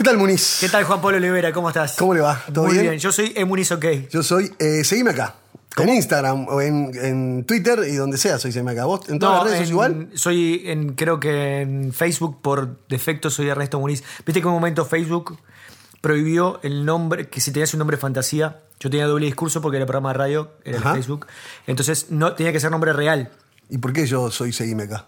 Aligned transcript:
¿Qué 0.00 0.04
tal, 0.04 0.16
Muniz? 0.16 0.56
¿Qué 0.60 0.70
tal, 0.70 0.84
Juan 0.84 1.02
Pablo 1.02 1.18
Olivera? 1.18 1.52
¿Cómo 1.52 1.68
estás? 1.68 1.96
¿Cómo 1.98 2.14
le 2.14 2.22
va? 2.22 2.42
¿Todo 2.54 2.64
Muy 2.64 2.72
bien? 2.72 2.86
bien? 2.86 2.98
Yo 2.98 3.12
soy 3.12 3.34
Emuniz 3.36 3.70
OK. 3.70 3.84
Yo 4.10 4.22
soy. 4.22 4.50
Eh, 4.58 4.82
seguime 4.82 5.10
acá. 5.10 5.34
En 5.76 5.90
Instagram 5.90 6.48
o 6.48 6.58
en, 6.62 6.90
en 6.94 7.44
Twitter 7.44 7.80
y 7.86 7.96
donde 7.96 8.16
sea, 8.16 8.38
soy 8.38 8.50
Seguime 8.50 8.70
acá. 8.72 8.86
¿Vos 8.86 9.06
en 9.10 9.18
todas 9.18 9.44
las 9.44 9.44
redes 9.44 9.58
sos 9.58 9.66
en- 9.68 9.72
igual? 9.74 10.08
Soy 10.14 10.62
en, 10.64 10.94
creo 10.94 11.20
que 11.20 11.60
en 11.60 11.92
Facebook 11.92 12.40
por 12.40 12.78
defecto 12.88 13.28
soy 13.28 13.50
Ernesto 13.50 13.78
Muniz. 13.78 14.02
Viste 14.24 14.40
que 14.40 14.46
en 14.46 14.46
un 14.46 14.54
momento 14.54 14.86
Facebook 14.86 15.38
prohibió 16.00 16.60
el 16.62 16.86
nombre, 16.86 17.28
que 17.28 17.42
si 17.42 17.52
tenías 17.52 17.74
un 17.74 17.78
nombre 17.80 17.98
fantasía, 17.98 18.62
yo 18.80 18.88
tenía 18.88 19.06
doble 19.06 19.26
discurso 19.26 19.60
porque 19.60 19.76
era 19.76 19.84
programa 19.84 20.14
de 20.14 20.18
radio, 20.18 20.50
era 20.64 20.78
el. 20.78 20.94
Facebook, 20.94 21.26
entonces 21.66 22.06
no 22.08 22.32
tenía 22.32 22.52
que 22.54 22.60
ser 22.60 22.70
nombre 22.70 22.94
real, 22.94 23.30
¿Y 23.68 23.76
por 23.76 23.92
qué 23.92 24.06
yo 24.06 24.30
soy 24.30 24.54
Seguime 24.54 24.84
acá? 24.84 25.04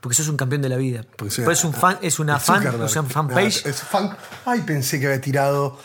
Porque 0.00 0.14
sos 0.16 0.28
un 0.28 0.36
campeón 0.36 0.62
de 0.62 0.68
la 0.68 0.76
vida. 0.76 1.04
Porque 1.16 1.32
soy- 1.34 1.52
es 1.52 1.64
un 1.64 1.72
fan, 1.74 1.98
es 2.02 2.18
una 2.18 2.34
el 2.36 2.40
fan, 2.40 2.62
sea, 2.88 3.02
Ah, 3.02 3.04
fanpage. 3.08 3.66
es 3.66 3.82
fan. 3.82 4.16
Ay, 4.46 4.60
pensé 4.62 4.98
que 5.00 5.06
había 5.06 5.20
tirado 5.20 5.78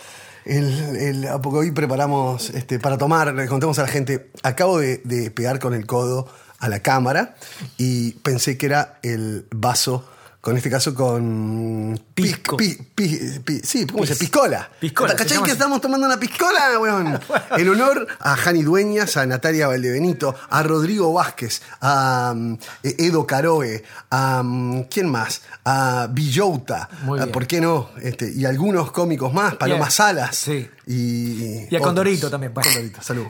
el, 0.45 0.67
el- 0.95 1.27
porque 1.41 1.57
hoy 1.59 1.71
preparamos 1.71 2.49
este, 2.51 2.79
para 2.79 2.97
tomar, 2.97 3.33
le 3.33 3.47
contemos 3.47 3.77
a 3.79 3.83
la 3.83 3.87
gente, 3.87 4.31
acabo 4.43 4.79
de, 4.79 5.01
de 5.03 5.31
pegar 5.31 5.59
con 5.59 5.73
el 5.73 5.85
codo 5.85 6.27
a 6.59 6.69
la 6.69 6.79
cámara 6.81 7.35
y 7.77 8.11
pensé 8.13 8.57
que 8.57 8.67
era 8.67 8.99
el 9.03 9.45
vaso, 9.51 10.07
con 10.45 10.55
este 10.55 10.69
caso 10.69 10.93
con... 10.93 11.99
pis- 12.13 12.33
Pisco. 12.37 12.55
pi- 12.55 12.77
pi- 12.93 13.39
pi- 13.43 13.61
sí, 13.63 13.87
¿cómo 13.87 14.05
se 14.05 14.13
dice? 14.13 14.25
Piscola. 14.25 14.69
Piscola, 14.79 15.15
¿Cachai 15.15 15.41
que 15.41 15.49
estamos 15.49 15.81
tomando 15.81 16.05
una 16.05 16.19
piscola, 16.19 16.77
weón? 16.79 17.19
En 17.57 17.67
honor 17.69 18.05
a 18.19 18.35
Jani 18.35 18.61
Dueñas, 18.61 19.17
a 19.17 19.25
Natalia 19.25 19.65
Valdebenito, 19.67 20.35
a 20.51 20.61
Rodrigo 20.61 21.11
Vázquez, 21.11 21.63
a 21.81 22.33
um, 22.35 22.59
Edo 22.83 23.25
Caroe, 23.25 23.83
a 24.11 24.41
um, 24.41 24.83
¿quién 24.83 25.09
más? 25.09 25.41
A 25.63 26.09
Villota, 26.11 26.89
a. 27.19 27.25
¿por 27.25 27.47
qué 27.47 27.59
no? 27.59 27.89
Este, 27.99 28.31
y 28.31 28.45
algunos 28.45 28.91
cómicos 28.91 29.33
más, 29.33 29.55
Paloma. 29.55 29.89
Salas. 29.89 30.35
Sí. 30.35 30.69
Y, 30.85 31.65
Y 31.71 31.75
a. 31.75 31.79
Condorito 31.79 32.29
también. 32.29 32.53
Condorito, 32.53 33.01
salud. 33.01 33.25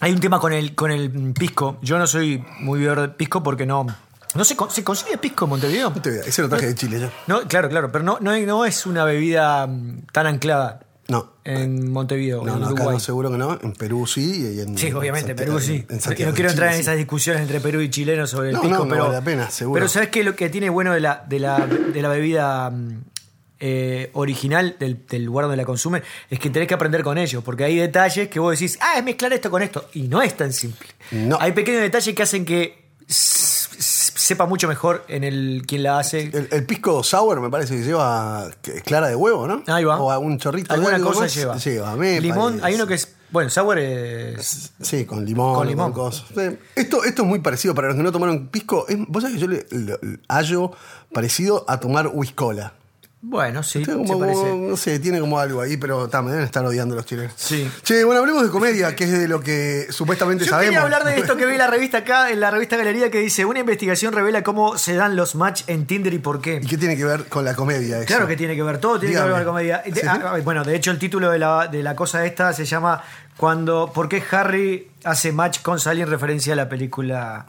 Hay 0.00 0.12
un 0.12 0.20
tema 0.20 0.40
con 0.40 0.54
el, 0.54 0.74
con 0.74 0.90
el 0.90 1.34
pisco. 1.34 1.76
Yo 1.82 1.98
no 1.98 2.06
soy 2.06 2.42
muy 2.60 2.78
bebedor 2.80 3.00
de 3.02 3.08
pisco 3.10 3.42
porque 3.42 3.66
no. 3.66 3.86
No 4.34 4.44
se, 4.44 4.56
¿se 4.70 4.82
consigue 4.84 5.16
pisco 5.18 5.44
en 5.44 5.50
Montevideo. 5.50 5.88
A- 5.94 6.28
ese 6.28 6.42
lo 6.42 6.48
traje 6.48 6.66
de 6.66 6.74
Chile 6.74 7.00
yo. 7.00 7.08
No, 7.26 7.42
claro, 7.48 7.68
claro, 7.68 7.90
pero 7.92 8.04
no, 8.04 8.18
no, 8.20 8.36
no 8.38 8.64
es 8.64 8.84
una 8.86 9.04
bebida 9.04 9.66
mm, 9.66 10.06
tan 10.12 10.26
anclada 10.26 10.80
No. 11.08 11.34
en 11.44 11.90
Montevideo, 11.92 12.44
No, 12.44 12.54
en 12.54 12.60
no, 12.60 12.66
acá 12.66 12.74
Uruguay. 12.74 12.94
no, 12.96 13.00
seguro 13.00 13.30
que 13.30 13.38
no. 13.38 13.58
En 13.62 13.72
Perú 13.74 14.06
sí. 14.06 14.54
Y 14.56 14.60
en, 14.60 14.76
Sí, 14.76 14.90
obviamente, 14.92 15.30
en 15.32 15.36
Perú 15.36 15.60
sí. 15.60 15.86
en 15.88 15.98
no 16.26 16.34
quiero 16.34 16.50
entrar 16.50 16.74
en 16.74 16.80
esas 16.80 16.96
discusiones 16.96 17.42
entre 17.42 17.60
Perú 17.60 17.80
y 17.80 17.90
chilenos 17.90 18.30
sobre 18.30 18.48
el 18.48 18.54
No, 18.56 18.62
pisco, 18.62 18.78
no, 18.78 18.84
no 18.84 18.90
pero. 18.90 19.02
vale 19.04 19.14
la 19.16 19.24
pena, 19.24 19.50
seguro. 19.50 19.78
Pero 19.78 19.88
¿sabes 19.88 20.08
qué? 20.08 20.24
Lo 20.24 20.34
que 20.34 20.48
tiene 20.50 20.68
bueno 20.68 20.92
de 20.94 21.00
la, 21.00 21.24
de 21.28 21.38
la, 21.38 21.66
de 21.66 22.02
la 22.02 22.08
bebida 22.08 22.70
mm, 22.70 23.02
eh, 23.60 24.10
original 24.14 24.76
del, 24.80 25.06
del 25.06 25.24
lugar 25.24 25.44
donde 25.44 25.56
la 25.56 25.64
consumen 25.64 26.02
es 26.28 26.38
que 26.40 26.50
tenés 26.50 26.66
que 26.68 26.74
aprender 26.74 27.02
con 27.04 27.16
ellos, 27.18 27.42
porque 27.44 27.64
hay 27.64 27.76
detalles 27.76 28.28
que 28.28 28.40
vos 28.40 28.58
decís, 28.58 28.76
ah, 28.80 28.98
es 28.98 29.04
mezclar 29.04 29.32
esto 29.32 29.48
con 29.50 29.62
esto. 29.62 29.88
Y 29.94 30.08
no 30.08 30.20
es 30.22 30.36
tan 30.36 30.52
simple. 30.52 30.88
No. 31.12 31.38
Hay 31.40 31.52
pequeños 31.52 31.80
detalles 31.82 32.14
que 32.14 32.22
hacen 32.24 32.44
que 32.44 32.90
sepa 34.24 34.46
mucho 34.46 34.66
mejor 34.68 35.04
en 35.08 35.22
el 35.24 35.62
quien 35.66 35.82
la 35.82 35.98
hace. 35.98 36.30
El, 36.32 36.48
el 36.50 36.64
pisco 36.66 37.02
sour 37.02 37.40
me 37.40 37.50
parece 37.50 37.76
que 37.76 37.82
lleva 37.84 38.48
clara 38.84 39.08
de 39.08 39.14
huevo, 39.16 39.46
¿no? 39.46 39.62
Ahí 39.66 39.84
va. 39.84 40.00
O 40.00 40.10
algún 40.10 40.38
chorrito 40.38 40.68
de 40.68 40.74
Alguna 40.74 40.96
algo 40.96 41.08
cosa 41.10 41.20
más. 41.22 41.34
lleva. 41.34 41.56
Lleva, 41.58 41.90
a 41.92 41.96
mí 41.96 42.20
Limón, 42.20 42.52
parece. 42.54 42.66
hay 42.66 42.74
uno 42.74 42.86
que 42.86 42.94
es. 42.94 43.14
Bueno, 43.30 43.50
sour 43.50 43.78
es. 43.78 44.72
Sí, 44.80 45.04
con 45.04 45.24
limón. 45.24 45.54
Con 45.56 45.66
limón. 45.66 45.92
cosas. 45.92 46.26
Esto, 46.76 47.04
esto 47.04 47.22
es 47.22 47.28
muy 47.28 47.40
parecido 47.40 47.74
para 47.74 47.88
los 47.88 47.96
que 47.96 48.02
no 48.02 48.12
tomaron 48.12 48.48
pisco. 48.48 48.86
Es- 48.88 48.96
Vos 49.08 49.22
sabés 49.24 49.36
que 49.36 49.42
yo 49.42 49.48
le, 49.48 49.66
le 49.70 49.98
hallo 50.28 50.70
parecido 51.12 51.64
a 51.68 51.78
tomar 51.80 52.08
whiskola. 52.12 52.74
Bueno, 53.26 53.62
sí, 53.62 53.84
se 53.84 53.92
como, 53.92 54.18
parece. 54.20 54.54
no 54.54 54.76
sé, 54.76 54.98
tiene 54.98 55.18
como 55.18 55.38
algo 55.38 55.62
ahí, 55.62 55.78
pero 55.78 56.08
ta, 56.08 56.20
me 56.20 56.30
deben 56.30 56.44
estar 56.44 56.62
odiando 56.64 56.94
los 56.94 57.06
chilenos. 57.06 57.32
Sí. 57.36 57.68
Che, 57.82 58.04
bueno, 58.04 58.20
hablemos 58.20 58.42
de 58.42 58.50
comedia, 58.50 58.94
que 58.94 59.04
es 59.04 59.12
de 59.12 59.26
lo 59.28 59.40
que 59.40 59.86
supuestamente 59.90 60.44
Yo 60.44 60.50
sabemos. 60.50 60.70
quería 60.72 60.82
hablar 60.82 61.04
de 61.04 61.16
esto 61.18 61.34
que 61.36 61.46
vi 61.46 61.56
la 61.56 61.66
revista 61.66 61.98
acá, 61.98 62.30
en 62.30 62.38
la 62.40 62.50
revista 62.50 62.76
Galería, 62.76 63.10
que 63.10 63.18
dice: 63.20 63.46
Una 63.46 63.60
investigación 63.60 64.12
revela 64.12 64.42
cómo 64.42 64.76
se 64.76 64.94
dan 64.94 65.16
los 65.16 65.36
match 65.36 65.62
en 65.68 65.86
Tinder 65.86 66.12
y 66.12 66.18
por 66.18 66.42
qué. 66.42 66.60
¿Y 66.62 66.66
qué 66.66 66.76
tiene 66.76 66.96
que 66.98 67.04
ver 67.06 67.24
con 67.26 67.44
la 67.46 67.54
comedia? 67.54 67.96
eso? 67.98 68.06
Claro 68.06 68.26
que 68.26 68.36
tiene 68.36 68.54
que 68.56 68.62
ver, 68.62 68.78
todo 68.78 69.00
tiene 69.00 69.14
Dígame. 69.14 69.28
que 69.30 69.34
ver 69.38 69.44
con 69.46 69.54
la 69.56 69.62
comedia. 69.70 69.82
Sí, 69.86 70.06
ah, 70.06 70.36
Bueno, 70.44 70.62
de 70.62 70.76
hecho, 70.76 70.90
el 70.90 70.98
título 70.98 71.30
de 71.30 71.38
la, 71.38 71.66
de 71.68 71.82
la 71.82 71.96
cosa 71.96 72.26
esta 72.26 72.52
se 72.52 72.66
llama 72.66 73.02
cuando 73.38 73.90
¿Por 73.92 74.08
qué 74.08 74.22
Harry 74.32 74.90
hace 75.02 75.32
match 75.32 75.62
con 75.62 75.80
Sally 75.80 76.02
en 76.02 76.10
referencia 76.10 76.52
a 76.52 76.56
la 76.56 76.68
película 76.68 77.46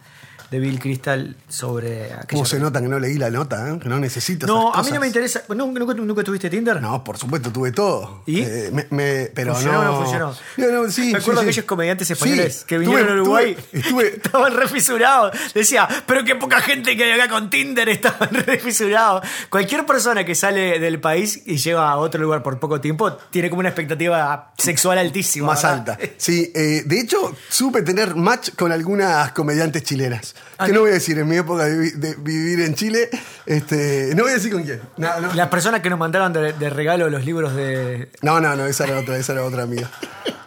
de 0.55 0.61
Bill 0.61 0.79
Crystal 0.79 1.35
sobre 1.49 2.09
¿Cómo 2.29 2.45
se 2.45 2.59
nota 2.59 2.81
que 2.81 2.87
no 2.87 2.97
leí 2.99 3.15
la 3.17 3.29
nota? 3.29 3.69
eh? 3.73 3.79
Que 3.79 3.89
no 3.89 3.99
necesito 3.99 4.47
No, 4.47 4.71
esas 4.71 4.79
a 4.79 4.83
mí 4.89 4.93
no 4.93 4.99
me 5.01 5.07
interesa. 5.07 5.43
¿Nunca, 5.49 5.79
nunca, 5.79 5.93
nunca 5.93 6.23
tuviste 6.23 6.49
Tinder? 6.49 6.81
No, 6.81 7.03
por 7.03 7.17
supuesto, 7.17 7.51
tuve 7.51 7.71
todo. 7.71 8.23
¿Y? 8.25 8.41
Eh, 8.41 8.69
me- 8.71 8.87
me- 8.89 9.25
pero 9.33 9.53
¿Funcionó 9.53 9.83
no. 9.83 9.89
o 9.89 9.93
no 9.93 10.01
funcionó? 10.01 10.35
No, 10.57 10.71
no, 10.83 10.89
sí, 10.91 11.11
Me 11.11 11.17
acuerdo 11.19 11.41
sí, 11.41 11.47
de 11.47 11.53
sí. 11.53 11.59
aquellos 11.59 11.65
comediantes 11.65 12.11
españoles 12.11 12.63
que 12.65 12.77
vinieron 12.77 13.09
a 13.09 13.13
Uruguay. 13.21 13.55
tuve- 13.55 13.79
estuve, 13.79 14.07
Estaban 14.15 14.55
refisurados. 14.55 15.35
Decía, 15.53 15.87
pero 16.07 16.23
qué 16.23 16.35
poca 16.35 16.61
gente 16.61 16.95
que 16.95 17.03
hay 17.03 17.19
acá 17.19 17.29
con 17.29 17.49
Tinder 17.49 17.89
estaban 17.89 18.29
refisurados. 18.33 19.25
Cualquier 19.49 19.85
persona 19.85 20.23
que 20.25 20.35
sale 20.35 20.79
del 20.79 20.99
país 20.99 21.41
y 21.45 21.57
lleva 21.57 21.89
a 21.91 21.97
otro 21.97 22.21
lugar 22.21 22.41
por 22.43 22.59
poco 22.59 22.79
tiempo 22.81 23.11
tiene 23.29 23.49
como 23.49 23.59
una 23.59 23.69
expectativa 23.69 24.53
sexual 24.57 24.97
altísima. 24.97 25.47
más 25.47 25.63
¿verdad? 25.63 25.77
alta. 25.91 25.97
Sí, 26.17 26.51
eh, 26.55 26.83
de 26.85 26.99
hecho, 26.99 27.35
supe 27.49 27.81
tener 27.81 28.15
match 28.15 28.51
con 28.55 28.71
algunas 28.71 29.31
comediantes 29.33 29.83
chilenas. 29.83 30.35
Que 30.59 30.67
¿qué? 30.67 30.73
no 30.73 30.81
voy 30.81 30.91
a 30.91 30.93
decir 30.93 31.17
en 31.19 31.27
mi 31.27 31.37
época 31.37 31.65
de, 31.65 31.91
de 31.91 32.15
vivir 32.15 32.61
en 32.61 32.75
Chile. 32.75 33.09
Este, 33.45 34.11
no 34.15 34.23
voy 34.23 34.31
a 34.31 34.35
decir 34.35 34.51
con 34.51 34.63
quién. 34.63 34.81
No, 34.97 35.19
no, 35.19 35.33
Las 35.33 35.49
personas 35.49 35.81
que 35.81 35.89
nos 35.89 35.99
mandaron 35.99 36.33
de, 36.33 36.53
de 36.53 36.69
regalo 36.69 37.09
los 37.09 37.25
libros 37.25 37.55
de. 37.55 38.09
no, 38.21 38.39
no, 38.39 38.55
no, 38.55 38.65
esa 38.65 38.85
era 38.85 38.99
otra, 38.99 39.17
esa 39.17 39.33
era 39.33 39.43
otra 39.43 39.63
amiga. 39.63 39.89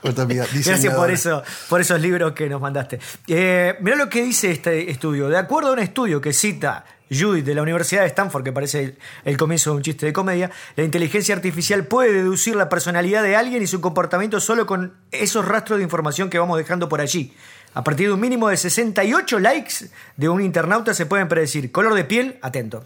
Otra 0.03 0.25
amiga. 0.25 0.47
Gracias 0.53 0.95
por 0.95 1.11
eso, 1.11 1.43
por 1.69 1.81
esos 1.81 2.01
libros 2.01 2.33
que 2.33 2.49
nos 2.49 2.61
mandaste. 2.61 2.99
Eh, 3.27 3.77
mirá 3.81 3.97
lo 3.97 4.09
que 4.09 4.23
dice 4.23 4.51
este 4.51 4.91
estudio. 4.91 5.29
De 5.29 5.37
acuerdo 5.37 5.71
a 5.71 5.73
un 5.73 5.79
estudio 5.81 6.21
que 6.21 6.33
cita 6.33 6.85
Judith 7.11 7.45
de 7.45 7.55
la 7.55 7.63
Universidad 7.63 8.03
de 8.03 8.09
Stanford, 8.09 8.45
que 8.45 8.53
parece 8.53 8.85
el, 8.85 8.99
el 9.25 9.37
comienzo 9.37 9.71
de 9.71 9.77
un 9.77 9.83
chiste 9.83 10.07
de 10.07 10.13
comedia, 10.13 10.51
la 10.77 10.85
inteligencia 10.85 11.35
artificial 11.35 11.85
puede 11.85 12.13
deducir 12.13 12.55
la 12.57 12.69
personalidad 12.69 13.23
de 13.23 13.37
alguien 13.37 13.63
y 13.63 13.67
su 13.67 13.81
comportamiento 13.81 14.41
solo 14.41 14.67
con 14.67 14.95
esos 15.11 15.45
rastros 15.45 15.79
de 15.79 15.85
información 15.85 16.31
que 16.31 16.39
vamos 16.39 16.59
dejando 16.59 16.89
por 16.89 17.01
allí. 17.01 17.35
A 17.75 17.85
partir 17.85 18.09
de 18.09 18.15
un 18.15 18.21
mínimo 18.21 18.49
de 18.49 18.57
68 18.57 19.39
likes 19.39 19.91
de 20.17 20.29
un 20.29 20.41
internauta 20.41 20.95
se 20.95 21.07
pueden 21.07 21.29
predecir 21.29 21.71
color 21.71 21.95
de 21.95 22.05
piel, 22.05 22.39
atento, 22.43 22.85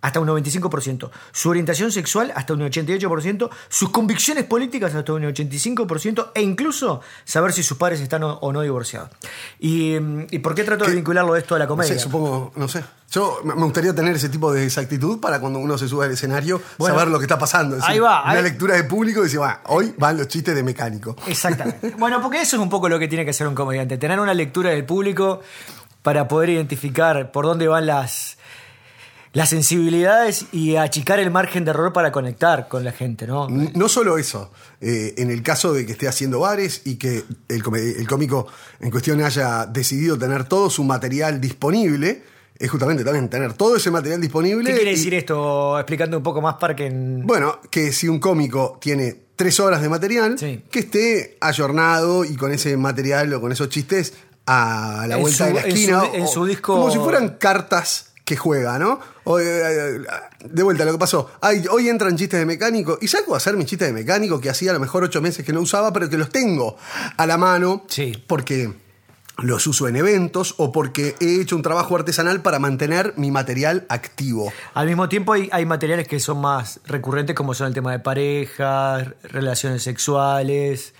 hasta 0.00 0.20
un 0.20 0.28
95%, 0.28 1.10
su 1.32 1.50
orientación 1.50 1.90
sexual 1.90 2.32
hasta 2.36 2.52
un 2.54 2.60
88%, 2.60 3.50
sus 3.68 3.90
convicciones 3.90 4.44
políticas 4.44 4.94
hasta 4.94 5.12
un 5.12 5.22
85% 5.24 6.30
e 6.34 6.42
incluso 6.42 7.00
saber 7.24 7.52
si 7.52 7.62
sus 7.62 7.76
padres 7.76 8.00
están 8.00 8.22
o, 8.22 8.52
no 8.52 8.60
divorciados. 8.60 9.10
¿Y, 9.58 9.98
mm, 9.98 10.26
¿y 10.30 10.38
por 10.38 10.54
qué 10.54 10.64
trato 10.64 10.84
de 10.84 10.94
vincularlo 10.94 11.34
esto 11.36 11.54
a 11.56 11.58
la 11.58 11.64
No 11.64 11.70
comedia? 11.70 11.94
sé, 11.94 11.98
supongo, 11.98 12.52
no 12.56 12.68
sé. 12.68 12.84
Yo 13.10 13.40
me 13.42 13.54
gustaría 13.54 13.94
tener 13.94 14.14
ese 14.16 14.28
tipo 14.28 14.52
de 14.52 14.64
exactitud 14.64 15.18
para 15.18 15.40
cuando 15.40 15.58
uno 15.58 15.78
se 15.78 15.88
sube 15.88 16.04
al 16.04 16.12
escenario 16.12 16.60
Bueno, 16.76 16.94
saber 16.94 17.10
lo 17.10 17.18
que 17.18 17.24
está 17.24 17.38
pasando. 17.38 17.76
Es 17.78 17.82
ahí 17.82 17.88
decir, 17.94 18.02
va, 18.04 18.22
Una 18.22 18.32
ahí- 18.32 18.42
lectura 18.42 18.74
de 18.76 18.84
público 18.84 19.20
y 19.20 19.24
decir, 19.24 19.40
"Va, 19.40 19.62
hoy 19.66 19.94
van 19.98 20.16
los 20.18 20.28
chistes 20.28 20.54
de 20.54 20.62
mecánico. 20.62 21.16
Exactamente. 21.26 21.94
Bueno, 21.98 22.20
porque 22.22 22.40
eso 22.42 22.56
es 22.56 22.62
un 22.62 22.68
poco 22.68 22.88
lo 22.88 22.98
que 22.98 23.08
tiene 23.08 23.24
que 23.24 23.30
hacer 23.30 23.46
un 23.48 23.54
comediante, 23.54 23.96
tener 23.98 24.20
una 24.20 24.34
lectura 24.34 24.70
del 24.70 24.84
público 24.84 25.40
para 26.02 26.28
poder 26.28 26.50
identificar 26.50 27.32
por 27.32 27.44
dónde 27.44 27.66
van 27.66 27.86
las, 27.86 28.37
las 29.38 29.48
sensibilidades 29.50 30.46
y 30.52 30.76
achicar 30.76 31.18
el 31.20 31.30
margen 31.30 31.64
de 31.64 31.70
error 31.70 31.92
para 31.92 32.12
conectar 32.12 32.68
con 32.68 32.84
la 32.84 32.92
gente, 32.92 33.26
¿no? 33.26 33.48
No 33.48 33.88
solo 33.88 34.18
eso, 34.18 34.50
eh, 34.80 35.14
en 35.18 35.30
el 35.30 35.42
caso 35.42 35.72
de 35.72 35.86
que 35.86 35.92
esté 35.92 36.08
haciendo 36.08 36.40
bares 36.40 36.82
y 36.84 36.96
que 36.96 37.24
el, 37.48 37.62
el 37.98 38.06
cómico 38.08 38.46
en 38.80 38.90
cuestión 38.90 39.22
haya 39.22 39.66
decidido 39.66 40.18
tener 40.18 40.44
todo 40.44 40.68
su 40.70 40.84
material 40.84 41.40
disponible, 41.40 42.22
es 42.58 42.68
justamente 42.70 43.04
también 43.04 43.28
tener 43.28 43.52
todo 43.52 43.76
ese 43.76 43.90
material 43.90 44.20
disponible. 44.20 44.70
¿Qué 44.70 44.76
quiere 44.76 44.90
y- 44.92 44.96
decir 44.96 45.14
esto? 45.14 45.78
Explicando 45.78 46.16
un 46.16 46.22
poco 46.24 46.40
más 46.40 46.56
para 46.56 46.74
que... 46.74 46.86
en- 46.86 47.24
Bueno, 47.26 47.60
que 47.70 47.92
si 47.92 48.08
un 48.08 48.18
cómico 48.18 48.78
tiene 48.80 49.16
tres 49.36 49.60
horas 49.60 49.80
de 49.80 49.88
material, 49.88 50.36
Sí. 50.38 50.64
que 50.68 50.80
esté 50.80 51.36
ayornado 51.40 52.24
y 52.24 52.34
con 52.36 52.50
ese 52.50 52.76
material 52.76 53.32
o 53.34 53.40
con 53.40 53.52
esos 53.52 53.68
chistes 53.68 54.14
a 54.46 55.04
la 55.08 55.14
En 55.16 55.20
vuelta 55.20 55.38
su- 55.46 55.54
de 55.54 55.54
la 55.54 55.60
en 55.66 55.70
su- 55.70 55.76
esquina. 55.76 56.02
en 56.12 56.22
o- 56.24 56.26
su 56.26 56.44
disco- 56.46 56.74
Como 56.74 56.90
si 56.90 56.98
fueran 56.98 57.36
cartas 57.38 58.06
que 58.24 58.36
juega, 58.36 58.78
¿no? 58.78 58.98
Eh, 59.36 60.00
de 60.44 60.62
vuelta, 60.62 60.84
lo 60.84 60.92
que 60.92 60.98
pasó. 60.98 61.30
Ay, 61.40 61.64
hoy 61.70 61.88
entran 61.88 62.16
chistes 62.16 62.40
de 62.40 62.46
mecánico 62.46 62.98
y 63.00 63.08
saco 63.08 63.34
a 63.34 63.36
hacer 63.36 63.56
mis 63.56 63.66
chistes 63.66 63.88
de 63.88 63.94
mecánico 63.94 64.40
que 64.40 64.48
hacía 64.48 64.70
a 64.70 64.74
lo 64.74 64.80
mejor 64.80 65.04
ocho 65.04 65.20
meses 65.20 65.44
que 65.44 65.52
no 65.52 65.60
usaba, 65.60 65.92
pero 65.92 66.08
que 66.08 66.16
los 66.16 66.30
tengo 66.30 66.76
a 67.16 67.26
la 67.26 67.36
mano. 67.36 67.84
Sí. 67.88 68.24
Porque 68.26 68.72
los 69.38 69.66
uso 69.66 69.86
en 69.86 69.96
eventos 69.96 70.54
o 70.58 70.72
porque 70.72 71.14
he 71.20 71.40
hecho 71.40 71.54
un 71.56 71.62
trabajo 71.62 71.94
artesanal 71.94 72.42
para 72.42 72.58
mantener 72.58 73.14
mi 73.16 73.30
material 73.30 73.86
activo. 73.88 74.52
Al 74.74 74.86
mismo 74.86 75.08
tiempo 75.08 75.32
hay, 75.32 75.48
hay 75.52 75.64
materiales 75.64 76.08
que 76.08 76.18
son 76.18 76.40
más 76.40 76.80
recurrentes 76.86 77.36
como 77.36 77.54
son 77.54 77.68
el 77.68 77.74
tema 77.74 77.92
de 77.92 78.00
parejas, 78.00 79.08
relaciones 79.22 79.82
sexuales 79.82 80.94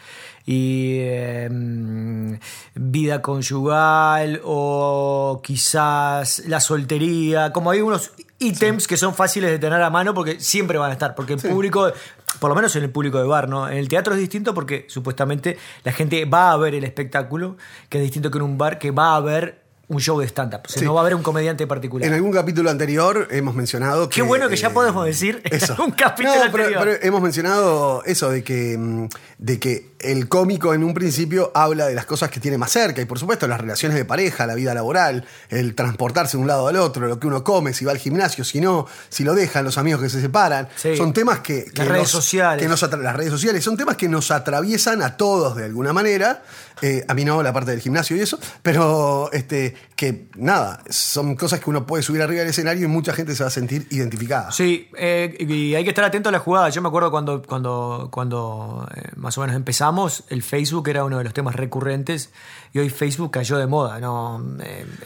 y 0.50 1.00
eh, 1.00 1.46
mm, 1.50 2.32
vida 2.74 3.20
conyugal 3.20 4.40
o 4.44 5.42
quizás 5.44 6.42
la 6.46 6.58
soltería, 6.58 7.52
como 7.52 7.70
hay 7.70 7.82
unos 7.82 8.12
ítems 8.38 8.86
que 8.86 8.96
son 8.96 9.14
fáciles 9.14 9.50
de 9.50 9.58
tener 9.58 9.82
a 9.82 9.90
mano 9.90 10.14
porque 10.14 10.40
siempre 10.40 10.78
van 10.78 10.88
a 10.88 10.94
estar. 10.94 11.14
Porque 11.14 11.34
el 11.34 11.40
público, 11.40 11.92
por 12.40 12.48
lo 12.48 12.56
menos 12.56 12.74
en 12.76 12.84
el 12.84 12.90
público 12.90 13.18
de 13.18 13.24
bar, 13.24 13.46
¿no? 13.46 13.68
En 13.68 13.76
el 13.76 13.88
teatro 13.88 14.14
es 14.14 14.20
distinto 14.20 14.54
porque 14.54 14.86
supuestamente 14.88 15.58
la 15.84 15.92
gente 15.92 16.24
va 16.24 16.52
a 16.52 16.56
ver 16.56 16.74
el 16.74 16.84
espectáculo, 16.84 17.58
que 17.90 17.98
es 17.98 18.04
distinto 18.04 18.30
que 18.30 18.38
en 18.38 18.44
un 18.44 18.56
bar 18.56 18.78
que 18.78 18.90
va 18.90 19.16
a 19.16 19.20
ver 19.20 19.67
un 19.88 20.00
show 20.00 20.20
de 20.20 20.26
stand-up. 20.26 20.60
O 20.66 20.68
sea, 20.68 20.80
Sí. 20.80 20.84
no 20.84 20.92
va 20.94 21.00
a 21.00 21.02
haber 21.02 21.14
un 21.14 21.22
comediante 21.22 21.66
particular. 21.66 22.06
En 22.06 22.12
algún 22.14 22.30
capítulo 22.32 22.68
anterior 22.70 23.26
hemos 23.30 23.54
mencionado 23.54 24.08
que. 24.08 24.16
Qué 24.16 24.22
bueno 24.22 24.48
que 24.48 24.56
ya 24.56 24.68
eh, 24.68 24.72
podemos 24.72 25.04
decir 25.06 25.40
en 25.44 25.54
Eso. 25.56 25.72
algún 25.72 25.92
capítulo 25.92 26.34
No, 26.34 26.52
pero, 26.52 26.64
anterior. 26.64 26.80
pero 26.84 27.06
hemos 27.08 27.22
mencionado 27.22 28.02
eso 28.04 28.30
de 28.30 28.44
que, 28.44 28.76
mm, 28.78 29.08
de 29.38 29.58
que 29.58 29.88
el 30.00 30.28
cómico 30.28 30.74
en 30.74 30.84
un 30.84 30.94
principio 30.94 31.50
habla 31.54 31.86
de 31.86 31.94
las 31.94 32.04
cosas 32.06 32.30
que 32.30 32.38
tiene 32.38 32.56
más 32.58 32.70
cerca 32.70 33.00
y 33.00 33.04
por 33.06 33.18
supuesto 33.18 33.48
las 33.48 33.60
relaciones 33.60 33.96
de 33.96 34.04
pareja, 34.04 34.46
la 34.46 34.54
vida 34.54 34.72
laboral, 34.74 35.24
el 35.48 35.74
transportarse 35.74 36.36
de 36.36 36.42
un 36.42 36.46
lado 36.46 36.68
al 36.68 36.76
otro, 36.76 37.06
lo 37.08 37.18
que 37.18 37.26
uno 37.26 37.42
come, 37.42 37.72
si 37.72 37.84
va 37.84 37.92
al 37.92 37.98
gimnasio, 37.98 38.44
si 38.44 38.60
no, 38.60 38.86
si 39.08 39.24
lo 39.24 39.34
dejan, 39.34 39.64
los 39.64 39.76
amigos 39.78 40.02
que 40.02 40.08
se 40.10 40.20
separan. 40.20 40.68
Sí. 40.76 40.96
Son 40.96 41.12
temas 41.12 41.40
que... 41.40 41.64
que 41.64 41.78
Las 41.78 41.88
redes 41.88 42.08
sociales. 42.10 42.62
que 42.62 42.68
nos 42.68 42.80
las 42.82 43.16
redes 43.16 43.30
sociales 43.30 43.64
son 43.64 43.76
temas 43.76 43.96
que 43.96 44.08
nos 44.08 44.30
atraviesan 44.30 45.02
a 45.02 45.16
todos 45.16 45.56
de 45.56 45.64
alguna 45.64 45.92
manera. 45.92 46.42
Eh, 46.82 47.04
a 47.08 47.14
mí 47.14 47.24
no, 47.24 47.42
la 47.42 47.52
parte 47.52 47.70
del 47.70 47.80
gimnasio 47.80 48.16
y 48.16 48.20
eso, 48.20 48.38
pero 48.62 49.30
este, 49.32 49.74
que 49.96 50.28
nada, 50.36 50.82
son 50.88 51.34
cosas 51.36 51.60
que 51.60 51.70
uno 51.70 51.86
puede 51.86 52.02
subir 52.02 52.22
arriba 52.22 52.40
del 52.40 52.50
escenario 52.50 52.84
y 52.84 52.88
mucha 52.88 53.12
gente 53.12 53.34
se 53.34 53.42
va 53.42 53.48
a 53.48 53.50
sentir 53.50 53.86
identificada. 53.90 54.50
Sí, 54.52 54.88
eh, 54.96 55.36
y 55.40 55.74
hay 55.74 55.84
que 55.84 55.90
estar 55.90 56.04
atento 56.04 56.28
a 56.28 56.32
la 56.32 56.38
jugada. 56.38 56.68
Yo 56.68 56.80
me 56.82 56.88
acuerdo 56.88 57.10
cuando, 57.10 57.42
cuando, 57.42 58.08
cuando 58.12 58.88
eh, 58.94 59.02
más 59.16 59.36
o 59.38 59.40
menos 59.40 59.56
empezamos, 59.56 60.24
el 60.28 60.42
Facebook 60.42 60.88
era 60.88 61.04
uno 61.04 61.18
de 61.18 61.24
los 61.24 61.34
temas 61.34 61.54
recurrentes 61.56 62.30
y 62.72 62.78
hoy 62.78 62.90
Facebook 62.90 63.30
cayó 63.32 63.58
de 63.58 63.66
moda. 63.66 63.98
¿no? 64.00 64.44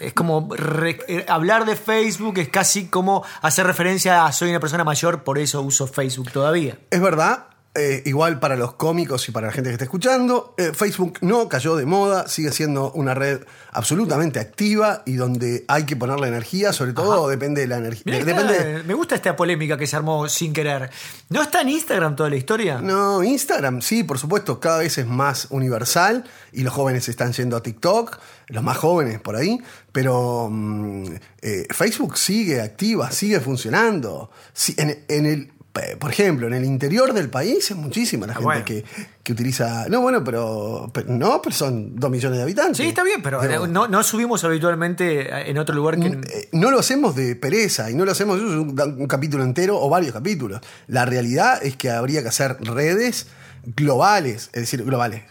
Es 0.00 0.12
como 0.12 0.48
re- 0.54 1.24
hablar 1.28 1.64
de 1.64 1.76
Facebook 1.76 2.38
es 2.38 2.48
casi 2.48 2.86
como 2.86 3.24
hacer 3.40 3.66
referencia 3.66 4.26
a 4.26 4.32
soy 4.32 4.50
una 4.50 4.60
persona 4.60 4.84
mayor, 4.84 5.22
por 5.24 5.38
eso 5.38 5.62
uso 5.62 5.86
Facebook 5.86 6.30
todavía. 6.32 6.78
Es 6.90 7.00
verdad, 7.00 7.46
eh, 7.74 8.02
igual 8.04 8.38
para 8.38 8.54
los 8.56 8.74
cómicos 8.74 9.26
y 9.28 9.32
para 9.32 9.46
la 9.46 9.52
gente 9.52 9.70
que 9.70 9.74
está 9.74 9.84
escuchando, 9.84 10.54
eh, 10.58 10.72
Facebook 10.74 11.18
no 11.22 11.48
cayó 11.48 11.74
de 11.76 11.86
moda, 11.86 12.28
sigue 12.28 12.52
siendo 12.52 12.92
una 12.92 13.14
red 13.14 13.40
absolutamente 13.72 14.40
activa 14.40 15.02
y 15.06 15.14
donde 15.14 15.64
hay 15.68 15.84
que 15.86 15.96
ponerle 15.96 16.28
energía, 16.28 16.74
sobre 16.74 16.92
todo 16.92 17.28
depende 17.28 17.62
de 17.62 17.68
la 17.68 17.78
energía. 17.78 18.02
Depende. 18.22 18.58
está- 18.76 18.82
me 18.86 18.92
gusta 18.92 19.14
esta 19.14 19.34
polémica 19.34 19.78
que 19.78 19.86
se 19.86 19.96
armó 19.96 20.28
sin 20.28 20.52
querer. 20.52 20.90
¿No 21.30 21.40
está 21.40 21.62
en 21.62 21.70
Instagram 21.70 22.14
toda 22.14 22.28
la 22.28 22.36
historia? 22.36 22.78
No, 22.82 23.22
Instagram, 23.22 23.80
sí, 23.80 24.04
por 24.04 24.18
supuesto, 24.18 24.60
cada 24.60 24.78
vez 24.80 24.98
es 24.98 25.06
más 25.06 25.46
universal 25.48 26.24
y 26.52 26.64
los 26.64 26.74
jóvenes 26.74 27.08
están 27.08 27.32
yendo 27.32 27.56
a 27.56 27.62
TikTok, 27.62 28.18
los 28.48 28.62
más 28.62 28.76
jóvenes 28.76 29.18
por 29.18 29.34
ahí, 29.36 29.58
pero 29.92 30.48
mm, 30.50 31.04
eh, 31.40 31.66
Facebook 31.70 32.18
sigue 32.18 32.60
activa, 32.60 33.10
sigue 33.10 33.40
funcionando. 33.40 34.30
Sí, 34.52 34.74
en, 34.76 35.04
en 35.08 35.24
el, 35.24 35.40
eh, 35.40 35.52
por 35.98 36.10
ejemplo, 36.10 36.46
en 36.46 36.52
el 36.52 36.64
interior 36.64 37.14
del 37.14 37.30
país 37.30 37.70
es 37.70 37.76
muchísima 37.76 38.26
la 38.26 38.34
gente 38.34 38.44
bueno. 38.44 38.64
que, 38.64 38.84
que 39.22 39.32
utiliza. 39.32 39.86
No, 39.88 40.00
bueno, 40.02 40.22
pero, 40.22 40.90
pero- 40.92 41.08
no, 41.10 41.40
pero 41.40 41.54
son 41.54 41.96
dos 41.96 42.10
millones 42.10 42.36
de 42.38 42.42
habitantes. 42.42 42.76
Sí, 42.76 42.88
está 42.88 43.02
bien, 43.02 43.22
pero 43.22 43.40
Pero- 43.40 43.66
no, 43.66 43.88
no 43.88 44.02
subimos 44.02 44.44
habitualmente 44.44 45.48
en 45.50 45.56
otro 45.58 45.74
lugar 45.74 45.98
que... 45.98 46.08
Eh, 46.08 46.48
no 46.52 46.70
lo 46.70 46.78
hacemos 46.78 47.16
de 47.16 47.36
pereza 47.36 47.90
y 47.90 47.94
no 47.94 48.04
lo 48.04 48.12
hacemos 48.12 48.38
un, 48.40 48.78
un 48.78 49.06
capítulo 49.06 49.44
entero 49.44 49.80
o 49.80 49.88
varios 49.88 50.12
capítulos. 50.12 50.60
La 50.88 51.06
realidad 51.06 51.58
es 51.64 51.76
que 51.76 51.90
habría 51.90 52.22
que 52.22 52.28
hacer 52.28 52.56
redes 52.60 53.28
globales, 53.64 54.50
es 54.52 54.62
decir, 54.62 54.82
globales, 54.84 55.22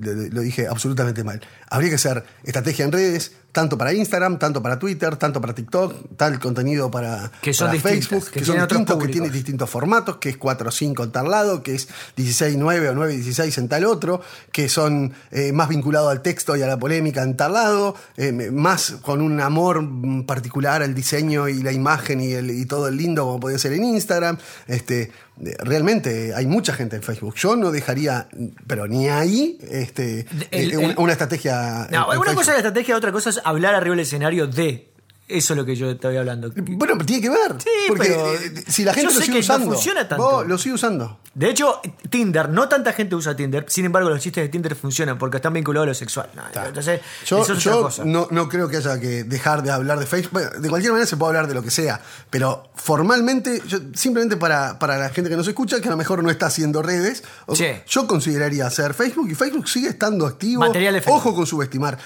lo, 0.00 0.12
lo 0.12 0.40
dije 0.40 0.66
absolutamente 0.66 1.22
mal. 1.24 1.40
Habría 1.68 1.90
que 1.90 1.96
hacer 1.96 2.24
estrategia 2.42 2.84
en 2.86 2.92
redes, 2.92 3.32
tanto 3.56 3.78
para 3.78 3.94
Instagram, 3.94 4.38
tanto 4.38 4.62
para 4.62 4.78
Twitter, 4.78 5.16
tanto 5.16 5.40
para 5.40 5.54
TikTok, 5.54 5.94
tal 6.18 6.38
contenido 6.38 6.90
para, 6.90 7.32
Que 7.40 7.54
son 7.54 7.68
para 7.68 7.80
Facebook, 7.80 8.24
que 8.30 8.40
que, 8.40 8.44
son 8.44 8.56
distintos, 8.58 8.98
que 8.98 9.08
tienen 9.08 9.32
distintos 9.32 9.70
formatos, 9.70 10.18
que 10.18 10.28
es 10.28 10.36
4 10.36 10.68
o 10.68 10.70
5 10.70 11.04
en 11.04 11.10
tal 11.10 11.30
lado, 11.30 11.62
que 11.62 11.74
es 11.74 11.88
16 12.16 12.56
9 12.58 12.90
o 12.90 12.94
9 12.94 13.14
16 13.14 13.56
en 13.56 13.68
tal 13.68 13.86
otro, 13.86 14.20
que 14.52 14.68
son 14.68 15.14
eh, 15.30 15.52
más 15.52 15.70
vinculados 15.70 16.10
al 16.10 16.20
texto 16.20 16.54
y 16.54 16.60
a 16.62 16.66
la 16.66 16.78
polémica 16.78 17.22
en 17.22 17.34
tal 17.34 17.54
lado, 17.54 17.94
eh, 18.18 18.30
más 18.52 18.96
con 19.00 19.22
un 19.22 19.40
amor 19.40 19.82
particular 20.26 20.82
al 20.82 20.94
diseño 20.94 21.48
y 21.48 21.62
la 21.62 21.72
imagen 21.72 22.20
y, 22.20 22.32
el- 22.32 22.50
y 22.50 22.66
todo 22.66 22.88
el 22.88 22.96
lindo 22.98 23.24
como 23.24 23.40
puede 23.40 23.58
ser 23.58 23.72
en 23.72 23.84
Instagram. 23.84 24.36
Este, 24.66 25.10
realmente 25.58 26.34
hay 26.34 26.46
mucha 26.46 26.72
gente 26.72 26.96
en 26.96 27.02
Facebook. 27.02 27.34
Yo 27.36 27.56
no 27.56 27.70
dejaría, 27.70 28.28
pero 28.66 28.86
ni 28.86 29.08
ahí, 29.08 29.58
este, 29.70 30.26
El- 30.50 30.72
eh, 30.72 30.76
una, 30.78 30.86
el- 30.88 30.98
una 30.98 31.12
estrategia. 31.12 31.88
No, 31.90 32.06
en- 32.08 32.12
en 32.14 32.18
una 32.20 32.34
cosa 32.34 32.40
es 32.52 32.54
la 32.54 32.56
estrategia, 32.68 32.96
otra 32.96 33.12
cosa 33.12 33.30
es 33.30 33.40
hablar 33.48 33.74
arriba 33.74 33.94
del 33.96 34.00
escenario 34.04 34.46
de. 34.46 34.92
Eso 35.28 35.54
es 35.54 35.56
lo 35.56 35.66
que 35.66 35.74
yo 35.74 35.90
estoy 35.90 36.16
hablando. 36.16 36.52
Bueno, 36.54 36.94
pero 36.94 37.04
tiene 37.04 37.20
que 37.20 37.28
ver. 37.30 37.56
Sí, 37.60 37.68
porque 37.88 38.10
pero 38.10 38.32
eh, 38.32 38.64
si 38.68 38.84
la 38.84 38.94
gente 38.94 39.08
yo 39.12 39.14
lo 39.14 39.20
sé 39.20 39.26
sigue 39.26 39.40
que 39.40 39.48
no 39.48 39.54
usando. 39.54 39.72
funciona 39.74 40.08
tanto. 40.08 40.22
vos 40.24 40.46
lo 40.46 40.56
sigue 40.56 40.76
usando. 40.76 41.18
De 41.34 41.50
hecho, 41.50 41.80
Tinder, 42.08 42.48
no 42.48 42.68
tanta 42.68 42.92
gente 42.92 43.16
usa 43.16 43.34
Tinder, 43.34 43.64
sin 43.68 43.84
embargo 43.86 44.08
los 44.08 44.20
chistes 44.20 44.44
de 44.44 44.48
Tinder 44.50 44.76
funcionan 44.76 45.18
porque 45.18 45.38
están 45.38 45.52
vinculados 45.52 45.86
a 45.86 45.88
lo 45.88 45.94
sexual. 45.94 46.30
No, 46.36 46.42
Entonces, 46.64 47.00
Yo, 47.26 47.42
eso 47.42 47.54
es 47.54 47.58
otra 47.58 47.72
yo 47.72 47.82
cosa. 47.82 48.04
no, 48.04 48.28
no 48.30 48.48
creo 48.48 48.68
que 48.68 48.76
haya 48.76 49.00
que 49.00 49.24
dejar 49.24 49.64
de 49.64 49.72
hablar 49.72 49.98
de 49.98 50.06
Facebook. 50.06 50.30
Bueno, 50.32 50.50
de 50.60 50.68
cualquier 50.68 50.92
manera 50.92 51.08
se 51.08 51.16
puede 51.16 51.30
hablar 51.30 51.48
de 51.48 51.54
lo 51.54 51.62
que 51.64 51.72
sea, 51.72 52.00
pero 52.30 52.70
formalmente, 52.76 53.60
yo- 53.66 53.80
simplemente 53.94 54.36
para, 54.36 54.78
para 54.78 54.96
la 54.96 55.08
gente 55.08 55.28
que 55.28 55.36
nos 55.36 55.48
escucha, 55.48 55.80
que 55.80 55.88
a 55.88 55.90
lo 55.90 55.96
mejor 55.96 56.22
no 56.22 56.30
está 56.30 56.46
haciendo 56.46 56.82
redes, 56.82 57.24
Sí. 57.52 57.66
yo 57.88 58.06
consideraría 58.06 58.64
hacer 58.68 58.94
Facebook 58.94 59.28
y 59.28 59.34
Facebook 59.34 59.68
sigue 59.68 59.88
estando 59.88 60.24
activo. 60.24 60.60
Material 60.60 60.94
de 60.94 61.00
Facebook. 61.02 61.18
Ojo 61.18 61.34
con 61.34 61.46
subestimar. 61.46 61.98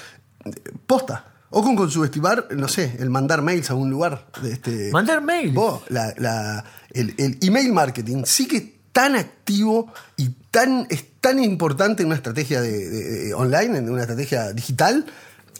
Posta. 0.87 1.27
Ojo 1.51 1.75
con 1.75 1.91
subestimar, 1.91 2.47
no 2.57 2.69
sé, 2.69 2.97
el 3.01 3.11
mandar 3.11 3.43
mails 3.43 3.71
a 3.71 3.75
un 3.75 3.91
lugar. 3.91 4.27
de 4.43 4.53
Este, 4.53 4.91
Mandar 4.93 5.21
mail. 5.21 5.51
Vos, 5.53 5.83
la- 5.89 6.15
la- 6.17 6.65
el, 6.93 7.15
el 7.19 7.39
email 7.43 7.73
marketing 7.73 8.23
sigue 8.25 8.77
tan 8.93 9.17
activo 9.17 9.93
y 10.17 10.29
tan, 10.51 10.87
es 10.91 11.05
tan 11.21 11.43
importante 11.43 12.03
en 12.03 12.07
una 12.09 12.17
estrategia 12.17 12.61
de, 12.61 12.89
de- 12.89 13.05
de 13.27 13.35
online, 13.35 13.79
en 13.79 13.91
una 13.91 14.03
estrategia 14.03 14.53
digital, 14.53 15.07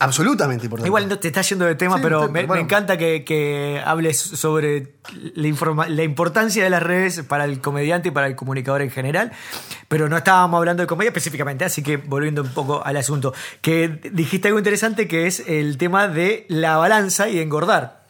absolutamente 0.01 0.65
importante. 0.67 0.89
Igual 0.89 1.09
no 1.09 1.19
te 1.19 1.29
está 1.29 1.43
yendo 1.43 1.65
de 1.67 1.77
tema, 1.77 1.97
Sí, 1.97 2.03
pero 2.03 2.23
me, 2.23 2.41
bueno. 2.47 2.55
me 2.55 2.61
encanta 2.61 2.99
que, 2.99 3.25
que 3.25 3.81
hables 3.85 4.19
sobre 4.19 4.95
la, 5.35 5.47
informa- 5.47 5.89
la 5.89 6.03
importancia 6.03 6.65
de 6.65 6.71
las 6.71 6.83
redes 6.83 7.23
para 7.23 7.45
el 7.45 7.61
comediante 7.61 8.09
y 8.09 8.11
para 8.11 8.27
el 8.27 8.35
comunicador 8.35 8.83
en 8.83 8.91
general. 8.91 9.31
Pero 9.89 10.09
no 10.09 10.17
estábamos 10.17 10.59
hablando 10.59 10.83
de 10.83 10.87
comedia 10.89 11.11
específicamente, 11.11 11.65
así 11.65 11.83
que 11.83 11.97
volviendo 11.99 12.43
un 12.43 12.49
poco 12.51 12.85
al 12.85 12.97
asunto. 12.97 13.33
Que 13.61 13.89
dijiste 14.13 14.49
algo 14.49 14.59
interesante 14.59 15.07
que 15.07 15.27
es 15.29 15.45
el 15.47 15.79
tema 15.79 16.09
de 16.09 16.47
la 16.49 16.77
balanza 16.79 17.29
y 17.29 17.37
de 17.37 17.43
engordar. 17.43 18.01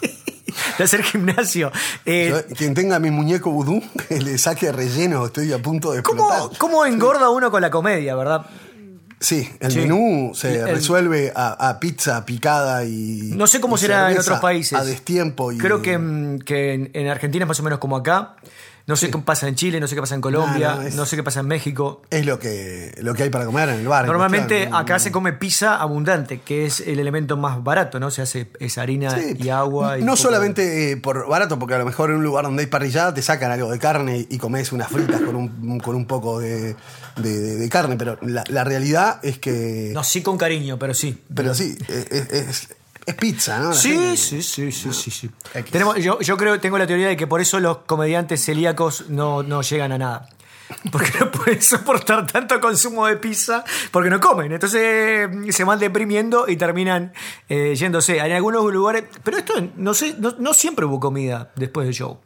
de 0.78 0.84
hacer 0.84 1.02
gimnasio. 1.02 1.70
Eh, 2.06 2.44
Yo, 2.48 2.56
quien 2.56 2.74
tenga 2.74 2.98
mi 2.98 3.10
muñeco 3.10 3.50
vudú, 3.50 3.82
le 4.08 4.38
saque 4.38 4.72
relleno, 4.72 5.26
estoy 5.26 5.52
a 5.52 5.58
punto 5.58 5.92
de 5.92 6.02
¿cómo, 6.02 6.28
explotar. 6.30 6.58
¿Cómo 6.58 6.86
engorda 6.86 7.28
uno 7.30 7.50
con 7.50 7.60
la 7.60 7.70
comedia, 7.70 8.14
verdad? 8.16 8.46
Sí, 9.20 9.50
el 9.60 9.70
Sí. 9.70 9.78
menú 9.80 10.32
se 10.34 10.60
El- 10.60 10.70
resuelve 10.70 11.30
a, 11.36 11.68
a 11.68 11.78
pizza 11.78 12.24
picada 12.24 12.84
y. 12.86 13.32
No 13.36 13.46
sé 13.46 13.60
cómo 13.60 13.76
será 13.76 14.10
en 14.10 14.18
otros 14.18 14.40
países. 14.40 14.78
A 14.78 14.84
destiempo 14.84 15.52
y. 15.52 15.58
Creo 15.58 15.82
que, 15.82 15.98
mm, 15.98 16.38
que 16.38 16.72
en, 16.72 16.90
en 16.94 17.06
Argentina 17.08 17.44
es 17.44 17.48
más 17.48 17.60
o 17.60 17.62
menos 17.62 17.78
como 17.80 17.96
acá. 17.96 18.34
No 18.90 18.96
sé 18.96 19.10
qué 19.10 19.18
pasa 19.18 19.48
en 19.48 19.54
Chile, 19.54 19.80
no 19.80 19.86
sé 19.86 19.94
qué 19.94 20.00
pasa 20.00 20.14
en 20.14 20.20
Colombia, 20.20 20.68
No, 20.74 20.82
no, 20.82 20.90
no, 20.96 21.02
es- 21.04 21.08
sé 21.08 21.16
qué 21.16 21.22
pasa 21.22 21.40
en 21.40 21.46
México. 21.46 22.02
Es 22.10 22.26
lo 22.26 22.38
que, 22.38 22.94
lo 23.00 23.14
que 23.14 23.22
hay 23.22 23.30
para 23.30 23.46
comer 23.46 23.68
en 23.70 23.80
el 23.80 23.88
bar. 23.88 24.04
en 24.04 24.08
Normalmente 24.10 24.68
acá 24.72 24.98
se 24.98 25.10
come 25.12 25.32
pizza 25.32 25.76
abundante, 25.76 26.40
que 26.40 26.66
es 26.66 26.80
el 26.80 26.98
elemento 26.98 27.36
más 27.36 27.62
barato, 27.64 27.98
¿no? 28.00 28.10
Se 28.10 28.22
hace 28.22 28.50
esa 28.60 28.82
harina 28.82 29.10
Sí. 29.16 29.36
y 29.38 29.48
agua. 29.48 29.98
y 29.98 30.02
no 30.02 30.16
solamente 30.16 30.92
eh, 30.92 30.96
por 30.96 31.28
barato, 31.28 31.58
porque 31.58 31.74
a 31.74 31.78
lo 31.78 31.84
mejor 31.86 32.10
en 32.10 32.16
un 32.16 32.24
lugar 32.24 32.44
donde 32.44 32.62
hay 32.62 32.66
parrillada 32.68 33.14
te 33.14 33.22
sacan 33.22 33.50
algo 33.50 33.70
de 33.70 33.78
carne 33.78 34.26
y 34.28 34.38
comes 34.38 34.72
unas 34.72 34.88
fritas 34.88 35.20
con 35.20 35.36
un, 35.36 35.78
con 35.80 35.94
un 35.94 36.06
poco 36.06 36.40
de, 36.40 36.74
de- 37.16 37.68
carne, 37.70 37.96
pero 37.96 38.18
la, 38.22 38.42
la 38.48 38.64
realidad 38.64 39.20
es 39.22 39.38
que. 39.38 39.92
No, 39.94 40.02
sí 40.02 40.22
con 40.22 40.36
cariño, 40.36 40.78
pero 40.78 40.92
sí. 40.94 41.22
Pero 41.34 41.54
sí, 41.54 41.76
es, 41.88 42.10
es- 42.32 42.68
es- 43.10 43.14
pizza, 43.16 43.58
¿no? 43.58 43.68
La 43.70 43.74
Sí, 43.74 43.90
gente- 43.90 44.16
sí, 44.16 44.42
sí, 44.42 44.72
sí, 44.72 44.92
sí, 44.92 45.10
sí. 45.10 45.30
Tenemos, 45.70 45.96
yo, 45.96 46.20
yo 46.20 46.36
creo, 46.36 46.58
tengo 46.60 46.78
la 46.78 46.86
teoría 46.86 47.08
de 47.08 47.16
que 47.16 47.26
por 47.26 47.40
eso 47.40 47.60
los 47.60 47.78
comediantes 47.78 48.44
celíacos 48.44 49.08
no, 49.08 49.42
no 49.42 49.62
llegan 49.62 49.92
a 49.92 49.98
nada. 49.98 50.28
Porque 50.92 51.10
no 51.18 51.30
pueden 51.32 51.60
soportar 51.60 52.28
tanto 52.28 52.60
consumo 52.60 53.04
de 53.06 53.16
pizza 53.16 53.64
porque 53.90 54.08
no 54.08 54.20
comen. 54.20 54.52
Entonces 54.52 54.80
eh, 54.84 55.28
se 55.50 55.64
van 55.64 55.80
deprimiendo 55.80 56.46
y 56.48 56.56
terminan 56.56 57.12
eh, 57.48 57.74
yéndose. 57.74 58.18
En 58.18 58.30
algunos 58.32 58.72
lugares. 58.72 59.02
Pero 59.24 59.36
esto 59.38 59.54
no 59.76 59.94
sé, 59.94 60.14
no, 60.18 60.32
no 60.38 60.54
siempre 60.54 60.84
hubo 60.86 61.00
comida 61.00 61.50
después 61.56 61.86
del 61.86 61.94
show. 61.94 62.20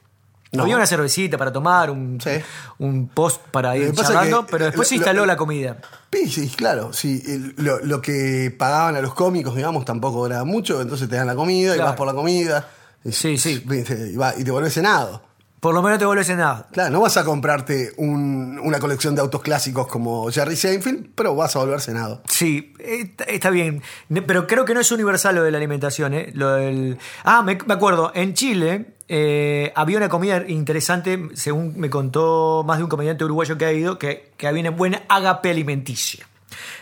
No. 0.55 0.63
Había 0.65 0.77
una 0.77 0.87
cervecita 0.87 1.37
para 1.37 1.53
tomar, 1.53 1.91
un, 1.91 2.21
Sí. 2.21 2.31
un 2.79 3.09
post 3.09 3.41
para 3.51 3.77
ir 3.77 3.93
charlando, 3.93 4.47
pero 4.47 4.67
después 4.67 4.89
se 4.89 4.95
instaló 4.97 5.21
lo- 5.21 5.27
la 5.27 5.37
comida. 5.37 5.79
Sí, 6.13 6.29
sí, 6.29 6.49
claro. 6.57 6.93
Sí, 6.93 7.23
lo, 7.57 7.81
lo 7.81 8.01
que 8.01 8.55
pagaban 8.57 8.97
a 8.97 9.01
los 9.01 9.15
cómicos, 9.15 9.55
digamos, 9.57 9.85
tampoco 9.85 10.27
era 10.27 10.45
mucho, 10.45 10.81
entonces 10.81 11.09
te 11.09 11.17
dan 11.17 11.27
la 11.27 11.35
comida 11.35 11.75
y 11.77 11.79
vas 11.79 11.97
por 11.97 12.07
la 12.07 12.15
comida. 12.15 12.69
Y, 13.05 13.13
Sí, 13.13 13.37
sí. 13.37 13.63
Y, 13.69 14.17
va- 14.17 14.35
y 14.37 14.45
te 14.45 14.51
vuelves 14.51 14.73
cenado. 14.75 15.23
Por 15.61 15.73
lo 15.73 15.81
menos 15.83 15.99
te 15.99 16.05
vuelves 16.05 16.29
en 16.29 16.37
nada. 16.39 16.69
Claro, 16.73 16.91
no 16.91 17.01
vas 17.01 17.17
a 17.17 17.25
comprarte 17.25 17.93
un- 17.97 18.61
una 18.63 18.79
colección 18.79 19.15
de 19.15 19.23
autos 19.23 19.41
clásicos 19.41 19.87
como 19.87 20.31
Jerry 20.31 20.57
Seinfeld, 20.57 21.09
pero 21.15 21.35
vas 21.35 21.57
a 21.57 21.61
volver 21.61 21.81
Senado. 21.81 22.23
Sí, 22.29 22.75
está, 23.27 23.49
bien. 23.49 23.83
Pero 24.27 24.47
creo 24.47 24.67
que 24.67 24.75
no 24.75 24.81
es 24.81 24.93
universal 24.93 25.35
lo 25.37 25.43
de 25.43 25.51
la 25.51 25.57
alimentación. 25.57 26.13
¿eh? 26.13 26.31
Lo 26.35 26.51
del... 26.57 26.99
Ah, 27.25 27.43
me, 27.43 27.57
me 27.67 27.73
acuerdo. 27.73 28.13
En 28.15 28.35
Chile 28.35 28.94
eh, 29.09 29.73
había 29.77 29.99
una 29.99 30.09
comida 30.09 30.45
interesante, 30.49 31.29
según 31.35 31.75
me 31.79 31.91
contó 31.91 32.65
más 32.67 32.79
de 32.79 32.85
un 32.85 32.91
comediante 32.91 33.25
uruguayo 33.25 33.59
que 33.59 33.65
ha 33.67 33.73
ido, 33.73 33.99
que, 33.99 34.33
que 34.37 34.47
había 34.47 34.61
una 34.63 34.71
buena 34.71 35.03
agape 35.09 35.51
alimenticia. 35.51 36.27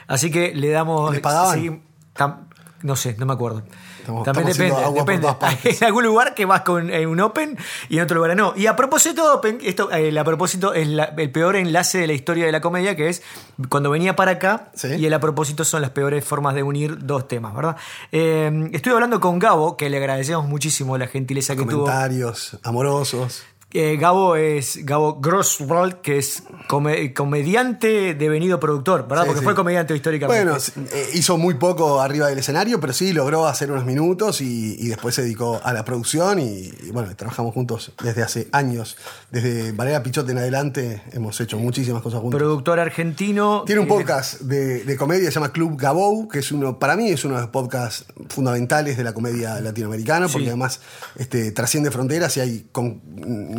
Así 0.06 0.30
que 0.30 0.54
le 0.54 0.68
damos. 0.70 1.10
¿Les 1.12 1.20
pagaban? 1.20 1.58
sí, 1.60 1.80
tam- 2.14 2.46
no 2.82 2.96
sé, 2.96 3.16
no 3.18 3.26
me 3.26 3.32
acuerdo. 3.32 3.62
Estamos- 4.02 4.24
También 4.24 4.48
estamos 4.48 4.70
depende. 4.70 4.86
por 4.90 4.94
depende. 4.98 5.22
todas 5.22 5.36
partes. 5.36 5.80
En 5.82 5.86
algún 5.86 6.04
lugar 6.04 6.34
que 6.34 6.44
vas 6.44 6.60
con 6.62 6.90
un 6.92 7.20
Open 7.20 7.56
y 7.88 7.96
en 7.98 8.04
otro 8.04 8.16
lugar 8.16 8.36
no. 8.36 8.52
Y 8.56 8.66
a 8.66 8.76
propósito 8.76 9.22
de 9.24 9.30
Open, 9.34 9.58
esto 9.62 9.90
eh, 9.92 10.16
a 10.18 10.24
propósito 10.24 10.74
es 10.74 10.86
la- 10.88 11.14
el 11.16 11.30
peor 11.30 11.56
enlace 11.56 11.98
de 11.98 12.06
la 12.06 12.12
historia 12.12 12.44
de 12.46 12.52
la 12.52 12.60
comedia, 12.60 12.94
que 12.96 13.08
es 13.08 13.22
cuando 13.68 13.90
venía 13.90 14.16
para 14.16 14.32
acá 14.32 14.70
Sí. 14.74 14.88
y 14.98 15.06
el 15.06 15.14
a 15.14 15.20
propósito 15.20 15.64
son 15.64 15.82
las 15.82 15.90
peores 15.90 16.24
formas 16.24 16.54
de 16.54 16.62
unir 16.62 16.98
dos 17.06 17.28
temas, 17.28 17.54
¿verdad? 17.54 17.76
Eh, 18.10 18.68
estuve 18.72 18.94
hablando 18.94 19.20
con 19.20 19.38
Gabo, 19.38 19.76
que 19.76 19.88
le 19.88 19.96
agradecemos 19.98 20.46
muchísimo 20.46 20.98
la 20.98 21.06
gentileza 21.06 21.54
que 21.56 21.62
tuvo. 21.64 21.84
Comentarios 21.84 22.58
amorosos. 22.62 23.44
Eh, 23.74 23.96
Gabo 23.98 24.36
es 24.36 24.84
Gabo 24.84 25.18
Grosswald, 25.20 26.02
que 26.02 26.18
es 26.18 26.42
come- 26.68 27.14
comediante 27.14 28.14
devenido 28.14 28.60
productor, 28.60 29.08
¿verdad? 29.08 29.22
Sí, 29.24 29.26
Porque 29.28 29.38
sí. 29.40 29.44
fue 29.44 29.54
comediante 29.54 29.96
históricamente. 29.96 30.44
Bueno, 30.44 30.58
eh, 30.92 31.08
hizo 31.14 31.38
muy 31.38 31.54
poco 31.54 32.00
arriba 32.00 32.28
del 32.28 32.38
escenario, 32.38 32.80
pero 32.80 32.92
sí 32.92 33.12
logró 33.12 33.46
hacer 33.46 33.70
unos 33.72 33.84
minutos 33.86 34.40
y, 34.40 34.76
y 34.78 34.88
después 34.88 35.14
se 35.14 35.22
dedicó 35.22 35.60
a 35.64 35.72
la 35.72 35.84
producción 35.84 36.38
y, 36.38 36.70
y 36.82 36.90
bueno, 36.92 37.14
trabajamos 37.16 37.54
juntos 37.54 37.92
desde 38.02 38.22
hace 38.22 38.48
años. 38.52 38.96
Desde 39.30 39.72
Valeria 39.72 40.02
Pichote 40.02 40.32
en 40.32 40.38
adelante 40.38 41.02
hemos 41.12 41.40
hecho 41.40 41.58
muchísimas 41.58 42.02
cosas 42.02 42.20
juntos. 42.20 42.38
productor 42.38 42.78
argentino. 42.78 43.64
Tiene 43.66 43.80
un 43.80 43.88
podcast 43.88 44.40
de, 44.42 44.84
de 44.84 44.96
comedia, 44.96 45.28
se 45.30 45.34
llama 45.34 45.50
Club 45.52 45.76
Gabou, 45.78 46.28
que 46.28 46.40
es 46.40 46.52
uno, 46.52 46.78
para 46.78 46.94
mí 46.96 47.08
es 47.08 47.24
uno 47.24 47.36
de 47.36 47.40
los 47.42 47.50
podcasts 47.50 48.04
fundamentales 48.28 48.96
de 48.96 49.04
la 49.04 49.14
comedia 49.14 49.60
latinoamericana, 49.60 50.26
porque 50.28 50.42
Sí. 50.44 50.48
además 50.48 50.80
este, 51.16 51.52
trasciende 51.52 51.90
fronteras 51.90 52.36
y 52.36 52.40
hay 52.40 52.66
con- 52.72 53.00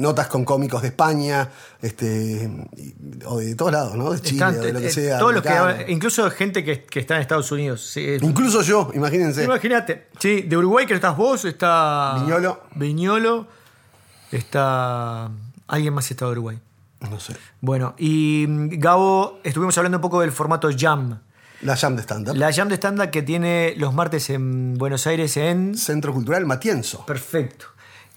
notas 0.03 0.27
con 0.27 0.45
cómicos 0.45 0.81
de 0.83 0.89
España, 0.89 1.49
este, 1.81 2.47
o 3.25 3.39
de 3.39 3.55
todos 3.55 3.71
lados, 3.71 3.95
¿no? 3.95 4.11
De 4.11 4.21
Chile, 4.21 4.35
están- 4.35 4.59
o 4.59 4.61
de 4.61 4.73
lo 4.73 4.79
que 4.81 4.91
sea. 4.91 5.17
todos 5.17 5.33
los 5.33 5.41
que 5.41 5.85
incluso 5.87 6.29
gente 6.29 6.63
que, 6.63 6.83
que 6.83 6.99
está 6.99 7.15
en 7.15 7.21
Estados 7.21 7.51
Unidos. 7.51 7.81
sí, 7.81 8.05
es- 8.07 8.21
Incluso 8.21 8.61
yo, 8.61 8.91
imagínense. 8.93 9.43
Imagínate. 9.45 10.07
Sí, 10.19 10.41
de 10.43 10.55
Uruguay 10.57 10.85
que 10.85 10.93
estás 10.93 11.17
vos, 11.17 11.43
está. 11.45 12.17
Viñolo. 12.19 12.61
Viñolo. 12.75 13.47
Está. 14.31 15.29
Alguien 15.67 15.93
más 15.93 16.09
está 16.11 16.25
de 16.25 16.31
Uruguay. 16.33 16.59
No 17.09 17.19
sé. 17.19 17.35
Bueno, 17.61 17.95
y 17.97 18.45
mm, 18.47 18.69
Gabo, 18.79 19.39
estuvimos 19.43 19.77
hablando 19.77 19.97
un 19.97 20.01
poco 20.01 20.21
del 20.21 20.31
formato 20.31 20.69
Jam. 20.77 21.19
La 21.61 21.77
Jam 21.77 21.95
de 21.95 22.01
stand-up. 22.01 22.35
La 22.35 22.51
Jam 22.51 22.67
de 22.67 22.75
stand-up 22.75 23.09
que 23.09 23.21
tiene 23.21 23.73
los 23.77 23.93
martes 23.93 24.29
en 24.29 24.73
Buenos 24.77 25.07
Aires 25.07 25.37
en. 25.37 25.77
Centro 25.77 26.13
Cultural 26.13 26.45
Matienzo. 26.45 27.05
Perfecto. 27.05 27.67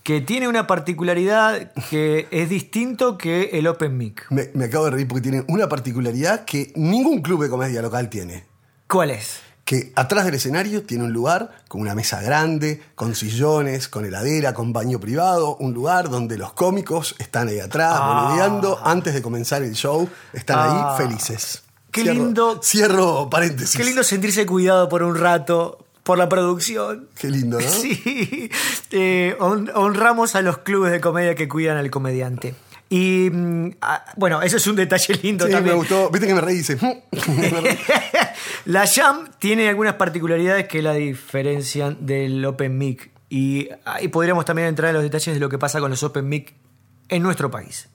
Que 0.06 0.20
tiene 0.20 0.46
una 0.46 0.68
particularidad 0.68 1.72
que 1.90 2.28
es 2.30 2.48
distinto 2.48 3.18
que 3.18 3.50
el 3.54 3.66
Open 3.66 3.98
Mic. 3.98 4.24
Me, 4.30 4.52
me 4.54 4.66
acabo 4.66 4.84
de 4.84 4.92
reír 4.92 5.08
porque 5.08 5.20
tiene 5.22 5.44
una 5.48 5.68
particularidad 5.68 6.44
que 6.44 6.72
ningún 6.76 7.22
club 7.22 7.42
de 7.42 7.50
comedia 7.50 7.82
local 7.82 8.08
tiene. 8.08 8.46
¿Cuál 8.88 9.10
es? 9.10 9.40
que 9.64 9.92
atrás 9.96 10.24
del 10.24 10.34
escenario 10.34 10.84
tiene 10.84 11.02
un 11.02 11.12
lugar 11.12 11.50
con 11.66 11.80
una 11.80 11.92
mesa 11.96 12.22
grande, 12.22 12.80
con 12.94 13.16
sillones, 13.16 13.88
con 13.88 14.04
heladera, 14.04 14.54
con 14.54 14.72
baño 14.72 15.00
privado, 15.00 15.56
un 15.56 15.74
lugar 15.74 16.08
donde 16.08 16.38
los 16.38 16.52
cómicos 16.52 17.16
están 17.18 17.48
ahí 17.48 17.58
atrás, 17.58 17.96
Ah. 18.00 18.26
boludeando, 18.28 18.78
antes 18.84 19.12
de 19.12 19.22
comenzar 19.22 19.64
el 19.64 19.74
show, 19.74 20.08
están 20.32 20.58
Ah. 20.60 20.92
ahí 20.96 21.04
felices. 21.04 21.64
Qué 21.90 22.02
Cierro- 22.02 22.14
lindo- 22.14 22.60
Cierro 22.62 23.28
paréntesis. 23.28 23.76
Qué 23.76 23.82
lindo 23.82 24.04
sentirse 24.04 24.46
cuidado 24.46 24.88
por 24.88 25.02
un 25.02 25.16
rato, 25.16 25.84
por 26.06 26.16
la 26.18 26.28
producción. 26.28 27.08
Qué 27.18 27.28
lindo, 27.28 27.60
¿no? 27.60 27.66
Sí, 27.68 28.48
Eh, 28.92 29.36
hon- 29.40 29.70
honramos 29.74 30.34
a 30.36 30.40
los 30.42 30.58
clubes 30.58 30.92
de 30.92 31.00
comedia 31.00 31.34
que 31.34 31.48
cuidan 31.48 31.76
al 31.76 31.90
comediante. 31.90 32.54
Y 32.88 33.28
mm, 33.32 33.70
bueno, 34.16 34.40
eso 34.42 34.56
es 34.58 34.66
un 34.68 34.76
detalle 34.76 35.14
lindo 35.20 35.44
Sí, 35.46 35.50
me 35.50 35.56
también. 35.56 35.76
gustó. 35.76 36.08
Viste 36.10 36.28
que 36.28 36.34
me 36.34 36.40
reí 36.40 36.58
dice. 36.58 36.76
"Mm". 36.76 36.92
la 38.66 38.86
Jam 38.86 39.28
tiene 39.40 39.68
algunas 39.68 39.94
particularidades 39.94 40.68
que 40.68 40.82
la 40.82 40.94
diferencian 40.94 42.06
del 42.06 42.44
Open 42.44 42.78
Mic. 42.78 43.10
Y 43.28 43.68
ahí 43.84 44.06
podríamos 44.08 44.44
también 44.44 44.68
entrar 44.68 44.90
en 44.90 44.94
los 44.94 45.02
detalles 45.02 45.34
de 45.34 45.40
lo 45.40 45.48
que 45.48 45.58
pasa 45.58 45.80
con 45.80 45.90
los 45.90 46.02
Open 46.04 46.28
Mic 46.28 46.54
en 47.08 47.22
nuestro 47.22 47.50
país. 47.50 47.88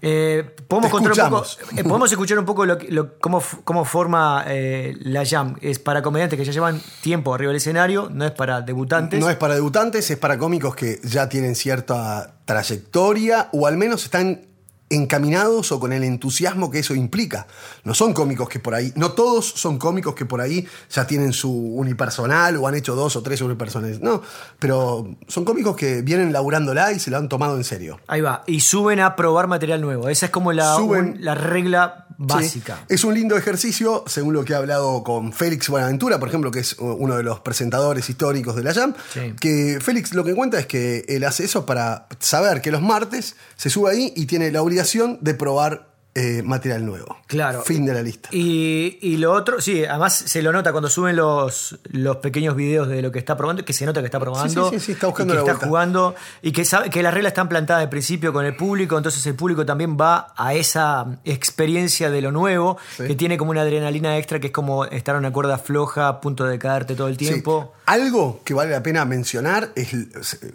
Eh, 0.00 0.44
podemos, 0.68 0.90
contar 0.92 1.12
un 1.12 1.30
poco, 1.30 1.46
eh, 1.76 1.82
podemos 1.84 2.10
escuchar 2.12 2.38
un 2.38 2.44
poco 2.44 2.64
lo, 2.64 2.78
lo- 2.88 3.18
cómo, 3.18 3.42
cómo 3.64 3.84
forma 3.84 4.44
eh, 4.46 4.94
la 5.00 5.24
Jam. 5.26 5.56
Es 5.60 5.78
para 5.78 6.02
comediantes 6.02 6.38
que 6.38 6.44
ya 6.44 6.52
llevan 6.52 6.80
tiempo 7.02 7.34
arriba 7.34 7.48
del 7.50 7.56
escenario, 7.56 8.08
no 8.12 8.24
es 8.24 8.30
para 8.32 8.60
debutantes. 8.60 9.18
No 9.20 9.28
es 9.30 9.36
para 9.36 9.54
debutantes, 9.54 10.10
es 10.10 10.16
para 10.18 10.38
cómicos 10.38 10.76
que 10.76 11.00
ya 11.02 11.28
tienen 11.28 11.54
cierta 11.54 12.34
trayectoria 12.44 13.48
o 13.52 13.66
al 13.66 13.76
menos 13.76 14.04
están 14.04 14.42
encaminados 14.90 15.72
o 15.72 15.80
con 15.80 15.92
el 15.92 16.02
entusiasmo 16.04 16.70
que 16.70 16.78
eso 16.80 16.94
implica. 16.94 17.46
No 17.84 17.94
son 17.94 18.12
cómicos 18.12 18.48
que 18.48 18.58
por 18.58 18.74
ahí, 18.74 18.92
no 18.96 19.12
todos 19.12 19.46
son 19.46 19.78
cómicos 19.78 20.14
que 20.14 20.24
por 20.26 20.40
ahí 20.40 20.66
ya 20.90 21.06
tienen 21.06 21.32
su 21.32 21.50
unipersonal 21.52 22.56
o 22.56 22.66
han 22.68 22.74
hecho 22.74 22.94
dos 22.94 23.16
o 23.16 23.22
tres 23.22 23.40
unipersonales. 23.40 24.00
No, 24.00 24.22
pero 24.58 25.16
son 25.28 25.44
cómicos 25.44 25.76
que 25.76 26.02
vienen 26.02 26.32
laburándola 26.32 26.92
y 26.92 26.98
se 27.00 27.10
la 27.10 27.18
han 27.18 27.28
tomado 27.28 27.56
en 27.56 27.64
serio. 27.64 28.00
Ahí 28.08 28.20
va. 28.20 28.42
Y 28.46 28.60
suben 28.60 29.00
a 29.00 29.16
probar 29.16 29.46
material 29.46 29.80
nuevo. 29.80 30.08
Esa 30.08 30.26
es 30.26 30.32
como 30.32 30.52
la, 30.52 30.76
Suben- 30.76 31.14
un- 31.16 31.24
la 31.24 31.34
regla 31.34 32.04
Sí. 32.08 32.14
básica. 32.26 32.84
Es 32.88 33.04
un 33.04 33.14
lindo 33.14 33.36
ejercicio, 33.36 34.02
según 34.08 34.34
lo 34.34 34.44
que 34.44 34.52
he 34.52 34.56
hablado 34.56 35.04
con 35.04 35.32
Félix 35.32 35.68
Buenaventura, 35.68 36.18
por 36.18 36.28
ejemplo, 36.28 36.50
que 36.50 36.58
es 36.60 36.74
uno 36.80 37.16
de 37.16 37.22
los 37.22 37.38
presentadores 37.40 38.10
históricos 38.10 38.56
de 38.56 38.64
la 38.64 38.74
Jam, 38.74 38.92
Sí. 39.14 39.34
que 39.40 39.78
Félix 39.80 40.14
lo 40.14 40.24
que 40.24 40.34
cuenta 40.34 40.58
es 40.58 40.66
que 40.66 41.04
él 41.08 41.22
hace 41.22 41.44
eso 41.44 41.64
para 41.64 42.08
saber 42.18 42.60
que 42.60 42.72
los 42.72 42.82
martes 42.82 43.36
se 43.56 43.70
sube 43.70 43.92
ahí 43.92 44.12
y 44.16 44.26
tiene 44.26 44.50
la 44.50 44.62
obligación 44.62 44.77
de 45.20 45.34
probar 45.34 45.97
eh, 46.18 46.42
material 46.42 46.84
nuevo. 46.84 47.16
Claro. 47.28 47.62
Fin 47.62 47.86
de 47.86 47.94
la 47.94 48.02
lista. 48.02 48.28
Y, 48.32 48.98
y 49.00 49.18
lo 49.18 49.32
otro, 49.32 49.60
sí, 49.60 49.84
además 49.84 50.16
se 50.16 50.42
lo 50.42 50.52
nota 50.52 50.72
cuando 50.72 50.90
suben 50.90 51.14
los, 51.14 51.78
los 51.92 52.16
pequeños 52.16 52.56
videos 52.56 52.88
de 52.88 53.02
lo 53.02 53.12
que 53.12 53.20
está 53.20 53.36
probando, 53.36 53.64
que 53.64 53.72
se 53.72 53.86
nota 53.86 54.00
que 54.00 54.06
está 54.06 54.18
probando. 54.18 54.70
Sí, 54.70 54.80
sí, 54.80 54.86
sí, 54.86 54.92
está 54.92 55.06
buscando 55.06 55.34
y 55.34 55.36
que 55.36 55.42
la 55.42 55.42
está 55.42 55.52
vuelta. 55.52 55.66
jugando 55.68 56.14
y 56.42 56.50
que 56.50 56.64
sabe 56.64 56.90
que 56.90 57.04
las 57.04 57.14
reglas 57.14 57.30
están 57.30 57.48
plantadas 57.48 57.82
de 57.82 57.88
principio 57.88 58.32
con 58.32 58.44
el 58.44 58.56
público, 58.56 58.96
entonces 58.96 59.24
el 59.26 59.36
público 59.36 59.64
también 59.64 59.96
va 59.96 60.32
a 60.36 60.54
esa 60.54 61.20
experiencia 61.24 62.10
de 62.10 62.20
lo 62.20 62.32
nuevo, 62.32 62.78
que 62.96 63.14
tiene 63.14 63.38
como 63.38 63.52
una 63.52 63.62
adrenalina 63.62 64.18
extra, 64.18 64.40
que 64.40 64.48
es 64.48 64.52
como 64.52 64.86
estar 64.86 65.14
en 65.14 65.20
una 65.20 65.32
cuerda 65.32 65.56
floja, 65.58 66.08
a 66.08 66.20
punto 66.20 66.44
de 66.46 66.58
caerte 66.58 66.96
todo 66.96 67.06
el 67.06 67.16
tiempo. 67.16 67.74
Algo 67.86 68.40
que 68.44 68.54
vale 68.54 68.72
la 68.72 68.82
pena 68.82 69.04
mencionar, 69.04 69.70
es, 69.74 69.88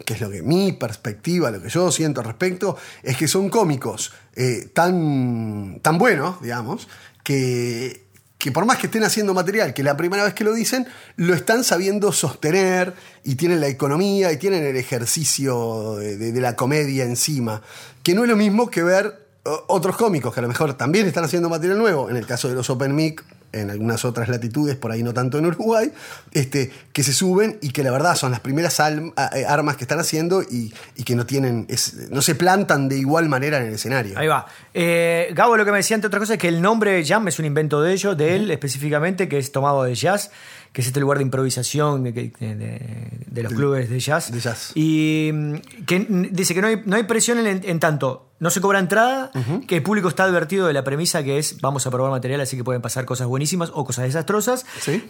que 0.04 0.14
es 0.14 0.20
lo 0.20 0.30
que 0.30 0.42
mi 0.42 0.72
perspectiva, 0.72 1.50
lo 1.50 1.62
que 1.62 1.68
yo 1.68 1.90
siento 1.90 2.20
al 2.20 2.26
respecto, 2.26 2.76
es 3.02 3.16
que 3.16 3.26
son 3.26 3.48
cómicos 3.48 4.12
eh, 4.36 4.68
tan, 4.72 5.53
tan 5.82 5.98
buenos, 5.98 6.40
digamos, 6.42 6.88
que, 7.22 8.04
que 8.38 8.52
por 8.52 8.66
más 8.66 8.78
que 8.78 8.86
estén 8.86 9.04
haciendo 9.04 9.34
material, 9.34 9.74
que 9.74 9.82
la 9.82 9.96
primera 9.96 10.24
vez 10.24 10.34
que 10.34 10.44
lo 10.44 10.52
dicen, 10.54 10.86
lo 11.16 11.34
están 11.34 11.64
sabiendo 11.64 12.12
sostener 12.12 12.94
y 13.24 13.36
tienen 13.36 13.60
la 13.60 13.68
economía 13.68 14.30
y 14.32 14.36
tienen 14.36 14.64
el 14.64 14.76
ejercicio 14.76 15.96
de, 15.96 16.16
de- 16.16 16.40
la 16.40 16.56
comedia 16.56 17.04
encima, 17.04 17.62
que 18.02 18.14
no 18.14 18.24
es 18.24 18.28
lo 18.28 18.36
mismo 18.36 18.70
que 18.70 18.82
ver 18.82 19.24
otros 19.68 19.96
cómicos 19.96 20.32
que 20.32 20.40
a 20.40 20.42
lo 20.42 20.48
mejor 20.48 20.74
también 20.74 21.06
están 21.06 21.24
haciendo 21.24 21.48
material 21.50 21.78
nuevo, 21.78 22.08
en 22.10 22.16
el 22.16 22.26
caso 22.26 22.48
de 22.48 22.54
los 22.54 22.68
Open 22.70 22.94
Mic, 22.94 23.22
en 23.60 23.70
algunas 23.70 24.04
otras 24.04 24.28
latitudes, 24.28 24.76
por 24.76 24.90
ahí 24.92 25.02
no 25.02 25.14
tanto 25.14 25.38
en 25.38 25.46
Uruguay, 25.46 25.90
este, 26.32 26.70
que 26.92 27.02
se 27.02 27.12
suben 27.12 27.58
y 27.62 27.70
que 27.70 27.82
la 27.82 27.90
verdad 27.90 28.14
son 28.16 28.30
las 28.30 28.40
primeras 28.40 28.78
eh, 28.80 29.44
armas 29.48 29.76
que 29.76 29.84
están 29.84 30.00
haciendo 30.00 30.42
y, 30.42 30.72
y 30.96 31.04
que 31.04 31.14
no 31.14 31.24
tienen, 31.26 31.66
es- 31.68 32.10
no 32.10 32.20
se 32.22 32.34
plantan 32.34 32.88
de 32.88 32.98
igual 32.98 33.28
manera 33.28 33.58
en 33.60 33.66
el 33.68 33.74
escenario. 33.74 34.18
Ahí 34.18 34.26
va. 34.26 34.46
Eh, 34.72 35.28
Gabo 35.34 35.56
lo 35.56 35.64
que 35.64 35.70
me 35.70 35.78
decía, 35.78 35.94
entre 35.94 36.08
otras 36.08 36.20
cosas, 36.20 36.34
es 36.34 36.40
que 36.40 36.48
el 36.48 36.60
nombre 36.60 37.04
Jam 37.04 37.28
es 37.28 37.38
un 37.38 37.44
invento 37.44 37.80
de 37.80 37.92
ellos, 37.92 38.16
de 38.16 38.36
él 38.36 38.50
específicamente, 38.50 39.28
que 39.28 39.38
es 39.38 39.52
tomado 39.52 39.84
de 39.84 39.94
jazz, 39.94 40.30
que 40.72 40.80
es 40.80 40.88
este 40.88 40.98
lugar 41.00 41.18
de 41.18 41.24
improvisación 41.24 42.02
de, 42.02 42.12
de- 42.12 42.32
de- 42.40 43.08
de 43.26 43.42
los 43.42 43.52
clubes 43.52 43.88
de 43.88 44.00
jazz. 44.00 44.32
de 44.32 44.40
jazz. 44.40 44.72
Y 44.74 45.30
mm, 45.32 45.54
que 45.86 46.06
dice 46.32 46.54
que 46.54 46.60
no 46.60 46.66
hay, 46.66 46.82
no 46.84 46.96
hay 46.96 47.04
presión 47.04 47.38
en, 47.46 47.62
en 47.64 47.78
tanto 47.80 48.30
no 48.44 48.50
se 48.50 48.60
cobra 48.60 48.78
entrada, 48.78 49.30
que 49.66 49.76
el 49.76 49.82
público 49.82 50.06
está 50.06 50.24
advertido 50.24 50.66
de 50.66 50.74
la 50.74 50.84
premisa 50.84 51.22
que 51.22 51.38
es 51.38 51.62
vamos 51.62 51.86
a 51.86 51.90
probar 51.90 52.10
material, 52.10 52.42
así 52.42 52.58
que 52.58 52.62
pueden 52.62 52.82
pasar 52.82 53.06
cosas 53.06 53.26
buenísimas 53.26 53.70
o 53.72 53.86
cosas 53.86 54.04
desastrosas. 54.04 54.66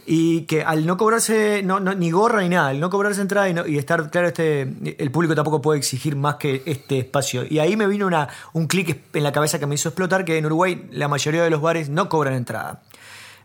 Y 0.06 0.42
que 0.42 0.62
al 0.62 0.86
no 0.86 0.96
cobrarse, 0.96 1.64
no, 1.64 1.80
ni 1.80 2.12
gorra 2.12 2.42
ni 2.42 2.50
nada, 2.50 2.68
al 2.68 2.78
no 2.78 2.90
cobrarse 2.90 3.20
entrada 3.20 3.48
y, 3.48 3.72
y, 3.72 3.76
estar 3.76 4.08
claro, 4.08 4.28
este, 4.28 4.72
el 4.98 5.10
público 5.10 5.34
tampoco 5.34 5.60
puede 5.60 5.80
exigir 5.80 6.14
más 6.14 6.36
que 6.36 6.62
este 6.64 7.00
espacio. 7.00 7.44
Y 7.50 7.58
ahí 7.58 7.76
me 7.76 7.88
vino 7.88 8.06
una, 8.06 8.28
un 8.52 8.68
clic 8.68 9.00
en 9.12 9.24
la 9.24 9.32
cabeza 9.32 9.58
que 9.58 9.66
me 9.66 9.74
hizo 9.74 9.88
explotar, 9.88 10.24
que 10.24 10.38
en 10.38 10.46
Uruguay 10.46 10.88
la 10.92 11.08
mayoría 11.08 11.42
de 11.42 11.50
los 11.50 11.60
bares 11.60 11.88
no 11.88 12.08
cobran 12.08 12.34
entrada 12.34 12.82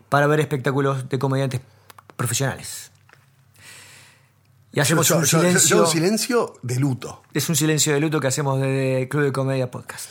para 0.08 0.28
ver 0.28 0.40
espectáculos 0.40 1.10
de 1.10 1.18
comediantes 1.18 1.62
profesionales. 2.16 2.92
Y 4.72 4.80
hacemos 4.80 5.08
Yo- 5.08 5.18
un 5.18 5.24
yo- 5.26 5.40
silencio. 5.40 5.78
yo 5.78 5.84
un 5.84 5.90
silencio 5.92 6.54
de 6.62 6.76
luto. 6.80 7.24
Es 7.34 7.50
un 7.50 7.56
silencio 7.56 7.94
de 7.94 8.00
luto 8.00 8.20
que 8.20 8.28
hacemos 8.28 8.60
desde 8.62 9.08
Club 9.10 9.24
de 9.24 9.32
Comedia 9.32 9.72
Podcast. 9.72 10.10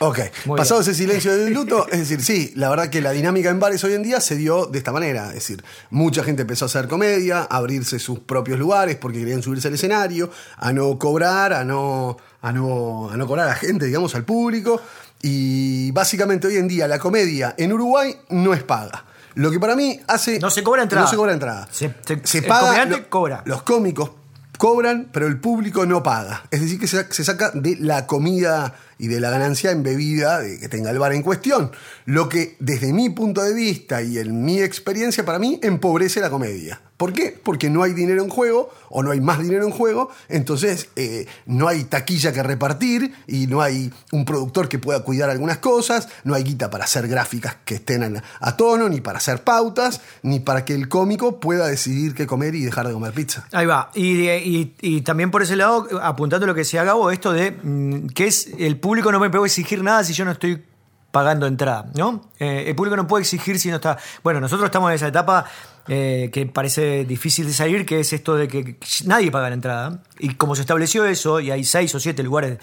Ok, 0.00 0.18
Muy 0.44 0.56
pasado 0.56 0.78
bien. 0.80 0.90
ese 0.92 1.02
silencio 1.02 1.36
de 1.36 1.50
luto, 1.50 1.86
es 1.90 1.98
decir, 1.98 2.22
sí, 2.22 2.52
la 2.54 2.68
verdad 2.70 2.88
que 2.88 3.00
la 3.00 3.10
dinámica 3.10 3.50
en 3.50 3.58
bares 3.58 3.82
hoy 3.82 3.94
en 3.94 4.04
día 4.04 4.20
se 4.20 4.36
dio 4.36 4.66
de 4.66 4.78
esta 4.78 4.92
manera. 4.92 5.28
Es 5.28 5.34
decir, 5.34 5.64
mucha 5.90 6.22
gente 6.22 6.42
empezó 6.42 6.66
a 6.66 6.66
hacer 6.66 6.86
comedia, 6.86 7.40
a 7.40 7.56
abrirse 7.56 7.98
sus 7.98 8.20
propios 8.20 8.60
lugares 8.60 8.94
porque 8.96 9.18
querían 9.18 9.42
subirse 9.42 9.66
al 9.66 9.74
escenario, 9.74 10.30
a 10.56 10.72
no 10.72 10.96
cobrar, 10.98 11.52
a 11.52 11.64
no, 11.64 12.16
a 12.42 12.52
no, 12.52 13.10
a 13.10 13.16
no 13.16 13.26
cobrar 13.26 13.46
a 13.46 13.50
la 13.50 13.56
gente, 13.56 13.86
digamos, 13.86 14.14
al 14.14 14.24
público. 14.24 14.80
Y 15.20 15.90
básicamente 15.90 16.46
hoy 16.46 16.56
en 16.58 16.68
día 16.68 16.86
la 16.86 17.00
comedia 17.00 17.56
en 17.58 17.72
Uruguay 17.72 18.14
no 18.30 18.54
es 18.54 18.62
paga. 18.62 19.04
Lo 19.38 19.50
que 19.52 19.60
para 19.60 19.76
mí 19.76 20.00
hace. 20.08 20.40
No 20.40 20.50
se 20.50 20.62
cobra 20.64 20.82
entrada. 20.82 21.04
No 21.04 21.10
se 21.10 21.16
cobra 21.16 21.32
entrada. 21.32 21.68
Se- 21.70 21.94
se- 22.04 22.38
el 22.38 22.44
comediante 22.46 23.08
cobra. 23.08 23.42
Los 23.46 23.62
cómicos 23.62 24.10
cobran, 24.58 25.08
pero 25.12 25.28
el 25.28 25.38
público 25.38 25.86
no 25.86 26.02
paga. 26.02 26.42
Es 26.50 26.60
decir, 26.60 26.80
que 26.80 26.88
se, 26.88 27.06
se 27.12 27.22
saca 27.24 27.52
de 27.54 27.76
la 27.78 28.06
comida 28.08 28.74
y 28.98 29.06
de 29.06 29.20
la 29.20 29.30
ganancia 29.30 29.70
en 29.70 29.84
bebida 29.84 30.40
de 30.40 30.58
que 30.58 30.68
tenga 30.68 30.90
el 30.90 30.98
bar 30.98 31.12
en 31.12 31.22
cuestión. 31.22 31.70
Lo 32.06 32.28
que, 32.28 32.56
desde 32.58 32.92
mi 32.92 33.10
punto 33.10 33.42
de 33.44 33.54
vista 33.54 34.02
y 34.02 34.18
en 34.18 34.44
mi 34.44 34.60
experiencia, 34.60 35.24
para 35.24 35.38
mí, 35.38 35.60
empobrece 35.62 36.20
la 36.20 36.30
comedia. 36.30 36.80
¿Por 36.98 37.12
qué? 37.12 37.40
Porque 37.42 37.70
no 37.70 37.84
hay 37.84 37.94
dinero 37.94 38.24
en 38.24 38.28
juego, 38.28 38.70
o 38.90 39.04
no 39.04 39.12
hay 39.12 39.20
más 39.20 39.38
dinero 39.38 39.64
en 39.64 39.70
juego, 39.70 40.10
entonces 40.28 40.88
eh, 40.96 41.26
no 41.46 41.68
hay 41.68 41.84
taquilla 41.84 42.32
que 42.32 42.42
repartir 42.42 43.14
y 43.28 43.46
no 43.46 43.62
hay 43.62 43.92
un 44.10 44.24
productor 44.24 44.68
que 44.68 44.80
pueda 44.80 45.04
cuidar 45.04 45.30
algunas 45.30 45.58
cosas, 45.58 46.08
no 46.24 46.34
hay 46.34 46.42
guita 46.42 46.70
para 46.70 46.84
hacer 46.84 47.06
gráficas 47.06 47.56
que 47.64 47.76
estén 47.76 48.02
a, 48.02 48.22
a 48.40 48.56
tono, 48.56 48.88
ni 48.88 49.00
para 49.00 49.18
hacer 49.18 49.44
pautas, 49.44 50.00
ni 50.22 50.40
para 50.40 50.64
que 50.64 50.74
el 50.74 50.88
cómico 50.88 51.38
pueda 51.38 51.68
decidir 51.68 52.14
qué 52.14 52.26
comer 52.26 52.56
y 52.56 52.64
dejar 52.64 52.88
de 52.88 52.92
comer 52.92 53.12
pizza. 53.12 53.46
Ahí 53.52 53.66
va. 53.66 53.90
Y, 53.94 55.00
también 55.02 55.30
por 55.30 55.42
ese 55.42 55.54
lado, 55.54 55.86
apuntando 56.02 56.46
lo 56.46 56.54
que 56.54 56.60
decía 56.60 56.82
Gabo, 56.82 57.12
esto 57.12 57.32
de 57.32 57.52
mm, 57.52 58.08
que 58.08 58.26
es 58.26 58.48
el 58.58 58.76
público 58.76 59.12
no 59.12 59.20
me 59.20 59.30
puede 59.30 59.46
exigir 59.46 59.84
nada 59.84 60.02
si 60.02 60.14
yo 60.14 60.24
no 60.24 60.32
estoy 60.32 60.64
pagando 61.10 61.46
entrada, 61.46 61.90
¿no? 61.94 62.30
Eh, 62.38 62.64
el 62.68 62.76
público 62.76 62.96
no 62.96 63.06
puede 63.06 63.22
exigir 63.22 63.58
si 63.58 63.70
no 63.70 63.76
está... 63.76 63.98
Bueno, 64.22 64.40
nosotros 64.40 64.66
estamos 64.66 64.90
en 64.90 64.96
esa 64.96 65.08
etapa 65.08 65.46
eh, 65.86 66.30
que 66.32 66.44
parece 66.46 67.04
difícil 67.04 67.46
de 67.46 67.52
salir, 67.52 67.86
que 67.86 68.00
es 68.00 68.12
esto 68.12 68.36
de 68.36 68.46
que 68.46 68.76
nadie 69.04 69.30
paga 69.30 69.48
la 69.48 69.54
entrada. 69.54 70.02
Y 70.18 70.34
como 70.34 70.54
se 70.54 70.62
estableció 70.62 71.06
eso, 71.06 71.40
y 71.40 71.50
hay 71.50 71.64
seis 71.64 71.94
o 71.94 72.00
siete 72.00 72.22
lugares 72.22 72.58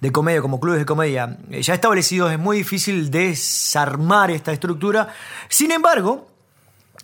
de 0.00 0.12
comedia 0.12 0.42
como 0.42 0.60
clubes 0.60 0.80
de 0.80 0.86
comedia 0.86 1.38
eh, 1.50 1.62
ya 1.62 1.74
establecidos, 1.74 2.30
es 2.30 2.38
muy 2.38 2.58
difícil 2.58 3.10
desarmar 3.10 4.30
esta 4.30 4.52
estructura. 4.52 5.08
Sin 5.48 5.70
embargo, 5.70 6.28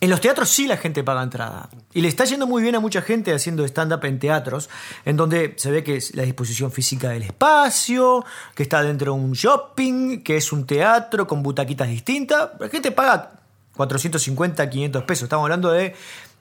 en 0.03 0.11
los 0.11 0.21
teatros 0.21 0.49
sí 0.51 0.67
la 0.67 0.77
gente 0.77 1.05
paga 1.05 1.23
entrada. 1.23 1.69
Y 1.95 2.01
le 2.03 2.09
está 2.09 2.25
yendo 2.25 2.47
muy 2.47 2.61
bien 2.61 2.75
a 2.75 2.81
mucha 2.81 3.03
gente 3.03 3.33
haciendo 3.33 3.65
stand-up 3.65 4.05
en 4.05 4.19
teatros, 4.19 4.69
en 5.05 5.17
donde 5.17 5.55
se 5.57 5.71
ve 5.71 5.85
que 5.85 5.97
es 5.97 6.15
la 6.17 6.25
disposición 6.25 6.73
física 6.73 7.09
del 7.11 7.23
espacio, 7.23 8.25
que 8.55 8.65
está 8.65 8.83
dentro 8.83 9.15
de 9.15 9.21
un 9.21 9.33
shopping, 9.33 10.23
que 10.25 10.37
es 10.37 10.53
un 10.53 10.67
teatro 10.67 11.27
con 11.27 11.43
butaquitas 11.43 11.89
distintas. 11.89 12.51
La 12.59 12.69
gente 12.69 12.91
paga 12.91 13.31
450, 13.77 14.69
500 14.69 15.05
pesos. 15.05 15.23
Estamos 15.25 15.45
hablando 15.45 15.71
de 15.71 15.95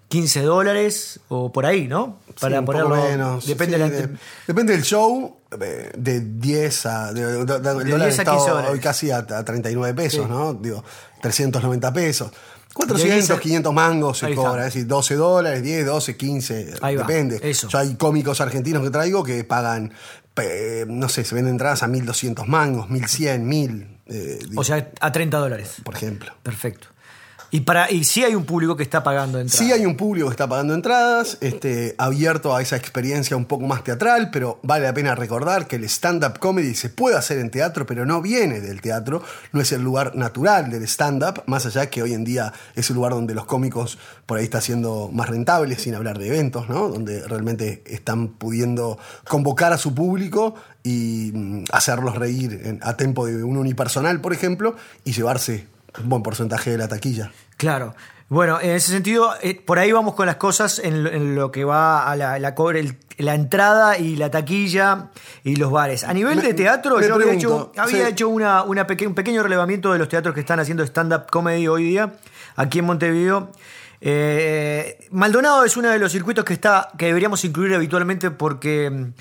15 0.10 0.42
dólares 0.42 1.20
o 1.30 1.52
por 1.54 1.66
ahí, 1.66 1.88
¿no? 1.88 2.18
Sí, 2.36 2.46
un 2.48 2.66
poco 2.66 2.90
menos. 2.90 3.46
Depende 3.46 3.78
Sí, 3.78 3.84
de 3.92 4.10
depende 4.48 4.74
del 4.74 4.84
show, 4.84 5.38
eh, 5.62 5.92
de 5.96 6.20
10 6.20 6.86
a. 6.86 7.14
de- 7.14 7.22
de- 7.24 7.46
de- 7.46 7.56
el 7.56 7.64
dólar 7.64 7.86
10 7.86 8.02
a 8.02 8.08
está 8.24 8.32
15 8.32 8.50
dólares. 8.50 8.72
hoy 8.72 8.80
casi 8.80 9.12
a, 9.12 9.18
a 9.20 9.46
39 9.46 9.94
pesos, 9.96 10.26
Sí. 10.26 10.30
¿no? 10.32 10.54
Digo, 10.56 10.84
390 11.22 11.94
pesos. 11.94 12.32
De 12.72 12.76
400, 12.76 13.28
10 13.28 13.32
a- 13.32 13.40
500 13.40 13.74
mangos 13.74 14.18
se 14.20 14.34
cobra, 14.34 14.66
es 14.68 14.74
decir, 14.74 14.88
12 14.88 15.16
dólares, 15.16 15.62
10, 15.62 15.86
12, 15.86 16.16
15, 16.18 16.74
Ahí 16.82 16.96
va, 16.96 17.04
depende. 17.04 17.40
eso. 17.44 17.68
Yo 17.68 17.78
hay 17.78 17.96
cómicos 17.96 18.40
argentinos 18.42 18.82
que 18.84 18.90
traigo 18.90 19.24
que 19.24 19.44
pagan, 19.44 19.94
eh, 20.38 20.86
no 20.88 21.10
sé, 21.10 21.24
se 21.26 21.36
venden 21.36 21.54
entradas 21.56 21.84
a 21.84 21.88
1200 21.88 22.48
mangos, 22.48 22.90
1100, 22.90 23.46
1000, 23.48 23.98
eh, 24.08 24.40
digo, 24.50 24.62
O 24.62 24.64
sea, 24.64 24.90
a 25.00 25.12
30 25.12 25.38
dólares. 25.38 25.76
por 25.84 25.96
ejemplo. 25.96 26.32
Perfecto. 26.44 26.88
Y, 27.54 27.62
para, 27.62 27.92
y 27.92 28.06
sí 28.06 28.24
hay 28.24 28.34
un 28.34 28.46
público 28.46 28.78
que 28.78 28.84
está 28.84 29.04
pagando 29.04 29.38
entrada. 29.38 29.66
Sí 29.66 29.74
hay 29.74 29.86
un 29.86 29.98
público 29.98 30.28
que 30.28 30.32
está 30.32 30.48
pagando 30.48 30.74
entradas, 30.74 31.38
este, 31.42 31.96
abierto 31.98 32.56
a 32.56 32.62
esa 32.62 32.78
experiencia 32.78 33.36
un 33.36 33.44
poco 33.44 33.68
más 33.68 33.84
teatral, 33.84 34.30
pero 34.32 34.60
vale 34.64 34.86
la 34.86 34.94
pena 34.94 35.16
recordar 35.16 35.68
que 35.68 35.76
el 35.76 35.84
stand-up 35.84 36.40
comedy 36.40 36.74
se 36.76 36.88
puede 36.88 37.18
hacer 37.18 37.40
en 37.40 37.52
teatro, 37.52 37.86
pero 37.86 38.06
no 38.06 38.22
viene 38.22 38.62
del 38.62 38.80
teatro, 38.80 39.22
no 39.52 39.60
es 39.60 39.74
el 39.74 39.82
lugar 39.82 40.16
natural 40.16 40.72
del 40.72 40.84
stand-up, 40.84 41.44
más 41.46 41.66
allá 41.66 41.90
que 41.90 42.02
hoy 42.02 42.14
en 42.14 42.24
día 42.24 42.54
es 42.74 42.90
el 42.90 42.96
lugar 42.96 43.12
donde 43.12 43.36
los 43.36 43.46
cómicos 43.46 43.98
por 44.26 44.38
ahí 44.38 44.46
está 44.46 44.62
siendo 44.62 45.10
más 45.12 45.28
rentables, 45.28 45.82
sin 45.82 45.94
hablar 45.94 46.20
de 46.20 46.28
eventos, 46.28 46.70
¿no? 46.70 46.88
donde 46.88 47.28
realmente 47.28 47.84
están 47.86 48.30
pudiendo 48.30 48.98
convocar 49.28 49.74
a 49.74 49.78
su 49.78 49.94
público 49.94 50.56
y 50.84 51.32
mm, 51.34 51.64
hacerlos 51.74 52.16
reír 52.16 52.80
a 52.82 52.96
tiempo 52.96 53.26
de 53.26 53.44
un 53.44 53.58
unipersonal, 53.58 54.22
por 54.22 54.32
ejemplo, 54.32 54.78
y 55.04 55.12
llevarse 55.12 55.68
un 56.00 56.10
buen 56.10 56.24
porcentaje 56.24 56.72
de 56.72 56.78
la 56.78 56.88
taquilla. 56.88 57.32
Claro. 57.58 57.94
Bueno, 58.30 58.60
en 58.62 58.72
ese 58.72 58.94
sentido, 58.94 59.34
eh, 59.42 59.56
por 59.66 59.78
ahí 59.78 59.92
vamos 59.92 60.16
con 60.16 60.26
las 60.26 60.38
cosas 60.38 60.80
en, 60.80 61.04
lo- 61.04 61.12
en 61.12 61.36
lo 61.36 61.52
que 61.52 61.66
va 61.66 62.10
a 62.10 62.16
la, 62.16 62.40
la, 62.40 62.56
cobre- 62.56 62.80
el- 62.80 62.98
la 63.18 63.36
entrada 63.36 63.98
y 63.98 64.16
la 64.16 64.32
taquilla 64.32 65.10
y 65.44 65.58
los 65.58 65.70
bares. 65.70 66.06
A 66.06 66.14
nivel 66.14 66.38
Me- 66.38 66.42
de 66.44 66.54
teatro, 66.54 67.02
yo 67.02 67.16
había 67.16 67.34
hecho, 67.34 67.74
había 67.78 68.06
sí. 68.06 68.12
hecho 68.12 68.30
una, 68.30 68.64
una 68.64 68.88
peque- 68.88 69.06
un 69.06 69.16
pequeño 69.16 69.44
relevamiento 69.44 69.92
de 69.92 70.00
los 70.00 70.08
teatros 70.08 70.34
que 70.34 70.40
están 70.40 70.62
haciendo 70.62 70.82
stand-up 70.86 71.26
comedy 71.30 71.68
hoy 71.68 71.84
día, 71.84 72.14
aquí 72.56 72.80
en 72.80 72.86
Montevideo. 72.86 73.52
Eh, 74.00 75.08
Maldonado 75.12 75.64
es 75.66 75.76
uno 75.78 75.90
de 75.90 76.00
los 76.00 76.12
circuitos 76.12 76.44
que 76.46 76.54
está 76.54 76.90
que 76.98 77.08
deberíamos 77.08 77.44
incluir 77.46 77.76
habitualmente 77.76 78.32
porque 78.32 79.12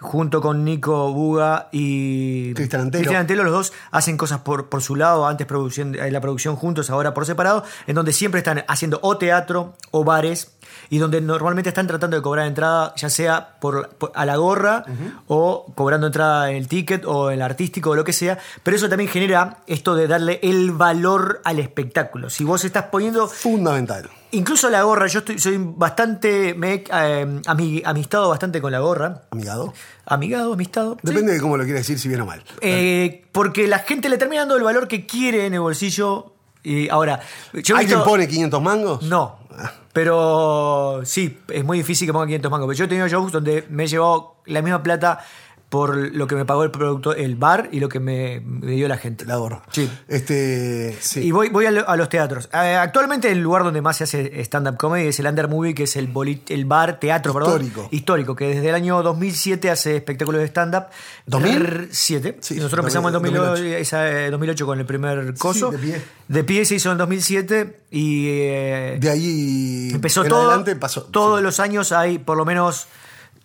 junto 0.00 0.40
con 0.40 0.64
Nico 0.64 1.12
Buga 1.12 1.68
y 1.72 2.54
Cristian 2.54 2.82
Antelo. 2.82 3.00
Cristian 3.02 3.20
Antelo, 3.22 3.44
los 3.44 3.52
dos 3.52 3.72
hacen 3.90 4.16
cosas 4.16 4.40
por, 4.40 4.68
por 4.68 4.82
su 4.82 4.96
lado, 4.96 5.26
antes 5.26 5.46
producción, 5.46 5.94
eh, 5.94 6.10
la 6.10 6.20
producción 6.20 6.56
juntos, 6.56 6.90
ahora 6.90 7.14
por 7.14 7.26
separado, 7.26 7.64
en 7.86 7.94
donde 7.94 8.12
siempre 8.12 8.38
están 8.38 8.64
haciendo 8.68 8.98
o 9.02 9.16
teatro 9.18 9.74
o 9.90 10.04
bares 10.04 10.52
y 10.90 10.98
donde 10.98 11.20
normalmente 11.20 11.68
están 11.70 11.86
tratando 11.86 12.16
de 12.16 12.22
cobrar 12.22 12.46
entrada, 12.46 12.92
ya 12.96 13.10
sea 13.10 13.56
por, 13.60 13.88
por- 13.90 14.12
a 14.14 14.24
la 14.24 14.36
gorra 14.36 14.84
o 15.26 15.66
cobrando 15.74 16.06
entrada 16.06 16.50
en 16.50 16.56
el 16.56 16.68
ticket 16.68 17.04
o 17.04 17.30
en 17.30 17.36
el 17.36 17.42
artístico 17.42 17.90
o 17.90 17.94
lo 17.96 18.04
que 18.04 18.12
sea, 18.12 18.38
pero 18.62 18.76
eso 18.76 18.88
también 18.88 19.10
genera 19.10 19.58
esto 19.66 19.94
de 19.94 20.06
darle 20.06 20.38
el 20.42 20.72
valor 20.72 21.40
al 21.44 21.58
espectáculo. 21.58 22.30
Si 22.30 22.44
vos 22.44 22.64
estás 22.64 22.84
poniendo 22.84 23.26
Fundamental. 23.28 24.08
Incluso 24.32 24.68
la 24.70 24.82
gorra, 24.82 25.06
yo 25.06 25.20
estoy, 25.20 25.38
soy 25.38 25.56
bastante, 25.60 26.54
me 26.54 26.72
he 26.74 26.84
eh, 26.92 27.26
ami- 27.46 27.82
amistado 27.84 28.28
bastante 28.28 28.60
con 28.60 28.72
la 28.72 28.80
gorra, 28.80 29.22
Amigado. 29.30 29.72
amigado, 30.06 30.52
amistado. 30.52 30.94
sí. 31.02 31.08
Depende 31.08 31.32
de 31.34 31.40
cómo 31.40 31.56
lo 31.56 31.64
quieras 31.64 31.80
decir, 31.82 31.98
si 31.98 32.08
bien 32.08 32.20
o 32.20 32.26
mal. 32.26 32.42
Eh, 32.60 33.24
porque 33.32 33.66
la 33.68 33.78
gente 33.80 34.08
le 34.08 34.18
termina 34.18 34.42
dando 34.42 34.56
el 34.56 34.62
valor 34.62 34.88
que 34.88 35.06
quiere 35.06 35.46
en 35.46 35.54
el 35.54 35.60
bolsillo. 35.60 36.32
Y 36.62 36.88
ahora, 36.88 37.20
yo 37.54 37.76
¿Alguien 37.76 37.98
visto- 37.98 38.04
pone 38.10 38.26
500 38.28 38.60
mangos? 38.62 39.02
No. 39.02 39.38
Ah. 39.56 39.72
Pero 39.92 41.00
sí, 41.04 41.38
es 41.48 41.64
muy 41.64 41.78
difícil 41.78 42.06
que 42.06 42.12
ponga 42.12 42.26
500 42.26 42.50
mangos. 42.50 42.66
Pero 42.68 42.78
yo 42.78 42.84
he 42.84 42.88
tenido 42.88 43.08
shows 43.08 43.32
donde 43.32 43.64
me 43.70 43.84
he 43.84 43.86
llevado 43.86 44.36
la 44.46 44.62
misma 44.62 44.82
plata 44.82 45.18
por 45.68 45.96
lo 45.96 46.26
que 46.26 46.34
me 46.34 46.46
pagó 46.46 46.64
el 46.64 46.70
producto, 46.70 47.14
el 47.14 47.36
bar 47.36 47.68
y 47.72 47.80
lo 47.80 47.90
que 47.90 48.00
me, 48.00 48.40
me 48.40 48.72
dio 48.72 48.88
la 48.88 48.96
gente. 48.96 49.26
La 49.26 49.36
gorra. 49.36 49.62
Sí. 49.70 49.90
Este, 50.08 50.96
sí. 51.00 51.20
Y 51.20 51.30
voy, 51.30 51.50
voy 51.50 51.66
a, 51.66 51.70
lo- 51.70 51.86
a 51.86 51.94
los 51.96 52.08
teatros. 52.08 52.48
Eh, 52.54 52.74
actualmente 52.74 53.30
el 53.30 53.40
lugar 53.40 53.64
donde 53.64 53.82
más 53.82 53.98
se 53.98 54.04
hace 54.04 54.40
stand-up 54.44 54.78
comedy 54.78 55.08
es 55.08 55.20
el 55.20 55.26
Under 55.26 55.46
Movie, 55.46 55.74
que 55.74 55.82
es 55.82 55.96
el, 55.96 56.10
el 56.48 56.64
bar, 56.64 56.98
teatro, 56.98 57.34
perdón. 57.34 57.62
Histórico. 57.64 57.88
Histórico, 57.92 58.34
que 58.34 58.46
desde 58.54 58.68
el 58.70 58.74
año 58.74 59.02
2007 59.02 59.70
hace 59.70 59.96
espectáculos 59.96 60.40
de 60.40 60.46
stand-up. 60.48 60.84
¿2000? 61.26 61.88
7. 61.90 62.38
Sí, 62.40 62.54
nosotros 62.56 62.70
2000, 62.70 62.78
empezamos 62.78 63.08
en 63.10 63.12
2008, 63.12 63.44
2008. 63.50 63.76
esa, 63.78 64.10
eh, 64.10 64.30
2008 64.30 64.66
con 64.66 64.78
el 64.80 64.86
primer 64.86 65.34
coso. 65.34 65.70
de 65.70 65.78
pie. 65.78 66.02
De 66.28 66.44
pie 66.44 66.64
se 66.64 66.76
hizo 66.76 66.90
en 66.92 66.98
2007 66.98 67.80
y... 67.90 68.26
eh, 68.28 68.96
De 69.00 69.10
ahí 69.10 69.90
Empezó 69.92 70.24
todo. 70.24 70.46
adelante 70.46 70.76
pasó. 70.76 71.02
Todos 71.04 71.42
los 71.42 71.60
años 71.60 71.92
hay 71.92 72.18
por 72.18 72.36
lo 72.38 72.44
menos 72.46 72.86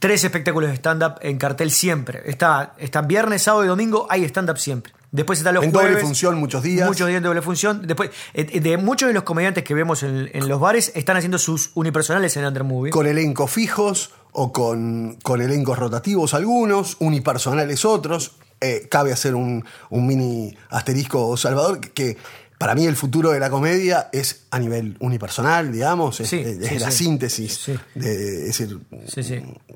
tres 0.04 0.22
espectáculos 0.26 0.70
de 0.70 0.76
stand-up 0.76 1.14
en 1.22 1.38
cartel 1.38 1.72
siempre. 1.72 2.24
Está, 2.26 2.74
están 2.78 3.08
viernes, 3.08 3.42
sábado 3.42 3.64
y 3.64 3.70
domingo, 3.70 4.06
hay 4.10 4.26
stand-up 4.26 4.58
siempre. 4.58 4.92
Después 5.12 5.40
están 5.40 5.56
los 5.56 5.64
En 5.64 5.72
jueves. 5.72 5.92
doble 5.92 6.04
función 6.04 6.38
muchos 6.38 6.62
días. 6.62 6.86
Muchos 6.86 7.08
días 7.08 7.22
de 7.22 7.28
doble 7.30 7.42
función. 7.42 7.88
Después, 7.88 8.10
eh, 8.34 8.60
de 8.60 8.76
muchos 8.76 9.08
de 9.08 9.14
los 9.14 9.24
comediantes 9.24 9.64
que 9.64 9.74
vemos 9.74 10.04
en, 10.04 10.30
en 10.34 10.50
los 10.50 10.60
bares 10.60 10.92
están 10.94 11.16
haciendo 11.16 11.38
sus 11.38 11.72
unipersonales 11.76 12.36
en 12.36 12.44
Under 12.44 12.66
Movie. 12.66 12.92
Con 12.92 13.08
elencos 13.08 13.50
fijos 13.50 14.12
o 14.34 14.52
con, 14.52 15.20
con 15.24 15.42
elencos 15.42 15.80
rotativos 15.80 16.34
algunos, 16.34 16.98
unipersonales 17.00 17.86
otros. 17.86 18.34
Eh, 18.60 18.88
cabe 18.92 19.14
hacer 19.14 19.36
un, 19.36 19.64
un 19.90 20.06
mini 20.06 20.54
asterisco, 20.70 21.38
Salvador, 21.38 21.80
que 21.80 22.18
para 22.64 22.76
mí 22.76 22.86
el 22.86 22.96
futuro 22.96 23.32
de 23.32 23.42
la 23.42 23.50
comedia 23.50 24.08
es 24.14 24.46
a 24.50 24.58
nivel 24.58 24.96
unipersonal, 25.02 25.70
digamos, 25.70 26.22
es, 26.22 26.30
Sí, 26.30 26.38
es 26.40 26.66
sí, 26.70 26.80
la 26.80 26.92
sí. 26.92 27.04
síntesis. 27.04 27.54
Sí. 27.66 27.76
De, 27.94 28.48
es 28.50 28.58
decir, 28.58 28.80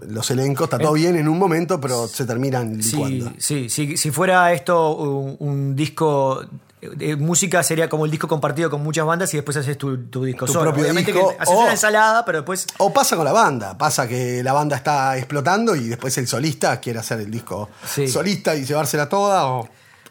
los 0.07 0.31
elencos, 0.31 0.63
está 0.67 0.77
todo 0.79 0.93
bien 0.93 1.17
en 1.17 1.27
un 1.27 1.37
momento, 1.37 1.81
pero 1.81 2.07
se 2.07 2.25
terminan 2.25 2.77
licuando. 2.77 3.33
sí, 3.39 3.69
sí, 3.69 3.97
si 3.97 4.09
fuera 4.11 4.53
esto 4.53 4.95
un, 4.95 5.35
un 5.39 5.75
disco 5.75 6.41
eh, 6.81 7.17
música 7.17 7.61
sería 7.61 7.89
como 7.89 8.05
el 8.05 8.11
disco 8.11 8.29
compartido 8.29 8.69
con 8.69 8.81
muchas 8.83 9.05
bandas 9.05 9.33
y 9.33 9.37
después 9.37 9.57
haces 9.57 9.77
tu, 9.77 9.97
tu 10.05 10.23
disco 10.23 10.45
Tu 10.45 10.53
solo. 10.53 10.65
propio 10.69 10.83
Obviamente 10.83 11.11
disco, 11.11 11.29
que 11.31 11.35
haces 11.41 11.53
o- 11.53 11.59
una 11.59 11.71
ensalada, 11.71 12.23
pero 12.23 12.37
después. 12.37 12.67
O 12.77 12.93
pasa 12.93 13.17
con 13.17 13.25
la 13.25 13.33
banda, 13.33 13.77
pasa 13.77 14.07
que 14.07 14.41
la 14.43 14.53
banda 14.53 14.77
está 14.77 15.17
explotando 15.17 15.75
y 15.75 15.89
después 15.89 16.17
el 16.19 16.27
solista 16.27 16.79
quiere 16.79 16.99
hacer 16.99 17.19
el 17.19 17.31
disco 17.31 17.67
Sí. 17.85 18.07
solista 18.07 18.55
y 18.55 18.63
llevársela 18.63 19.09
toda, 19.09 19.45
o, 19.47 19.67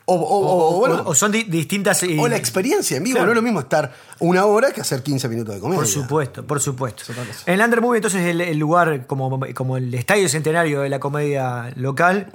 o, 0.08 0.14
o- 0.14 0.18
o- 0.18 0.76
o, 0.76 0.78
bueno, 0.78 1.02
o 1.04 1.14
son 1.14 1.32
di- 1.32 1.42
distintas. 1.44 2.02
y- 2.04 2.18
o 2.18 2.28
la 2.28 2.36
experiencia 2.36 2.96
en 2.96 3.02
vivo. 3.04 3.16
Claro. 3.16 3.26
No 3.26 3.32
es 3.32 3.36
lo 3.36 3.42
mismo 3.42 3.60
estar 3.60 3.92
una 4.20 4.44
hora 4.46 4.70
que 4.72 4.80
hacer 4.80 5.02
15 5.02 5.28
minutos 5.28 5.54
de 5.54 5.60
comedia. 5.60 5.80
Por 5.80 5.88
supuesto, 5.88 6.46
por 6.46 6.60
supuesto. 6.60 7.02
En 7.46 7.54
el 7.54 7.60
Under 7.60 7.80
Movie, 7.80 7.98
entonces, 7.98 8.24
el, 8.24 8.40
el 8.40 8.56
lugar 8.58 9.06
como, 9.06 9.38
como 9.54 9.76
el 9.76 9.92
estadio 9.94 10.28
centenario 10.28 10.80
de 10.82 10.88
la 10.88 10.98
comedia 11.00 11.72
local. 11.76 12.30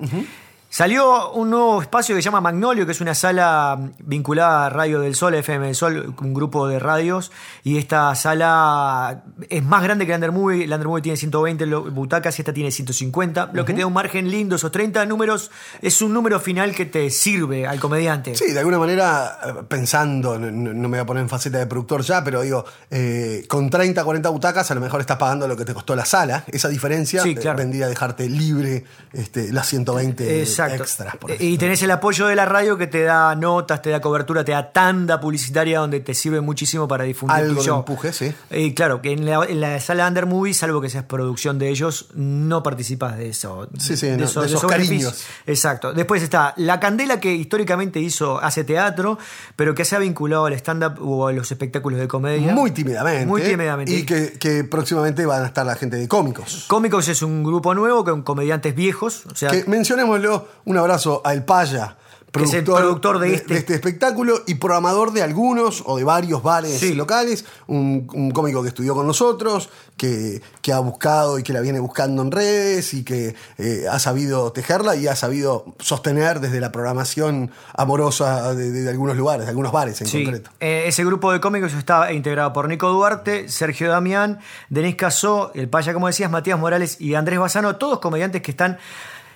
Salió 0.74 1.32
un 1.34 1.50
nuevo 1.50 1.82
espacio 1.82 2.16
que 2.16 2.22
se 2.22 2.28
llama 2.28 2.40
Magnolio, 2.40 2.86
que 2.86 2.94
es 2.94 3.02
una 3.02 3.14
sala 3.14 3.78
vinculada 4.00 4.68
a 4.68 4.70
Radio 4.70 5.02
del 5.02 5.16
Sol, 5.16 5.36
FM 5.36 5.66
del 5.66 5.76
Sol, 5.76 6.16
un 6.18 6.34
grupo 6.34 6.66
de 6.66 6.80
radios. 6.80 7.30
Y 7.66 7.78
esta 7.78 8.16
sala 8.16 9.24
es 9.50 9.66
más 9.66 9.84
grande 9.84 10.06
que 10.06 10.14
el 10.14 10.16
Under 10.16 10.32
Movie. 10.32 10.64
El 10.64 10.72
Under 10.72 10.88
Movie 10.88 11.02
tiene 11.02 11.18
120 11.18 11.66
lo- 11.66 11.92
butacas 11.92 12.40
y 12.40 12.42
esta 12.44 12.54
tiene 12.54 12.72
150. 12.72 13.50
Lo 13.52 13.66
que 13.66 13.74
te 13.74 13.82
da 13.82 13.86
un 13.86 13.92
margen 13.92 14.32
lindo, 14.32 14.56
esos 14.56 14.72
30 14.72 15.06
números, 15.08 15.52
es 15.82 16.02
un 16.02 16.14
número 16.14 16.40
final 16.40 16.74
que 16.74 16.86
te 16.86 17.10
sirve 17.10 17.68
al 17.68 17.82
comediante. 17.82 18.36
Sí, 18.36 18.54
de 18.54 18.60
alguna 18.60 18.80
manera, 18.80 19.66
pensando, 19.68 20.40
no, 20.40 20.88
me 20.88 20.88
voy 20.88 21.00
a 21.00 21.06
poner 21.06 21.24
en 21.24 21.28
faceta 21.30 21.58
de 21.58 21.66
productor 21.68 22.02
ya, 22.04 22.24
pero 22.24 22.44
digo, 22.44 22.64
eh, 22.90 23.44
con 23.50 23.70
30, 23.70 24.06
40 24.06 24.30
butacas 24.30 24.72
a 24.72 24.76
lo 24.76 24.80
mejor 24.80 25.02
estás 25.02 25.18
pagando 25.18 25.50
lo 25.50 25.58
que 25.58 25.66
te 25.66 25.74
costó 25.74 25.98
la 25.98 26.06
sala. 26.06 26.46
Esa 26.48 26.70
diferencia 26.70 27.24
Sí, 27.24 27.32
eh, 27.32 27.36
claro. 27.36 27.58
vendría 27.58 27.88
a 27.88 27.90
dejarte 27.90 28.30
libre 28.30 28.86
este, 29.12 29.52
las 29.52 29.68
120 29.68 30.40
Exacto. 30.40 30.61
Extras. 30.70 31.16
por 31.18 31.32
Eh, 31.32 31.38
y 31.40 31.58
tenés 31.58 31.82
el 31.84 31.92
apoyo 31.92 32.28
de 32.28 32.36
la 32.36 32.46
radio 32.46 32.78
que 32.78 32.88
te 32.88 33.04
da 33.04 33.36
notas, 33.36 33.82
te 33.82 33.90
da 33.90 34.02
cobertura, 34.02 34.44
te 34.44 34.52
da 34.52 34.72
tanda 34.72 35.20
publicitaria 35.20 35.80
donde 35.80 36.00
te 36.02 36.14
sirve 36.14 36.42
muchísimo 36.42 36.88
para 36.88 37.04
difundir 37.04 37.38
Algo 37.38 37.54
tu 37.56 37.60
de 37.62 37.66
show. 37.66 37.80
empuje, 37.80 38.14
sí. 38.14 38.34
Y 38.52 38.74
claro, 38.74 39.02
que 39.02 39.12
en 39.14 39.26
la, 39.26 39.44
en 39.46 39.60
la 39.62 39.80
sala 39.80 40.08
Under 40.08 40.26
Movie, 40.26 40.54
salvo 40.54 40.82
que 40.82 40.90
seas 40.90 41.06
producción 41.06 41.58
de 41.60 41.70
ellos, 41.70 42.08
no 42.16 42.64
participas 42.64 43.18
de 43.18 43.30
eso. 43.30 43.68
Sí, 43.80 43.96
sí, 43.98 44.08
de, 44.08 44.18
no, 44.18 44.26
eso- 44.26 44.42
de 44.42 44.48
de 44.48 44.54
esos 44.56 44.70
beneficios. 44.70 45.12
cariños. 45.14 45.26
Exacto. 45.48 45.94
Después 45.94 46.22
está 46.24 46.54
La 46.58 46.80
Candela, 46.80 47.20
que 47.20 47.34
históricamente 47.34 48.00
hizo, 48.00 48.40
hace 48.42 48.64
teatro, 48.64 49.18
pero 49.56 49.74
que 49.76 49.86
se 49.86 49.96
ha 49.96 50.00
vinculado 50.00 50.46
al 50.46 50.54
stand-up 50.54 50.96
o 51.02 51.28
a 51.28 51.32
los 51.34 51.52
espectáculos 51.52 52.00
de 52.00 52.08
comedia. 52.08 52.54
Muy 52.54 52.72
tímidamente. 52.72 53.26
Muy 53.26 53.42
tímidamente. 53.42 53.92
Y 53.92 54.06
que, 54.06 54.34
que 54.40 54.64
próximamente 54.64 55.26
van 55.26 55.44
a 55.44 55.48
estar 55.48 55.66
la 55.66 55.76
gente 55.76 55.98
de 55.98 56.08
cómicos. 56.08 56.66
Cómicos 56.68 57.08
es 57.08 57.22
un 57.22 57.44
grupo 57.44 57.74
nuevo 57.74 58.04
con 58.04 58.22
comediantes 58.24 58.76
viejos. 58.76 59.24
O 59.32 59.36
sea, 59.36 59.50
Que 59.52 59.64
mencionémoslo, 59.68 60.48
un 60.66 60.78
abrazo 60.78 61.22
al 61.26 61.44
Paya, 61.46 61.98
Que 62.32 62.44
es 62.44 62.54
el 62.54 62.64
productor 62.64 63.20
de 63.20 63.34
este. 63.34 63.58
espectáculo 63.76 64.42
y 64.48 64.56
programador 64.56 65.12
de 65.12 65.22
algunos 65.22 65.84
o 65.86 65.98
de 65.98 66.06
varios 66.06 66.42
bares 66.42 66.80
Sí. 66.80 66.94
locales. 66.94 67.44
Un, 67.68 68.08
un 68.14 68.32
cómico 68.32 68.62
que 68.62 68.70
estudió 68.70 68.96
con 68.96 69.06
nosotros, 69.06 69.70
que, 69.98 70.42
que 70.62 70.72
ha 70.72 70.80
buscado 70.80 71.38
y 71.40 71.44
que 71.44 71.52
la 71.52 71.60
viene 71.60 71.80
buscando 71.82 72.22
en 72.22 72.32
redes 72.32 72.94
y 72.94 73.04
que 73.04 73.36
eh, 73.58 73.86
ha 73.92 74.00
sabido 74.00 74.54
tejerla 74.54 74.96
y 74.96 75.08
ha 75.08 75.16
sabido 75.18 75.66
sostener 75.80 76.40
desde 76.40 76.62
la 76.62 76.72
programación 76.72 77.52
amorosa 77.74 78.56
de, 78.56 78.72
de- 78.72 78.82
de 78.84 78.90
algunos 78.90 79.18
lugares, 79.18 79.46
de 79.46 79.50
algunos 79.50 79.74
bares 79.74 80.00
en 80.00 80.08
Sí, 80.08 80.24
concreto. 80.24 80.52
eh, 80.62 80.86
ese 80.88 81.04
grupo 81.04 81.34
de 81.34 81.42
cómicos 81.42 81.74
está 81.74 82.14
integrado 82.14 82.54
por 82.54 82.70
Nico 82.70 82.88
Duarte, 82.90 83.50
Sergio 83.50 83.90
Damián, 83.92 84.40
Denis 84.70 84.96
Casó, 84.96 85.52
el 85.54 85.68
Paya, 85.68 85.94
como 85.94 86.08
decías, 86.08 86.32
Matías 86.32 86.58
Morales 86.58 86.96
y 87.02 87.14
Andrés 87.16 87.40
Bazano, 87.40 87.76
todos 87.76 88.00
comediantes 88.00 88.42
que 88.42 88.52
están 88.52 88.78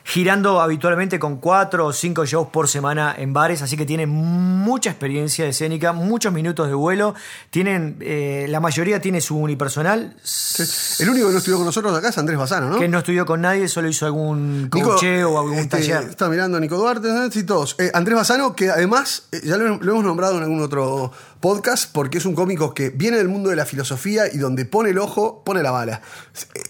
girando 0.07 0.61
habitualmente 0.61 1.17
con 1.17 1.37
cuatro 1.37 1.87
o 1.87 1.93
cinco 1.93 2.25
shows 2.27 2.49
por 2.49 2.67
semana 2.67 3.15
en 3.17 3.33
bares, 3.33 3.63
así 3.63 3.75
que 3.75 3.87
tienen 3.87 4.07
mucha 4.07 4.91
experiencia 4.91 5.47
escénica, 5.47 5.93
muchos 5.93 6.31
minutos 6.31 6.67
de 6.67 6.75
vuelo, 6.75 7.15
tienen, 7.49 7.97
eh, 8.01 8.45
la 8.47 8.59
mayoría 8.59 9.01
tiene 9.01 9.19
su 9.19 9.35
unipersonal, 9.35 10.15
Sí. 10.23 11.03
El 11.03 11.09
único 11.09 11.27
que 11.27 11.33
no 11.33 11.37
estudió 11.39 11.57
con 11.57 11.65
nosotros 11.65 11.97
acá 11.97 12.09
es 12.09 12.17
Andrés 12.17 12.37
Bazano, 12.37 12.69
¿no? 12.69 12.79
que 12.79 12.87
no 12.87 12.99
estudió 12.99 13.25
con 13.25 13.41
nadie, 13.41 13.67
solo 13.67 13.89
hizo 13.89 14.05
algún 14.05 14.69
cocheo 14.69 15.31
o 15.31 15.39
algún 15.39 15.57
este, 15.57 15.77
taller. 15.77 16.03
Está 16.03 16.29
mirando 16.29 16.57
a 16.57 16.61
Nico 16.61 16.77
Duarte, 16.77 17.07
¿no? 17.07 17.29
sí, 17.31 17.43
todos. 17.43 17.75
Eh, 17.79 17.91
Andrés 17.93 18.15
Bazano, 18.15 18.55
que 18.55 18.69
además 18.69 19.23
eh, 19.31 19.41
ya 19.43 19.57
lo, 19.57 19.77
lo 19.77 19.91
hemos 19.91 20.05
nombrado 20.05 20.37
en 20.37 20.43
algún 20.43 20.61
otro 20.61 21.11
podcast, 21.39 21.91
porque 21.91 22.17
es 22.17 22.25
un 22.25 22.35
cómico 22.35 22.73
que 22.73 22.89
viene 22.89 23.17
del 23.17 23.27
mundo 23.27 23.49
de 23.49 23.55
la 23.55 23.65
filosofía 23.65 24.23
y 24.31 24.37
donde 24.37 24.65
pone 24.65 24.89
el 24.89 24.97
ojo, 24.97 25.43
pone 25.43 25.61
la 25.61 25.71
bala. 25.71 26.01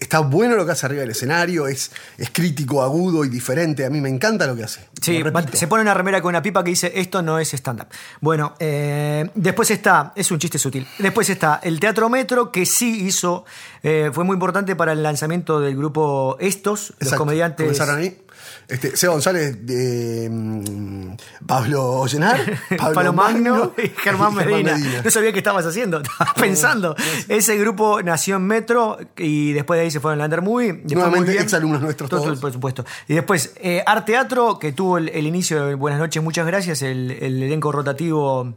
Está 0.00 0.20
bueno 0.20 0.56
lo 0.56 0.66
que 0.66 0.72
hace 0.72 0.86
arriba 0.86 1.00
del 1.00 1.10
escenario, 1.10 1.66
es, 1.66 1.90
es 2.18 2.30
crítico, 2.30 2.82
agudo 2.82 3.24
y 3.24 3.28
diferente. 3.28 3.84
A 3.84 3.90
mí 3.90 4.00
me 4.00 4.08
encanta 4.08 4.46
lo 4.46 4.56
que 4.56 4.64
hace. 4.64 4.88
Sí, 5.00 5.22
se 5.52 5.66
pone 5.66 5.82
una 5.82 5.94
remera 5.94 6.20
con 6.20 6.30
una 6.30 6.42
pipa 6.42 6.62
que 6.62 6.70
dice 6.70 6.92
esto 6.94 7.22
no 7.22 7.38
es 7.38 7.52
stand-up. 7.54 7.88
Bueno, 8.20 8.54
eh, 8.58 9.30
después 9.34 9.70
está, 9.70 10.12
es 10.14 10.30
un 10.30 10.38
chiste 10.38 10.58
sutil, 10.58 10.86
después 10.98 11.28
está 11.30 11.60
el 11.62 11.80
Teatro 11.80 12.08
Metro 12.08 12.52
que 12.52 12.66
sí 12.66 13.06
hizo, 13.06 13.44
eh, 13.82 14.10
fue 14.12 14.24
muy 14.24 14.34
importante 14.34 14.76
para 14.76 14.92
el 14.92 15.02
lanzamiento 15.02 15.60
del 15.60 15.76
grupo 15.76 16.36
Estos, 16.40 16.94
los 16.98 17.14
comediantes... 17.14 17.66
Comenzaron 17.66 17.98
ahí. 17.98 18.25
Este, 18.68 18.96
Seba 18.96 19.12
González, 19.12 19.64
de, 19.64 20.28
mm, 20.30 21.16
Pablo 21.46 21.84
Ollenar, 22.00 22.40
Pablo, 22.78 23.12
Magno 23.12 23.74
y 23.78 23.88
Germán 23.88 24.34
Medina. 24.36 24.76
No 25.04 25.10
sabía 25.10 25.32
qué 25.32 25.38
estabas 25.38 25.64
haciendo, 25.66 25.98
estaba 25.98 26.32
pensando. 26.40 26.96
Ese 27.28 27.56
grupo 27.58 28.02
nació 28.02 28.36
en 28.36 28.46
Metro 28.46 28.98
y 29.16 29.52
después 29.52 29.78
de 29.78 29.84
ahí 29.84 29.90
se 29.90 30.00
fueron 30.00 30.20
al 30.20 30.26
Under 30.26 30.42
Movie. 30.42 30.82
Nuevamente, 30.84 31.38
exalumnos 31.40 31.80
nuestros 31.80 32.10
Todo, 32.10 32.24
todos. 32.24 32.40
Por 32.40 32.52
supuesto. 32.52 32.84
Y 33.06 33.14
después, 33.14 33.52
eh, 33.56 33.82
Art 33.86 34.04
Teatro, 34.04 34.58
que 34.58 34.72
tuvo 34.72 34.98
el, 34.98 35.10
el 35.10 35.26
inicio 35.26 35.66
de 35.66 35.74
Buenas 35.74 36.00
noches, 36.00 36.22
muchas 36.22 36.46
gracias, 36.46 36.82
el, 36.82 37.12
el 37.12 37.42
elenco 37.42 37.70
rotativo 37.70 38.54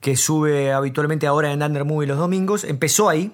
que 0.00 0.16
sube 0.16 0.72
habitualmente 0.72 1.26
ahora 1.26 1.52
en 1.52 1.62
Under 1.62 1.84
Movie 1.84 2.06
los 2.06 2.18
domingos, 2.18 2.64
empezó 2.64 3.08
ahí. 3.08 3.32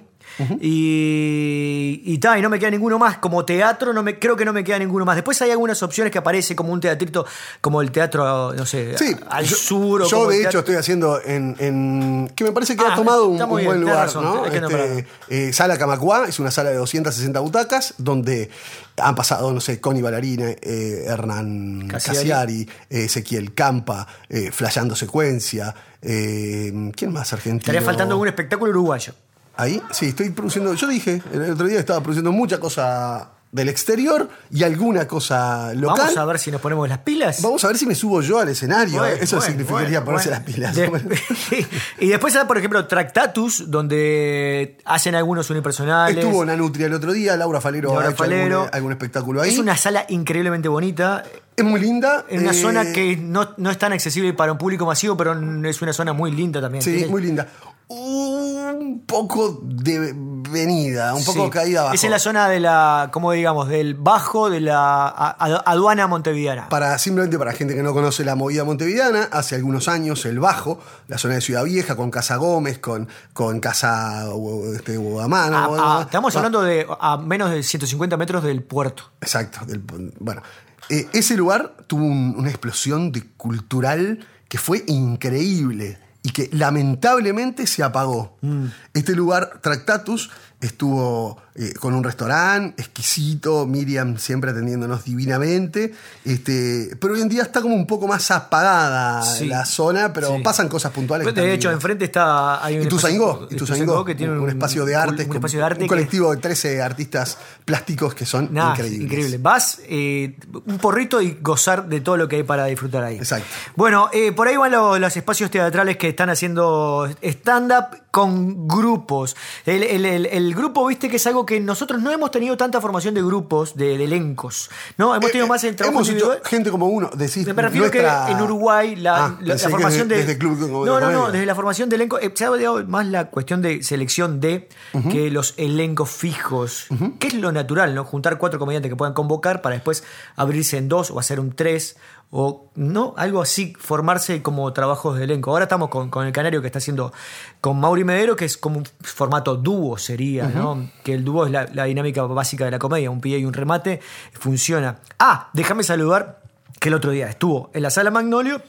Y, 0.61 2.03
y, 2.05 2.19
ta, 2.19 2.39
y 2.39 2.43
no 2.43 2.49
me 2.51 2.59
queda 2.59 2.71
ninguno 2.71 2.99
más. 2.99 3.19
Como 3.19 3.45
teatro, 3.45 3.93
no 3.93 4.03
me, 4.03 4.19
creo 4.19 4.37
que 4.37 4.45
no 4.45 4.53
me 4.53 4.63
queda 4.65 4.79
ninguno 4.79 5.05
más. 5.05 5.17
Después 5.17 5.41
hay 5.43 5.51
algunas 5.51 5.83
opciones 5.83 6.13
que 6.13 6.19
aparece 6.19 6.55
como 6.55 6.73
un 6.73 6.81
teatrito, 6.81 7.25
como 7.61 7.81
el 7.83 7.91
teatro, 7.91 8.53
no 8.53 8.67
sé, 8.67 8.97
Sí, 8.99 9.15
al 9.29 9.45
yo, 9.45 9.57
sur. 9.57 10.03
o 10.03 10.09
yo 10.09 10.17
como 10.19 10.31
de 10.31 10.43
hecho 10.45 10.59
estoy 10.61 10.77
haciendo 10.77 11.21
en, 11.25 11.57
en- 11.59 12.31
que 12.35 12.45
me 12.45 12.53
parece 12.53 12.77
que 12.77 12.85
Ah, 12.85 12.93
ha 12.93 12.97
tomado 12.97 13.27
un, 13.29 13.41
un 13.43 13.49
buen 13.49 13.81
lugar, 13.81 14.07
razón, 14.07 14.25
¿no? 14.25 14.47
Este, 14.47 15.07
eh, 15.29 15.53
sala 15.53 15.77
Camacuá 15.79 16.27
es 16.29 16.39
una 16.39 16.51
sala 16.51 16.71
de 16.71 16.77
260 16.77 17.41
butacas 17.41 17.95
donde 17.99 18.51
han 18.99 19.15
pasado, 19.15 19.53
no 19.53 19.61
sé, 19.61 19.81
Connie 19.81 20.03
Ballarina, 20.03 20.51
eh, 20.51 21.05
Hernán 21.07 21.89
Casiari. 21.89 22.17
Casiari, 22.19 22.61
eh, 22.91 23.05
Ezequiel 23.05 23.55
Campa, 23.55 24.07
eh, 24.29 24.51
Flayando 24.53 24.95
Secuencia, 24.97 25.75
eh, 26.03 26.91
¿quién 26.95 27.13
más 27.13 27.33
argentino? 27.33 27.59
Estaría 27.73 27.83
faltando 27.83 28.17
un 28.19 28.27
espectáculo 28.29 28.71
uruguayo. 28.71 29.13
Ahí, 29.57 29.83
sí, 29.91 30.07
estoy 30.07 30.31
produciendo. 30.31 30.75
Yo 30.75 30.87
dije 30.87 31.23
el 31.33 31.51
otro 31.53 31.67
día 31.67 31.79
estaba 31.79 32.01
produciendo 32.01 32.33
mucha 32.33 32.59
cosa 32.61 33.31
del 33.53 33.69
exterior 33.71 34.29
y 34.51 34.65
alguna 34.65 35.07
cosa 35.09 35.73
local. 35.73 35.99
Vamos 35.99 36.17
a 36.19 36.25
ver 36.27 36.39
si 36.39 36.51
nos 36.51 36.61
ponemos 36.61 36.87
las 36.89 36.99
pilas. 36.99 37.41
Vamos 37.41 37.65
a 37.65 37.69
ver 37.69 37.79
si 37.79 37.87
me 37.87 37.95
subo 37.95 38.21
yo 38.21 38.39
al 38.39 38.49
escenario. 38.51 38.99
Bueno, 38.99 39.15
¿eh? 39.17 39.19
Eso 39.23 39.37
bueno, 39.37 39.51
significaría 39.51 40.01
bueno, 40.01 40.05
ponerse 40.05 40.31
las 40.31 40.41
pilas. 40.41 40.75
De- 40.75 40.91
y 42.01 42.09
después 42.09 42.35
está, 42.35 42.47
por 42.47 42.59
ejemplo, 42.59 42.87
Tractatus, 42.87 43.71
donde 43.71 44.77
hacen 44.85 45.15
algunos 45.15 45.49
unipersonales. 45.49 46.23
Estuvo 46.23 46.45
Nanutria 46.45 46.87
el 46.87 46.93
otro 46.95 47.13
día, 47.13 47.35
Laura 47.37 47.61
Falero 47.61 47.89
Laura 47.91 48.09
ha 48.09 48.11
hecho 48.11 48.19
Falero. 48.19 48.57
algún, 48.63 48.75
algún 48.75 48.93
espectáculo 48.93 49.41
ahí. 49.41 49.51
Es 49.53 49.59
una 49.59 49.77
sala 49.77 50.05
increíblemente 50.09 50.69
bonita. 50.69 51.25
Es 51.57 51.65
muy 51.65 51.81
linda. 51.81 52.27
En 52.29 52.43
una 52.43 52.51
eh, 52.51 52.55
zona 52.55 52.93
que 52.93 53.17
no, 53.17 53.55
no 53.57 53.71
es 53.71 53.79
tan 53.79 53.93
accesible 53.95 54.35
para 54.35 54.53
un 54.53 54.59
público 54.59 54.85
masivo, 54.85 55.17
pero 55.17 55.33
es 55.67 55.81
una 55.81 55.95
zona 55.95 56.13
muy 56.13 56.31
linda 56.31 56.61
también. 56.61 56.83
Sí, 56.83 56.93
Tiene- 56.93 57.07
muy 57.09 57.23
linda. 57.23 57.47
Un 57.89 59.05
poco 59.07 59.61
de 59.63 60.13
venida, 60.51 61.15
un 61.15 61.25
poco 61.25 61.45
Sí. 61.45 61.51
caída 61.51 61.81
abajo. 61.83 61.95
Es 61.95 62.03
en 62.03 62.11
la 62.11 62.19
zona 62.19 62.49
de 62.49 62.59
la, 62.59 63.11
como 63.13 63.31
digamos, 63.31 63.69
del 63.69 63.95
bajo 63.95 64.51
de 64.51 64.61
la 64.61 65.07
aduana 65.07 66.09
montevideana. 66.09 66.69
Para, 66.69 66.99
simplemente 66.99 67.39
para 67.39 67.53
gente 67.53 67.77
que 67.77 67.83
no 67.85 67.93
conoce 67.93 68.25
la 68.25 68.35
movida 68.35 68.65
montevideana, 68.65 69.29
hace 69.31 69.55
algunos 69.55 69.87
años 69.87 70.25
el 70.27 70.41
Bajo, 70.41 70.81
la 71.07 71.17
zona 71.19 71.35
de 71.35 71.41
Ciudad 71.41 71.63
Vieja, 71.63 71.95
con 71.95 72.11
Casa 72.11 72.37
Gómez, 72.37 72.79
con, 72.79 73.09
con 73.33 73.61
Casa 73.61 74.27
este, 74.75 74.97
Guadamano. 74.97 75.57
A- 75.57 75.65
a- 75.65 75.67
Guadamano. 75.69 75.99
Ah, 75.99 76.03
estamos 76.03 76.35
Va- 76.35 76.39
hablando 76.41 76.63
de 76.63 76.87
a 77.01 77.17
menos 77.19 77.51
de 77.51 77.63
150 77.63 78.17
metros 78.17 78.43
del 78.43 78.65
puerto. 78.65 79.05
Exacto. 79.21 79.61
del- 79.65 79.83
bueno, 80.19 80.43
eh, 80.89 81.07
ese 81.13 81.37
lugar 81.37 81.77
tuvo 81.87 82.05
un- 82.05 82.35
una 82.37 82.49
explosión 82.49 83.13
de 83.13 83.25
cultural 83.37 84.27
que 84.49 84.59
fue 84.59 84.83
increíble 84.89 85.99
y 86.27 86.31
que 86.31 86.51
lamentablemente 86.53 87.69
se 87.69 87.85
apagó. 87.85 88.37
Mm. 88.41 88.67
Este 88.95 89.15
lugar, 89.15 89.61
Tractatus, 89.63 90.29
estuvo 90.67 91.41
eh, 91.59 91.73
con 91.81 91.95
un 91.95 92.05
restaurante 92.05 92.83
exquisito, 92.83 93.65
Miriam 93.67 94.19
siempre 94.19 94.51
atendiéndonos 94.51 95.05
divinamente, 95.05 95.95
este, 96.25 96.95
pero 97.01 97.15
hoy 97.15 97.23
en 97.23 97.29
día 97.31 97.43
está 97.43 97.63
como 97.63 97.75
un 97.75 97.87
poco 97.87 98.07
más 98.07 98.31
apagada 98.31 99.23
Sí. 99.23 99.47
la 99.47 99.65
zona, 99.65 100.13
pero 100.13 100.37
Sí. 100.37 100.43
pasan 100.43 100.69
cosas 100.69 100.93
puntuales. 100.93 101.27
que 101.27 101.33
De 101.41 101.55
hecho, 101.55 101.71
enfrente 101.71 102.05
está. 102.05 102.63
Hay 102.65 102.77
un 102.79 102.83
Ituzaingó, 102.87 103.33
espacio- 103.45 103.57
Ituzaingó, 103.57 104.05
que 104.05 104.15
tiene 104.15 104.35
un, 104.35 104.41
un 104.41 104.49
espacio 104.51 104.85
de 104.85 104.97
arte, 104.97 105.25
un, 105.25 105.35
espacio 105.37 105.59
de 105.61 105.65
arte 105.65 105.79
un 105.81 105.85
que- 105.85 105.89
colectivo 105.89 106.31
de 106.35 106.37
13 106.43 106.83
artistas 106.83 107.39
plásticos 107.65 108.15
que 108.15 108.27
son 108.27 108.45
increíbles. 108.55 109.01
increíble. 109.01 109.39
Vas, 109.39 109.81
eh, 109.89 110.37
un 110.67 110.77
porrito 110.79 111.23
y 111.23 111.39
gozar 111.41 111.89
de 111.89 112.01
todo 112.03 112.17
lo 112.19 112.29
que 112.29 112.37
hay 112.37 112.43
para 112.43 112.67
disfrutar 112.67 113.03
ahí. 113.05 113.17
Exacto. 113.17 113.47
Bueno, 113.77 114.11
eh, 114.13 114.33
por 114.33 114.47
ahí 114.49 114.57
van 114.59 114.73
lo- 114.73 114.99
los 114.99 115.17
espacios 115.17 115.51
teatrales 115.51 115.97
que 115.97 116.09
están 116.11 116.29
haciendo 116.29 117.09
stand-up 117.23 117.97
con 118.17 118.67
grupos. 118.67 119.37
El, 119.67 119.83
el- 119.83 120.07
el- 120.07 120.25
el 120.25 120.55
grupo, 120.55 120.87
viste, 120.87 121.11
que 121.11 121.17
es 121.17 121.27
algo 121.27 121.45
que 121.45 121.61
nosotros 121.61 122.01
no 122.01 122.11
hemos 122.11 122.31
tenido 122.31 122.57
tanta 122.57 122.81
formación 122.81 123.13
de 123.13 123.23
grupos, 123.23 123.77
de, 123.77 123.99
de 123.99 124.05
elencos. 124.05 124.71
¿no? 124.97 125.15
Hemos 125.15 125.31
tenido 125.31 125.45
Eh, 125.45 125.49
más 125.51 125.63
el 125.65 125.77
trabajo 125.77 125.99
Hemos 125.99 126.09
hecho 126.09 126.33
gente 126.45 126.71
como 126.71 126.87
uno, 126.87 127.11
decís, 127.15 127.47
Me 127.47 127.53
refiero 127.61 127.89
nuestra- 127.89 128.25
que 128.27 128.33
en 128.33 128.41
Uruguay 128.41 128.97
la, 128.97 129.27
Ah, 129.27 129.39
la- 129.43 129.59
formación 129.59 130.09
desde, 130.09 130.23
de. 130.23 130.27
desde 130.29 130.39
Club 130.39 130.59
como 130.61 130.87
no, 130.87 130.99
no, 130.99 131.11
no, 131.11 131.31
desde 131.31 131.45
la 131.45 131.55
formación 131.55 131.91
de 131.91 131.97
elenco. 131.97 132.19
eh, 132.19 132.33
se 132.35 132.47
ha 132.47 132.51
dado 132.51 132.83
más 132.87 133.07
la 133.07 133.29
cuestión 133.31 133.61
de 133.61 133.83
selección 133.83 134.41
de 134.41 134.69
que 135.13 135.31
los 135.31 135.53
elencos 135.59 136.09
fijos, 136.09 136.87
que 137.21 137.27
es 137.27 137.35
lo 137.35 137.53
natural, 137.53 137.95
¿no? 137.95 138.05
Juntar 138.05 138.39
cuatro 138.39 138.59
comediantes 138.59 138.91
que 138.91 138.97
puedan 138.97 139.13
convocar 139.13 139.61
para 139.61 139.75
después 139.75 140.05
abrirse 140.37 140.79
en 140.79 140.89
dos 140.89 141.11
o 141.11 141.19
hacer 141.21 141.39
un 141.39 141.53
tres. 141.55 141.97
O 142.31 142.71
no, 142.75 143.15
algo 143.17 143.41
así, 143.41 143.75
formarse 143.79 144.43
como 144.43 144.73
trabajos 144.73 145.17
de 145.17 145.25
elenco. 145.25 145.53
Ahora 145.53 145.65
estamos 145.65 145.89
con, 145.89 146.11
con 146.11 146.27
el 146.27 146.33
Canario 146.33 146.61
que 146.61 146.67
está 146.67 146.79
haciendo 146.79 147.13
con 147.61 147.79
Mauri 147.79 148.05
Medero, 148.05 148.35
que 148.35 148.45
es 148.45 148.57
como 148.57 148.79
un 148.79 148.85
formato 149.01 149.57
dúo 149.57 149.97
sería, 149.97 150.49
¿no? 150.49 150.91
Que 151.05 151.15
el 151.15 151.25
dúo 151.25 151.47
es 151.47 151.53
la, 151.53 151.69
la 151.73 151.85
dinámica 151.85 152.23
básica 152.25 152.65
de 152.65 152.73
la 152.73 152.79
comedia, 152.79 153.11
un 153.11 153.21
pie 153.21 153.39
y 153.39 153.45
un 153.45 153.55
remate, 153.55 154.01
funciona. 154.33 154.99
Ah, 155.19 155.51
déjame 155.53 155.85
saludar 155.85 156.43
que 156.81 156.89
el 156.89 156.95
otro 156.95 157.13
día 157.13 157.29
estuvo 157.29 157.71
en 157.73 157.83
la 157.83 157.91
sala 157.91 158.11
Magnolio. 158.11 158.61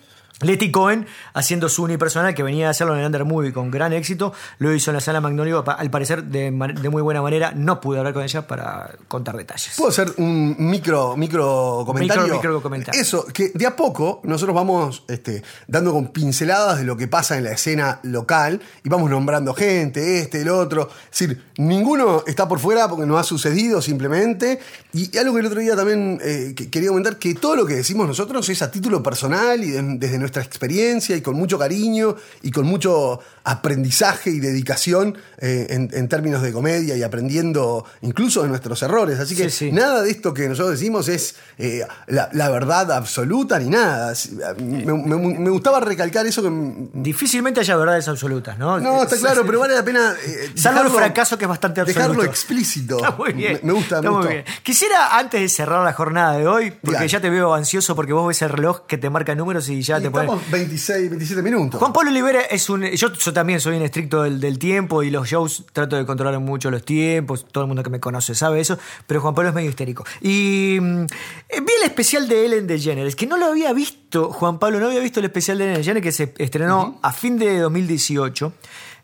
Letty 0.41 0.71
Cohen 0.71 1.07
haciendo 1.33 1.67
su 1.67 1.83
unipersonal 1.83 2.35
que 2.35 2.43
venía 2.43 2.67
a 2.67 2.71
hacerlo 2.71 2.93
en 2.93 2.99
el 2.99 3.05
Under 3.07 3.25
Movie 3.25 3.51
con 3.53 3.71
gran 3.71 3.91
éxito, 3.93 4.33
lo 4.59 4.73
hizo 4.73 4.91
en 4.91 4.95
la 4.95 5.01
sala 5.01 5.19
Magnolio, 5.19 5.63
al 5.67 5.89
parecer 5.89 6.23
de, 6.25 6.51
muy 6.51 7.01
buena 7.01 7.21
manera. 7.23 7.53
No 7.55 7.81
pude 7.81 7.97
hablar 7.97 8.13
con 8.13 8.23
ella 8.23 8.45
para 8.45 8.91
contar 9.07 9.35
detalles. 9.35 9.73
¿Puedo 9.77 9.89
hacer 9.89 10.13
un 10.17 10.55
micro, 10.59 11.17
micro 11.17 11.83
comentario? 11.85 12.23
Micro- 12.23 12.35
micro 12.35 12.61
comentario. 12.61 13.01
Eso, 13.01 13.25
que 13.25 13.51
de 13.53 13.65
a 13.65 13.75
poco 13.75 14.21
nosotros 14.25 14.55
vamos 14.55 15.03
este, 15.07 15.41
dando 15.67 15.91
con 15.91 16.09
pinceladas 16.09 16.77
de 16.77 16.83
lo 16.83 16.95
que 16.97 17.07
pasa 17.07 17.37
en 17.37 17.43
la 17.43 17.51
escena 17.51 17.99
local 18.03 18.61
y 18.83 18.89
vamos 18.89 19.09
nombrando 19.09 19.53
gente, 19.55 20.19
este, 20.19 20.41
el 20.41 20.49
otro. 20.49 20.89
Es 21.11 21.19
decir, 21.19 21.43
ninguno 21.57 22.23
está 22.27 22.47
por 22.47 22.59
fuera 22.59 22.87
porque 22.87 23.05
no 23.07 23.17
ha 23.17 23.23
sucedido 23.23 23.81
simplemente. 23.81 24.59
Y 24.93 25.15
algo 25.17 25.33
que 25.33 25.39
el 25.39 25.45
otro 25.47 25.59
día 25.61 25.75
también 25.75 26.19
eh, 26.23 26.53
que- 26.55 26.69
quería 26.69 26.89
comentar, 26.89 27.17
que 27.17 27.33
todo 27.33 27.55
lo 27.55 27.65
que 27.65 27.73
decimos 27.75 28.07
nosotros 28.07 28.47
es 28.49 28.61
a 28.61 28.69
título 28.69 29.01
personal 29.01 29.63
y 29.63 29.71
de- 29.71 29.81
desde 29.97 30.17
nuestra 30.19 30.26
experiencia 30.35 31.15
y 31.15 31.21
con 31.21 31.35
mucho 31.35 31.57
cariño 31.57 32.15
y 32.41 32.51
con 32.51 32.65
mucho 32.65 33.19
aprendizaje 33.43 34.29
y 34.29 34.39
dedicación 34.39 35.17
eh, 35.39 35.67
en, 35.69 35.89
en 35.93 36.07
términos 36.09 36.41
de 36.41 36.51
comedia 36.51 36.95
y 36.95 37.03
aprendiendo 37.03 37.85
incluso 38.01 38.43
de 38.43 38.49
nuestros 38.49 38.81
errores. 38.83 39.19
Así 39.19 39.35
que 39.35 39.49
Sí, 39.49 39.67
sí. 39.67 39.71
nada 39.71 40.01
de 40.01 40.11
esto 40.11 40.33
que 40.33 40.47
nosotros 40.49 40.71
decimos 40.79 41.07
es 41.07 41.35
eh, 41.57 41.85
la, 42.07 42.29
la 42.33 42.49
verdad 42.49 42.91
absoluta 42.91 43.57
ni 43.59 43.69
nada. 43.69 44.13
Me, 44.59 44.85
me- 44.93 45.17
me 45.39 45.49
gustaba 45.49 45.79
recalcar 45.79 46.25
eso 46.27 46.41
que... 46.43 46.49
Difícilmente 46.93 47.59
haya 47.61 47.75
verdades 47.77 48.07
absolutas, 48.07 48.57
¿no? 48.57 48.79
No, 48.79 49.03
está 49.03 49.17
claro, 49.17 49.43
pero 49.45 49.59
vale 49.59 49.75
la 49.75 49.83
pena... 49.83 50.13
eh, 50.25 50.51
Salvo 50.55 50.81
el 50.81 50.89
fracaso 50.89 51.37
que 51.37 51.45
es 51.45 51.49
bastante 51.49 51.81
absoluto. 51.81 52.01
Dejarlo 52.09 52.23
explícito. 52.23 52.97
Está 52.97 53.11
muy 53.11 53.33
bien. 53.33 53.59
Me, 53.63 53.67
me 53.67 53.73
gusta, 53.73 53.95
está 53.97 54.01
me 54.01 54.09
muy 54.09 54.17
gustó. 54.17 54.31
bien. 54.33 54.45
Quisiera, 54.63 55.17
antes 55.17 55.39
de 55.41 55.49
cerrar 55.49 55.83
la 55.83 55.93
jornada 55.93 56.37
de 56.37 56.47
hoy, 56.47 56.71
porque 56.71 57.07
ya 57.07 57.21
te 57.21 57.29
veo 57.29 57.53
ansioso 57.53 57.95
porque 57.95 58.13
vos 58.13 58.27
ves 58.27 58.41
el 58.41 58.49
reloj 58.49 58.81
que 58.87 58.97
te 58.97 59.09
marca 59.09 59.33
números 59.35 59.69
y 59.69 59.81
ya 59.81 59.99
Y 59.99 60.03
te 60.03 60.11
pones. 60.11 60.16
Estamos 60.21 60.51
26, 60.51 61.09
27 61.09 61.41
minutos. 61.41 61.79
Juan 61.79 61.93
Pablo 61.93 62.09
Olivera 62.11 62.41
es 62.41 62.69
un. 62.69 62.83
Yo, 62.83 63.13
yo 63.13 63.33
también 63.33 63.59
soy 63.59 63.77
un 63.77 63.83
estricto 63.83 64.23
del, 64.23 64.39
del 64.39 64.59
tiempo 64.59 65.03
y 65.03 65.09
los 65.09 65.27
shows 65.27 65.65
trato 65.73 65.95
de 65.95 66.05
controlar 66.05 66.39
mucho 66.39 66.71
los 66.71 66.83
tiempos. 66.83 67.45
Todo 67.51 67.63
el 67.63 67.67
mundo 67.67 67.83
que 67.83 67.89
me 67.89 67.99
conoce 67.99 68.35
sabe 68.35 68.59
eso. 68.59 68.77
Pero 69.05 69.21
Juan 69.21 69.35
Pablo 69.35 69.49
es 69.49 69.55
medio 69.55 69.69
histérico. 69.69 70.05
Y 70.21 70.77
mm, 70.79 71.05
vi 71.05 71.73
el 71.81 71.83
especial 71.83 72.27
de 72.27 72.45
Ellen 72.45 72.67
DeGeneres, 72.67 73.15
que 73.15 73.27
no 73.27 73.37
lo 73.37 73.47
había 73.47 73.73
visto, 73.73 74.31
Juan 74.31 74.59
Pablo, 74.59 74.79
no 74.79 74.87
había 74.87 74.99
visto 74.99 75.19
el 75.19 75.25
especial 75.25 75.57
de 75.57 75.65
Ellen 75.65 75.77
DeGeneres 75.77 76.03
que 76.03 76.11
se 76.11 76.33
estrenó 76.37 76.99
a 77.01 77.11
fin 77.13 77.37
de 77.37 77.59
2018. 77.59 78.53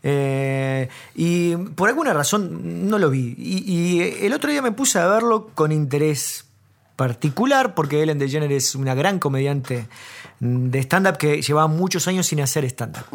Eh, 0.06 0.90
y 1.16 1.56
por 1.56 1.88
alguna 1.90 2.14
razón 2.14 2.90
no 2.90 3.00
lo 3.00 3.10
vi. 3.10 3.36
Y, 3.38 3.64
y 3.72 4.26
el 4.26 4.34
otro 4.34 4.52
día 4.52 4.62
me 4.62 4.72
puse 4.72 5.00
a 5.00 5.08
verlo 5.08 5.50
con 5.54 5.72
interés 5.72 6.46
particular, 6.96 7.76
porque 7.76 8.02
Ellen 8.04 8.20
DeGeneres 8.20 8.70
es 8.70 8.76
una 8.76 8.94
gran 8.94 9.20
comediante 9.20 9.88
de 10.40 10.80
stand-up 10.80 11.18
que 11.18 11.42
llevaba 11.42 11.68
muchos 11.68 12.08
años 12.08 12.28
sin 12.28 12.42
hacer 12.42 12.66
stand-up. 12.66 13.06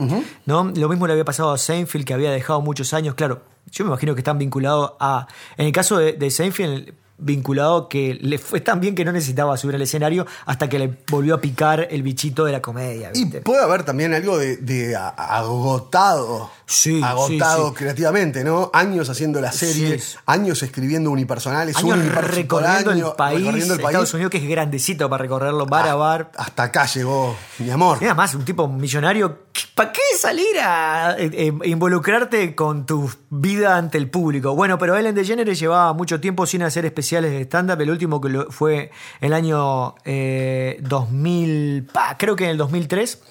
¿no? 0.47 0.73
Lo 0.75 0.88
mismo 0.88 1.07
le 1.07 1.12
había 1.12 1.25
pasado 1.25 1.53
a 1.53 1.59
Seinfeld, 1.59 2.05
que 2.05 2.14
había 2.14 2.31
dejado 2.31 2.61
muchos 2.61 2.93
años. 2.95 3.14
Claro, 3.14 3.43
yo 3.71 3.85
me 3.85 3.91
imagino 3.91 4.14
que 4.14 4.21
están 4.21 4.38
vinculados 4.38 4.93
a. 5.01 5.29
En 5.57 5.67
el 5.67 5.73
caso 5.73 5.99
de, 5.99 6.14
de 6.14 6.31
Seinfeld, 6.31 6.93
vinculado 7.18 7.88
que 7.88 8.16
le 8.20 8.38
fue 8.38 8.61
tan 8.61 8.81
bien 8.81 8.94
que 8.94 9.04
no 9.04 9.12
necesitaba 9.12 9.57
subir 9.57 9.74
al 9.74 9.83
escenario 9.83 10.26
hasta 10.46 10.68
que 10.68 10.78
le 10.78 10.98
volvió 11.11 11.35
a 11.35 11.40
picar 11.40 11.88
el 11.90 12.02
bichito 12.02 12.44
de 12.44 12.52
la 12.52 12.62
comedia. 12.62 13.11
Y 13.14 13.26
puede 13.26 13.62
haber 13.62 13.83
también 13.83 14.14
algo 14.14 14.38
de, 14.38 14.96
agotado. 14.96 16.50
Sí, 16.66 17.00
agotado 17.02 17.68
sí, 17.68 17.70
sí. 17.70 17.74
creativamente, 17.76 18.44
¿no? 18.44 18.70
Años 18.74 19.09
haciendo 19.09 19.40
la 19.40 19.52
serie, 19.52 20.00
años 20.26 20.62
escribiendo 20.62 21.11
unipersonales, 21.11 21.76
Años 21.76 21.96
un 21.96 22.11
recorriendo 22.11 22.90
año, 22.90 23.09
el 23.09 23.16
país, 23.16 23.38
recorriendo 23.38 23.74
el 23.74 23.81
Estados. 23.81 24.14
Unidos, 24.14 24.31
que 24.31 24.38
es 24.38 24.48
grandecito 24.48 25.09
para 25.09 25.22
recorrerlo 25.22 25.66
bar 25.66 25.88
a 25.88 25.94
bar. 25.94 26.33
Hasta 26.37 26.64
acá 26.64 26.87
llegó, 26.87 27.37
mi 27.59 27.70
amor. 27.70 27.98
Y 28.00 28.04
además, 28.04 28.35
un 28.35 28.44
tipo 28.44 28.68
millonario, 28.68 29.48
¿para 29.75 29.92
qué 29.92 30.01
salir 30.18 30.59
a 30.62 31.16
eh, 31.18 31.31
eh, 31.33 31.53
involucrarte 31.64 32.55
con 32.55 32.87
tu 32.87 33.11
vida 33.31 33.77
ante 33.77 33.99
el 33.99 34.11
público? 34.11 34.55
Bueno, 34.55 34.79
pero 34.79 34.97
Ellen 34.97 35.14
DeGeneres 35.14 35.59
llevaba 35.59 35.92
mucho 35.92 36.21
tiempo 36.21 36.47
sin 36.47 36.62
hacer 36.62 36.85
especiales 36.87 37.31
de 37.33 37.42
stand-up. 37.42 37.81
El 37.81 37.90
último 37.90 38.21
que 38.21 38.29
lo- 38.29 38.51
fue 38.51 38.90
el 39.21 39.33
año 39.33 39.94
eh, 40.05 40.79
2000, 40.83 41.88
pa, 41.92 42.16
creo 42.18 42.37
que 42.37 42.44
en 42.44 42.51
el 42.51 42.57
2003. 42.59 43.23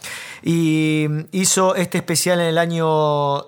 Y 0.43 1.07
hizo 1.31 1.75
este 1.75 1.97
especial 1.97 2.39
en 2.39 2.47
el 2.47 2.57
año 2.57 3.43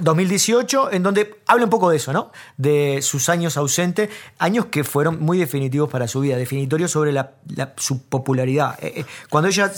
2018, 0.00 0.92
en 0.92 1.02
donde 1.02 1.40
habla 1.46 1.64
un 1.64 1.70
poco 1.70 1.90
de 1.90 1.96
eso, 1.96 2.12
¿no? 2.12 2.30
De 2.56 3.00
sus 3.02 3.28
años 3.28 3.56
ausentes, 3.56 4.08
años 4.38 4.66
que 4.66 4.84
fueron 4.84 5.20
muy 5.20 5.38
definitivos 5.38 5.88
para 5.90 6.08
su 6.08 6.20
vida, 6.20 6.36
definitorios 6.36 6.90
sobre 6.90 7.12
la- 7.12 7.32
la- 7.54 7.74
su 7.76 8.02
popularidad. 8.04 8.78
Eh, 8.82 8.92
eh, 8.96 9.04
cuando 9.28 9.48
ella 9.48 9.70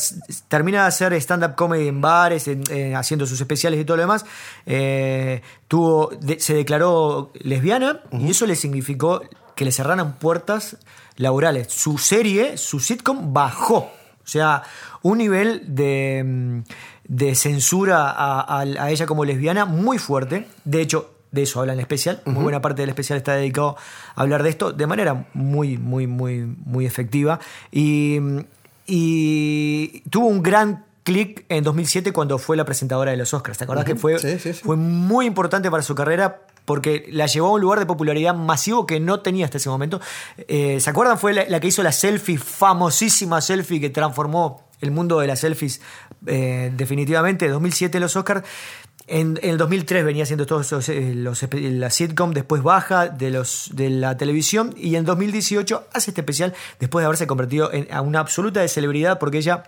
termina 0.49 0.83
de 0.83 0.89
hacer 0.89 1.13
stand-up 1.15 1.55
comedy 1.55 1.89
en 1.89 2.01
bares, 2.01 2.49
en- 2.49 2.63
en- 2.71 2.97
haciendo 2.97 3.27
sus 3.27 3.41
especiales 3.41 3.81
y 3.81 3.85
todo 3.85 3.97
lo 3.97 4.03
demás, 4.05 4.25
eh, 4.67 5.43
tuvo, 5.69 6.11
de- 6.21 6.41
se 6.41 6.55
declaró 6.55 7.33
lesbiana 7.41 8.01
y 8.13 8.31
eso 8.31 8.47
le 8.47 8.57
significó 8.57 9.23
que 9.55 9.65
le 9.65 9.73
cerraran 9.73 10.15
puertas 10.19 10.77
laborales. 11.17 11.73
Su 11.73 11.99
serie, 11.99 12.57
su 12.57 12.81
sitcom, 12.81 13.33
bajó. 13.35 13.91
O 14.23 14.27
sea, 14.31 14.63
un 15.03 15.19
nivel 15.19 15.63
de, 15.75 16.23
mm, 16.25 16.61
de 17.13 17.35
censura 17.35 18.09
a, 18.09 18.41
a- 18.41 18.61
a 18.63 18.91
ella 18.91 19.05
como 19.07 19.25
lesbiana 19.25 19.65
muy 19.65 19.99
fuerte. 19.99 20.47
De 20.65 20.81
hecho, 20.81 21.11
de 21.33 21.43
eso 21.43 21.59
habla 21.61 21.73
en 21.73 21.81
el 21.81 21.83
especial. 21.83 22.23
Muy 22.25 22.43
buena 22.45 22.61
parte 22.63 22.83
del 22.83 22.89
especial 22.89 23.17
está 23.17 23.35
dedicado 23.35 23.77
a 24.15 24.23
hablar 24.23 24.43
de 24.45 24.51
esto 24.51 24.73
de 24.73 24.87
manera 24.87 25.27
muy, 25.35 25.77
muy, 25.77 26.07
muy, 26.07 26.39
muy 26.65 26.87
efectiva. 26.87 27.41
Y, 27.73 28.19
y 28.87 30.01
tuvo 30.11 30.27
un 30.27 30.43
gran 30.43 30.85
clic 31.03 31.45
en 31.49 31.65
2007 31.65 32.13
cuando 32.13 32.39
fue 32.39 32.57
la 32.57 32.65
presentadora 32.65 33.11
de 33.11 33.17
los 33.17 33.33
Oscars. 33.35 33.59
¿Te 33.59 33.65
acordás 33.65 33.85
que 33.85 33.97
fue, 33.97 34.19
Sí, 34.19 34.39
sí, 34.39 34.53
sí. 34.53 34.61
fue 34.65 34.77
muy 34.77 35.27
importante 35.27 35.71
para 35.71 35.83
su 35.83 35.95
carrera? 35.95 36.43
Porque 36.65 37.07
la 37.11 37.27
llevó 37.27 37.49
a 37.49 37.53
un 37.53 37.61
lugar 37.61 37.79
de 37.81 37.87
popularidad 37.87 38.35
masivo 38.35 38.87
que 38.87 39.01
no 39.01 39.21
tenía 39.21 39.45
hasta 39.47 39.57
ese 39.59 39.69
momento. 39.69 40.01
Eh, 40.47 40.79
¿Se 40.81 40.91
acuerdan? 40.91 41.19
Fue 41.19 41.33
la, 41.33 41.45
la 41.49 41.59
que 41.59 41.69
hizo 41.69 41.83
la 41.83 41.91
selfie, 41.93 42.39
famosísima 42.39 43.41
selfie 43.41 43.81
que 43.81 43.91
transformó 43.91 44.63
el 44.81 44.91
mundo 44.91 45.21
de 45.21 45.27
las 45.27 45.41
selfies 45.41 45.81
eh, 46.27 46.73
definitivamente. 46.77 47.49
2007 47.49 48.01
los 48.01 48.17
Oscars. 48.17 48.43
En, 49.07 49.41
el 49.43 49.59
2003 49.59 50.05
venía 50.05 50.23
haciendo 50.23 50.47
todos 50.47 50.71
los, 50.71 50.89
eh, 50.89 51.15
los 51.17 51.43
espe- 51.43 51.69
la 51.73 51.91
sitcom, 51.91 52.33
después 52.33 52.63
baja 52.63 53.09
de, 53.09 53.31
los, 53.31 53.71
de 53.75 53.91
la 53.91 54.17
televisión 54.17 54.73
y 54.77 54.95
en 54.95 55.05
2018 55.05 55.89
hace 55.93 56.11
este 56.13 56.21
especial 56.21 56.55
después 56.79 57.03
de 57.03 57.07
haberse 57.07 57.27
convertido 57.27 57.73
en 57.73 57.89
una 58.05 58.21
absoluta 58.21 58.61
de 58.61 58.69
celebridad 58.69 59.19
porque 59.19 59.39
ella 59.39 59.65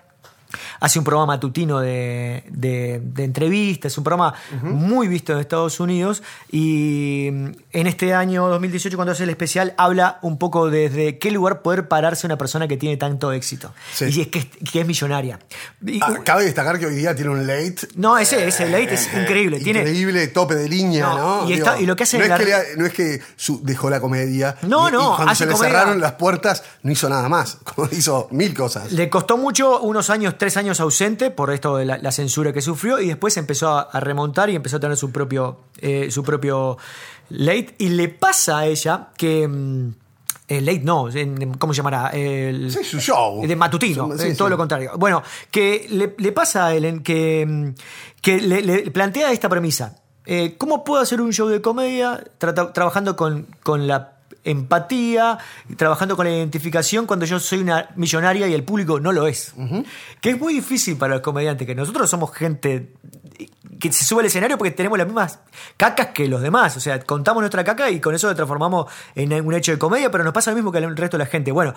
hace 0.83 0.99
un 0.99 1.05
programa 1.05 1.35
matutino 1.35 1.79
de, 1.81 2.45
de- 2.51 3.01
de 3.03 3.25
entrevistas, 3.25 3.93
es 3.93 3.99
un 3.99 4.05
programa 4.05 4.35
muy 4.63 5.07
visto 5.07 5.33
en 5.33 5.39
Estados 5.39 5.79
Unidos 5.81 6.23
y 6.51 7.29
mm, 7.33 7.47
en 7.73 7.87
este 7.87 8.15
año 8.15 8.49
2018 8.49 8.97
cuando 8.97 9.13
hace 9.13 9.23
el 9.25 9.31
especial 9.31 9.75
habla 9.79 10.19
un 10.23 10.39
poco 10.39 10.69
desde 10.71 11.19
qué 11.19 11.31
lugar 11.31 11.63
poder 11.63 11.89
pararse 11.89 12.27
una 12.27 12.37
persona 12.37 12.67
que 12.69 12.77
tiene 12.77 12.97
tanto 12.97 13.33
éxito 13.33 13.73
Sí. 13.95 14.07
y 14.11 14.21
es 14.23 14.27
que, 14.29 14.39
es- 14.41 14.71
que 14.73 14.81
es 14.81 14.87
millonaria. 14.87 15.39
Y- 15.87 16.01
Ah, 16.03 16.15
cabe 16.25 16.45
destacar 16.45 16.79
que 16.79 16.87
hoy 16.87 16.95
día 16.97 17.15
tiene 17.15 17.31
un 17.31 17.47
late. 17.47 17.77
no, 17.97 18.19
ese, 18.19 18.47
ese 18.49 18.69
late 18.69 18.95
es 18.95 19.07
eh, 19.07 19.21
increíble. 19.23 19.61
Tiene, 19.61 19.81
Increíble, 19.81 20.27
tope 20.29 20.55
de 20.57 20.69
línea, 20.69 21.07
No, 21.07 21.43
¿no? 21.45 21.49
y 21.49 21.53
está- 21.55 21.81
y 21.81 21.87
lo 21.87 21.95
que 21.95 22.03
hace 22.03 22.19
no, 22.19 22.25
es 22.25 22.31
la- 22.31 22.39
que 22.39 22.45
le- 22.45 22.77
no 22.77 22.87
es 22.87 22.93
que 22.93 23.21
su- 23.37 23.61
dejó 23.63 23.89
la 23.89 24.01
comedia. 24.01 24.57
No, 24.63 24.89
y- 24.89 24.93
no, 24.93 25.13
Y 25.13 25.17
cuando 25.17 25.35
se 25.37 25.47
le 25.47 25.53
comedia. 25.53 25.73
cerraron 25.73 26.01
las 26.01 26.13
puertas, 26.13 26.65
no 26.83 26.91
hizo 26.91 27.09
nada 27.09 27.29
más. 27.29 27.59
Como 27.75 27.89
hizo 27.93 28.29
mil 28.33 28.53
cosas. 28.53 28.91
Le 28.93 29.09
costó 29.09 29.37
mucho, 29.37 29.81
unos 29.81 30.11
años, 30.11 30.35
tres 30.39 30.57
años 30.57 30.72
ausente 30.81 31.31
por 31.31 31.53
esto 31.53 31.77
de 31.77 31.85
la, 31.85 31.99
la 31.99 32.13
censura 32.13 32.53
que 32.53 32.61
sufrió 32.63 33.01
y 33.01 33.09
después 33.09 33.37
empezó 33.37 33.69
a, 33.71 33.83
a 33.83 34.01
remontar 34.01 34.51
y 34.51 34.57
empezó 34.57 34.77
a 34.77 34.81
tener 34.81 34.97
su 34.97 35.11
propio, 35.13 35.61
eh, 35.79 36.11
su 36.11 36.23
propio 36.23 36.79
late. 37.31 37.75
Y 37.79 37.89
le 37.91 38.09
pasa 38.09 38.59
a 38.61 38.67
ella 38.67 39.09
que... 39.17 39.47
mm, 39.49 39.95
el 40.49 40.67
late 40.67 40.81
no, 40.81 41.09
¿cómo 41.59 41.73
se 41.73 41.79
llamará? 41.79 42.09
El, 42.09 42.71
Sí, 42.71 42.85
su 42.85 43.01
show. 43.01 43.47
De 43.47 43.57
matutino, 43.57 44.11
Sí, 44.19 44.29
eh, 44.29 44.35
todo 44.35 44.51
lo 44.51 44.59
contrario. 44.59 44.93
Bueno, 44.99 45.23
que 45.51 45.87
le, 45.89 46.15
le 46.19 46.33
pasa 46.33 46.67
a 46.67 46.75
Ellen 46.75 47.03
que, 47.03 47.47
mm, 47.49 47.69
que 48.21 48.39
le, 48.41 48.61
le 48.61 48.91
plantea 48.91 49.33
esta 49.33 49.49
premisa. 49.49 49.97
Eh, 50.27 50.57
¿Cómo 50.59 50.85
puedo 50.85 51.01
hacer 51.01 51.21
un 51.23 51.33
show 51.33 51.49
de 51.49 51.63
comedia 51.63 52.23
trata- 52.39 52.73
trabajando 52.73 53.17
con, 53.17 53.47
con 53.63 53.87
la 53.87 54.19
empatía, 54.45 55.39
trabajando 55.77 56.17
con 56.17 56.27
la 56.27 56.33
identificación 56.33 57.07
cuando 57.07 57.27
yo 57.27 57.39
soy 57.39 57.61
una 57.61 57.89
millonaria 57.97 58.49
y 58.49 58.55
el 58.55 58.65
público 58.65 59.01
no 59.01 59.13
lo 59.13 59.27
es? 59.27 59.55
Que 60.21 60.31
es 60.31 60.39
muy 60.39 60.55
difícil 60.55 60.97
para 60.97 61.15
los 61.15 61.23
comediantes, 61.23 61.67
que 61.67 61.75
nosotros 61.75 62.09
somos 62.11 62.33
gente 62.33 62.93
que 63.79 63.93
se 63.93 64.05
sube 64.05 64.21
al 64.21 64.27
escenario 64.27 64.57
porque 64.59 64.71
tenemos 64.71 64.97
las 64.97 65.07
mismas 65.07 65.41
cacas 65.77 66.09
que 66.09 66.29
los 66.29 66.41
demás. 66.41 66.77
O 66.77 66.81
sea, 66.81 67.01
contamos 67.01 67.43
nuestra 67.43 67.65
caca 67.65 67.91
y 67.91 68.01
con 68.01 68.15
eso 68.15 68.29
lo 68.29 68.35
transformamos 68.35 68.91
en 69.15 69.33
un 69.45 69.55
hecho 69.55 69.73
de 69.73 69.79
comedia, 69.79 70.11
pero 70.11 70.23
nos 70.23 70.33
pasa 70.33 70.51
lo 70.51 70.57
mismo 70.57 70.71
que 70.71 70.79
al 70.79 70.97
resto 70.97 71.19
de 71.19 71.25
la 71.25 71.31
gente. 71.31 71.51
Bueno, 71.51 71.75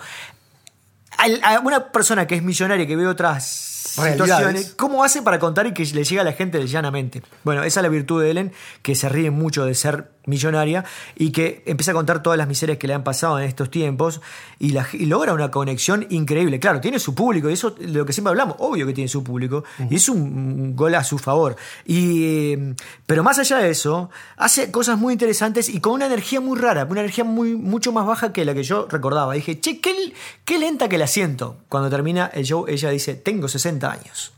a 1.42 1.60
una 1.60 1.90
persona 1.90 2.26
que 2.26 2.36
es 2.36 2.42
millonaria 2.42 2.84
y 2.84 2.86
que 2.86 2.94
ve 2.94 3.06
otras 3.06 3.44
situaciones, 3.46 4.74
¿cómo 4.76 5.02
hace 5.02 5.22
para 5.22 5.38
contar 5.38 5.66
y 5.66 5.72
que 5.72 5.84
le 5.84 6.04
llegue 6.04 6.20
a 6.20 6.24
la 6.24 6.32
gente 6.32 6.64
llanamente? 6.66 7.22
Bueno, 7.42 7.64
esa 7.64 7.80
es 7.80 7.82
la 7.82 7.88
virtud 7.88 8.22
de 8.22 8.30
Ellen, 8.30 8.52
que 8.82 8.94
se 8.94 9.08
ríe 9.08 9.30
mucho 9.30 9.64
de 9.64 9.74
ser 9.74 10.10
millonaria 10.26 10.84
y 11.16 11.30
que 11.32 11.62
empieza 11.66 11.92
a 11.92 11.94
contar 11.94 12.22
todas 12.22 12.36
las 12.38 12.46
miserias 12.48 12.78
que 12.78 12.86
le 12.86 12.94
han 12.94 13.02
pasado 13.04 13.38
en 13.38 13.44
estos 13.46 13.70
tiempos 13.70 14.20
y, 14.58 14.70
la- 14.70 14.86
y 14.92 15.06
logra 15.06 15.32
una 15.32 15.50
conexión 15.50 16.06
increíble. 16.10 16.60
Claro, 16.60 16.80
tiene 16.80 16.98
su 16.98 17.14
público 17.14 17.48
y 17.48 17.54
eso 17.54 17.70
de 17.70 17.88
lo 17.88 18.04
que 18.04 18.12
siempre 18.12 18.30
hablamos, 18.30 18.56
obvio 18.58 18.86
que 18.86 18.92
tiene 18.92 19.08
su 19.08 19.24
público 19.24 19.64
y 19.90 19.96
es 19.96 20.08
un, 20.08 20.74
gol 20.76 20.94
a 20.94 21.04
su 21.04 21.18
favor. 21.18 21.56
Y, 21.84 22.24
eh, 22.24 22.74
pero 23.06 23.22
más 23.22 23.38
allá 23.38 23.58
de 23.58 23.70
eso, 23.70 24.10
hace 24.36 24.70
cosas 24.70 24.98
muy 24.98 25.12
interesantes 25.12 25.68
y 25.68 25.80
con 25.80 25.92
una 25.92 26.06
energía 26.06 26.40
muy 26.40 26.58
rara, 26.58 26.84
una 26.84 27.00
energía 27.00 27.24
muy, 27.24 27.54
mucho 27.54 27.92
más 27.92 28.06
baja 28.06 28.32
que 28.32 28.44
la 28.44 28.54
que 28.54 28.62
yo 28.62 28.86
recordaba. 28.90 29.34
Dije, 29.34 29.60
che, 29.60 29.80
qué, 29.80 30.12
qué 30.44 30.58
lenta 30.58 30.88
que 30.88 30.98
la 30.98 31.06
siento. 31.06 31.56
Cuando 31.68 31.88
termina 31.90 32.26
el 32.34 32.44
show, 32.44 32.66
ella 32.68 32.90
dice, 32.90 33.14
tengo 33.14 33.48
60 33.48 33.90
años. 33.90 34.32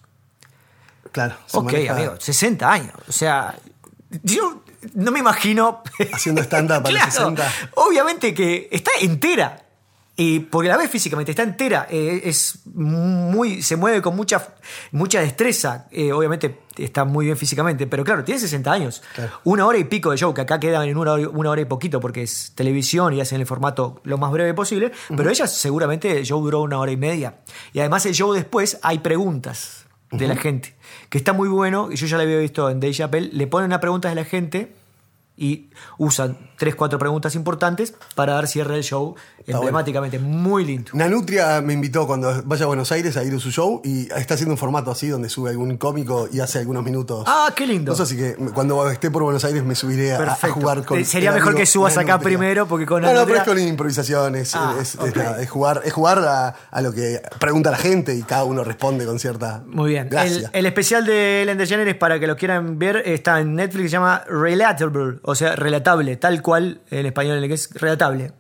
Claro. 1.13 1.37
Ok, 1.53 1.65
maneja 1.73 1.95
amigo, 1.97 2.15
60 2.19 2.71
años. 2.71 2.93
O 3.09 3.13
sea, 3.13 3.55
yo 4.23 4.63
no 4.95 5.11
me 5.11 5.21
imagino. 5.21 5.83
Haciendo 6.13 6.43
stand-up 6.43 6.87
a 6.87 6.91
los 6.91 7.03
60. 7.03 7.53
Obviamente 7.75 8.35
que 8.35 8.69
está 8.71 8.91
entera. 9.01 9.65
Y 10.21 10.41
porque 10.41 10.69
la 10.69 10.77
ves 10.77 10.91
físicamente, 10.91 11.31
está 11.31 11.45
entera. 11.45 11.87
eh, 11.89 12.23
es 12.25 12.59
muy. 12.75 13.63
se 13.63 13.77
mueve 13.77 14.03
con 14.03 14.17
mucha, 14.17 14.49
mucha 14.91 15.21
destreza. 15.21 15.87
eh, 15.93 16.13
obviamente 16.13 16.63
está 16.77 17.05
muy 17.05 17.27
bien 17.27 17.37
físicamente. 17.37 17.87
Pero 17.87 18.03
claro, 18.03 18.25
tiene 18.25 18.41
60 18.41 18.73
años. 18.73 19.01
Claro. 19.15 19.31
Una 19.45 19.65
hora 19.65 19.79
y 19.79 19.85
pico 19.85 20.11
de 20.11 20.17
show, 20.17 20.35
que 20.35 20.41
acá 20.41 20.59
quedan 20.59 20.89
en 20.89 20.97
una 20.97 21.13
hora, 21.13 21.29
una 21.29 21.51
hora 21.51 21.61
y 21.61 21.67
poquito 21.67 22.01
porque 22.01 22.23
es 22.23 22.51
televisión 22.57 23.15
y 23.15 23.21
hacen 23.21 23.41
el 23.41 23.47
formato 23.47 24.01
lo 24.03 24.19
más 24.19 24.33
breve 24.33 24.55
posible. 24.55 24.91
Pero 25.17 25.31
ella 25.31 25.47
seguramente 25.47 26.11
el 26.19 26.27
show 26.27 26.43
duró 26.43 26.63
una 26.63 26.79
hora 26.81 26.91
y 26.91 26.97
media. 26.97 27.37
Y 27.73 27.79
además 27.79 28.05
el 28.07 28.15
show 28.15 28.33
después 28.33 28.81
hay 28.83 28.99
preguntas 28.99 29.88
de 30.11 30.27
la 30.27 30.37
gente. 30.37 30.75
Que 31.11 31.19
está 31.19 31.33
muy 31.33 31.49
bueno, 31.49 31.89
y 31.91 31.97
yo 31.97 32.07
ya 32.07 32.17
lo 32.17 32.23
había 32.23 32.39
visto 32.39 32.71
en 32.71 32.81
Dave 32.81 32.95
Chappelle, 32.95 33.31
le 33.33 33.47
ponen 33.47 33.67
una 33.67 33.81
pregunta 33.81 34.09
de 34.09 34.15
la 34.15 34.25
gente 34.25 34.73
y 35.39 35.71
usan 35.99 36.37
tres, 36.59 36.75
cuatro 36.75 36.99
preguntas 36.99 37.35
importantes 37.35 37.95
para 38.15 38.35
dar 38.35 38.49
cierre 38.49 38.75
al 38.75 38.83
show 38.83 39.15
emblemáticamente. 39.47 40.19
Muy 40.19 40.65
lindo. 40.65 40.91
Nanutria 40.95 41.61
me 41.63 41.73
invitó 41.73 42.07
cuando 42.07 42.43
vaya 42.45 42.65
a 42.65 42.67
Buenos 42.67 42.91
Aires 42.93 43.17
a 43.17 43.25
ir 43.25 43.35
a 43.35 43.39
su 43.39 43.51
show 43.51 43.81
y 43.85 44.09
está 44.13 44.35
haciendo 44.35 44.53
un 44.53 44.59
formato 44.59 44.91
así 44.91 45.09
donde 45.09 45.29
sube 45.29 45.51
algún 45.51 45.77
cómico 45.77 46.29
y 46.31 46.41
hace 46.41 46.59
algunos 46.59 46.83
minutos. 46.85 47.25
Ah, 47.27 47.53
qué 47.55 47.67
lindo. 47.67 47.93
Cosas 47.93 48.09
así 48.09 48.17
que 48.17 48.35
cuando 48.53 48.91
esté 48.91 49.11
por 49.11 49.23
Buenos 49.23 49.45
Aires 49.45 49.65
me 49.65 49.75
subiré 49.75 50.15
a, 50.15 50.37
jugar 50.51 50.85
con. 50.85 50.99
Eh, 50.99 51.05
sería 51.05 51.33
mejor 51.33 51.55
que 51.55 51.67
subas 51.67 51.97
acá 51.97 52.13
Nanutria. 52.13 52.39
primero, 52.39 52.67
porque 52.67 52.85
con 52.85 53.03
No, 53.03 53.09
no, 53.09 53.25
pero 53.25 53.37
Nanutria- 53.37 53.43
es 53.43 53.49
con 53.49 53.59
improvisaciones. 53.59 54.55
Ah, 54.55 54.75
es, 54.81 54.97
jugar, 55.49 55.83
es 55.85 55.93
jugar 55.93 56.19
a, 56.19 56.49
a 56.71 56.83
lo 56.83 56.93
que 56.93 57.23
pregunta 57.39 57.71
la 57.71 57.79
gente 57.79 58.15
y 58.15 58.23
cada 58.23 58.45
uno 58.45 58.65
responde 58.65 59.07
con 59.07 59.19
cierta. 59.19 59.63
Muy 59.67 59.91
bien. 59.91 60.09
El, 60.13 60.49
el 60.53 60.67
especial 60.67 61.07
de 61.07 61.43
Ellen 61.43 61.59
DeGeneres, 61.59 61.95
para 61.95 62.19
que 62.19 62.27
lo 62.27 62.37
quieran 62.37 62.79
ver, 62.79 63.03
está 63.07 63.41
en 63.41 63.55
Netflix, 63.55 63.91
se 63.91 63.97
llama 63.97 64.25
Relatable, 64.29 65.21
o 65.31 65.35
sea, 65.35 65.55
relatable, 65.57 66.17
tal 66.17 66.41
cual 66.41 66.81
en 66.91 67.05
español 67.05 67.37
en 67.37 67.45
inglés, 67.45 67.69
relatable. 67.75 68.33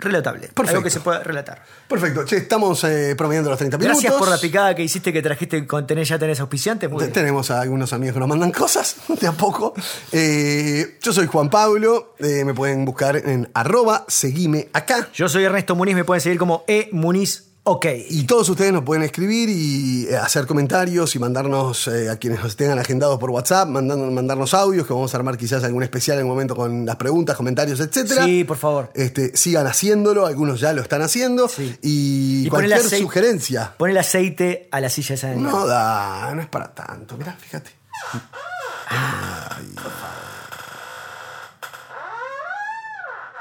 Relatable. 0.00 0.42
Perfecto. 0.46 0.70
Algo 0.70 0.82
que 0.84 0.90
se 0.90 1.00
pueda 1.00 1.24
relatar. 1.24 1.64
Perfecto. 1.88 2.24
Che, 2.24 2.36
estamos 2.36 2.84
eh, 2.84 3.16
promediando 3.18 3.50
los 3.50 3.58
30 3.58 3.78
minutos. 3.78 4.00
Gracias 4.00 4.16
por 4.16 4.28
la 4.28 4.38
picada 4.38 4.72
que 4.76 4.84
hiciste, 4.84 5.12
que 5.12 5.20
trajiste 5.20 5.66
con 5.66 5.88
tenés, 5.88 6.08
ya 6.08 6.16
tenés 6.20 6.38
auspiciantes. 6.38 6.88
Muy 6.88 7.00
Te- 7.00 7.06
bien. 7.06 7.12
Tenemos 7.14 7.50
a 7.50 7.60
algunos 7.60 7.92
amigos 7.92 8.14
que 8.14 8.20
nos 8.20 8.28
mandan 8.28 8.52
cosas 8.52 8.94
de 9.20 9.26
a 9.26 9.32
poco. 9.32 9.74
Eh, 10.12 10.98
yo 11.02 11.12
soy 11.12 11.26
Juan 11.26 11.50
Pablo. 11.50 12.14
eh, 12.20 12.44
me 12.44 12.54
pueden 12.54 12.84
buscar 12.84 13.16
en 13.16 13.50
arroba 13.54 14.04
seguime 14.06 14.68
acá. 14.72 15.08
Yo 15.12 15.28
soy 15.28 15.42
Ernesto 15.42 15.74
Muniz, 15.74 15.96
me 15.96 16.04
pueden 16.04 16.20
seguir 16.20 16.38
como 16.38 16.62
E 16.68 16.88
Muniz 16.92 17.47
OK. 17.70 17.86
Y 18.08 18.24
todos 18.24 18.48
ustedes 18.48 18.72
nos 18.72 18.82
pueden 18.82 19.02
escribir 19.02 19.48
y 19.50 20.06
eh, 20.08 20.16
hacer 20.16 20.46
comentarios 20.46 21.14
y 21.14 21.18
mandarnos 21.18 21.86
eh, 21.88 22.08
a 22.08 22.16
quienes 22.16 22.42
nos 22.42 22.56
tengan 22.56 22.78
agendados 22.78 23.18
por 23.18 23.30
WhatsApp, 23.30 23.68
mandando- 23.68 24.10
mandarnos 24.10 24.54
audios, 24.54 24.86
que 24.86 24.92
vamos 24.94 25.12
a 25.12 25.16
armar 25.18 25.36
quizás 25.36 25.62
algún 25.64 25.82
especial 25.82 26.16
en 26.18 26.24
un 26.24 26.30
momento 26.30 26.56
con 26.56 26.86
las 26.86 26.96
preguntas, 26.96 27.36
comentarios, 27.36 27.78
etcétera. 27.80 28.24
Sí, 28.24 28.44
por 28.44 28.56
favor. 28.56 28.90
Este, 28.94 29.36
sigan 29.36 29.66
haciéndolo, 29.66 30.24
algunos 30.24 30.60
ya 30.60 30.72
lo 30.72 30.80
están 30.80 31.02
haciendo. 31.02 31.46
Sí. 31.48 31.76
Y, 31.82 32.46
Y 32.46 32.48
cualquier 32.48 32.78
aceite- 32.78 33.02
sugerencia. 33.02 33.74
Pon 33.76 33.90
el 33.90 33.98
aceite 33.98 34.68
a 34.72 34.80
la 34.80 34.88
silla 34.88 35.14
esa 35.14 35.28
de 35.28 35.36
No 35.36 35.66
da, 35.66 36.32
no 36.34 36.40
es 36.40 36.48
para 36.48 36.72
tanto. 36.74 37.16
Mirá, 37.18 37.36
fíjate. 37.38 37.70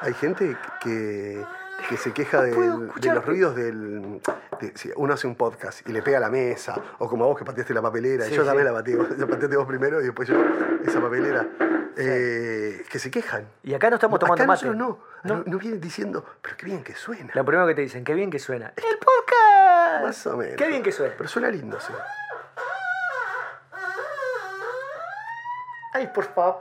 Hay 0.01 0.13
gente 0.13 0.55
que, 0.83 1.41
que 1.89 1.97
se 1.97 2.11
queja 2.13 2.41
del- 2.41 2.91
de 2.95 3.13
los 3.13 3.25
ruidos 3.25 3.55
del. 3.55 4.21
de- 4.59 4.71
si 4.75 4.91
uno 4.95 5.13
hace 5.13 5.27
un 5.27 5.35
podcast 5.35 5.87
y 5.87 5.91
le 5.93 6.01
pega 6.01 6.17
a 6.17 6.21
la 6.21 6.29
mesa, 6.29 6.75
o 6.99 7.07
como 7.07 7.25
vos 7.27 7.37
que 7.37 7.45
pateaste 7.45 7.73
la 7.73 7.81
papelera, 7.81 8.25
Sí, 8.25 8.33
yo 8.35 8.41
sí. 8.41 8.47
también 8.47 8.65
la 8.65 8.73
pateé, 8.73 8.95
la 9.17 9.27
pateaste 9.27 9.55
vos 9.57 9.67
primero 9.67 10.01
y 10.01 10.05
después 10.05 10.27
yo, 10.27 10.35
esa 10.85 10.99
papelera, 11.01 11.47
eh, 11.95 12.83
que 12.89 12.99
se 12.99 13.09
quejan. 13.11 13.47
Y 13.63 13.73
acá 13.73 13.89
no 13.89 13.95
estamos 13.95 14.19
tomando 14.19 14.43
Acá 14.43 14.51
mate. 14.51 14.65
No. 14.75 14.99
no, 15.23 15.43
no 15.45 15.57
vienen 15.57 15.79
diciendo, 15.81 16.25
pero 16.41 16.57
qué 16.57 16.65
bien 16.65 16.83
que 16.83 16.95
suena. 16.95 17.31
Lo 17.33 17.45
primero 17.45 17.67
que 17.67 17.75
te 17.75 17.81
dicen, 17.81 18.03
qué 18.03 18.13
bien 18.13 18.29
que 18.31 18.39
suena. 18.39 18.73
¡El 18.75 18.97
podcast! 18.99 20.03
Más 20.03 20.27
o 20.27 20.37
menos. 20.37 20.55
Qué 20.55 20.67
bien 20.67 20.83
que 20.83 20.91
suena. 20.91 21.13
Pero 21.17 21.29
suena 21.29 21.49
lindo, 21.49 21.79
sí. 21.79 21.93
Ay, 25.93 26.07
por 26.13 26.25
favor. 26.25 26.59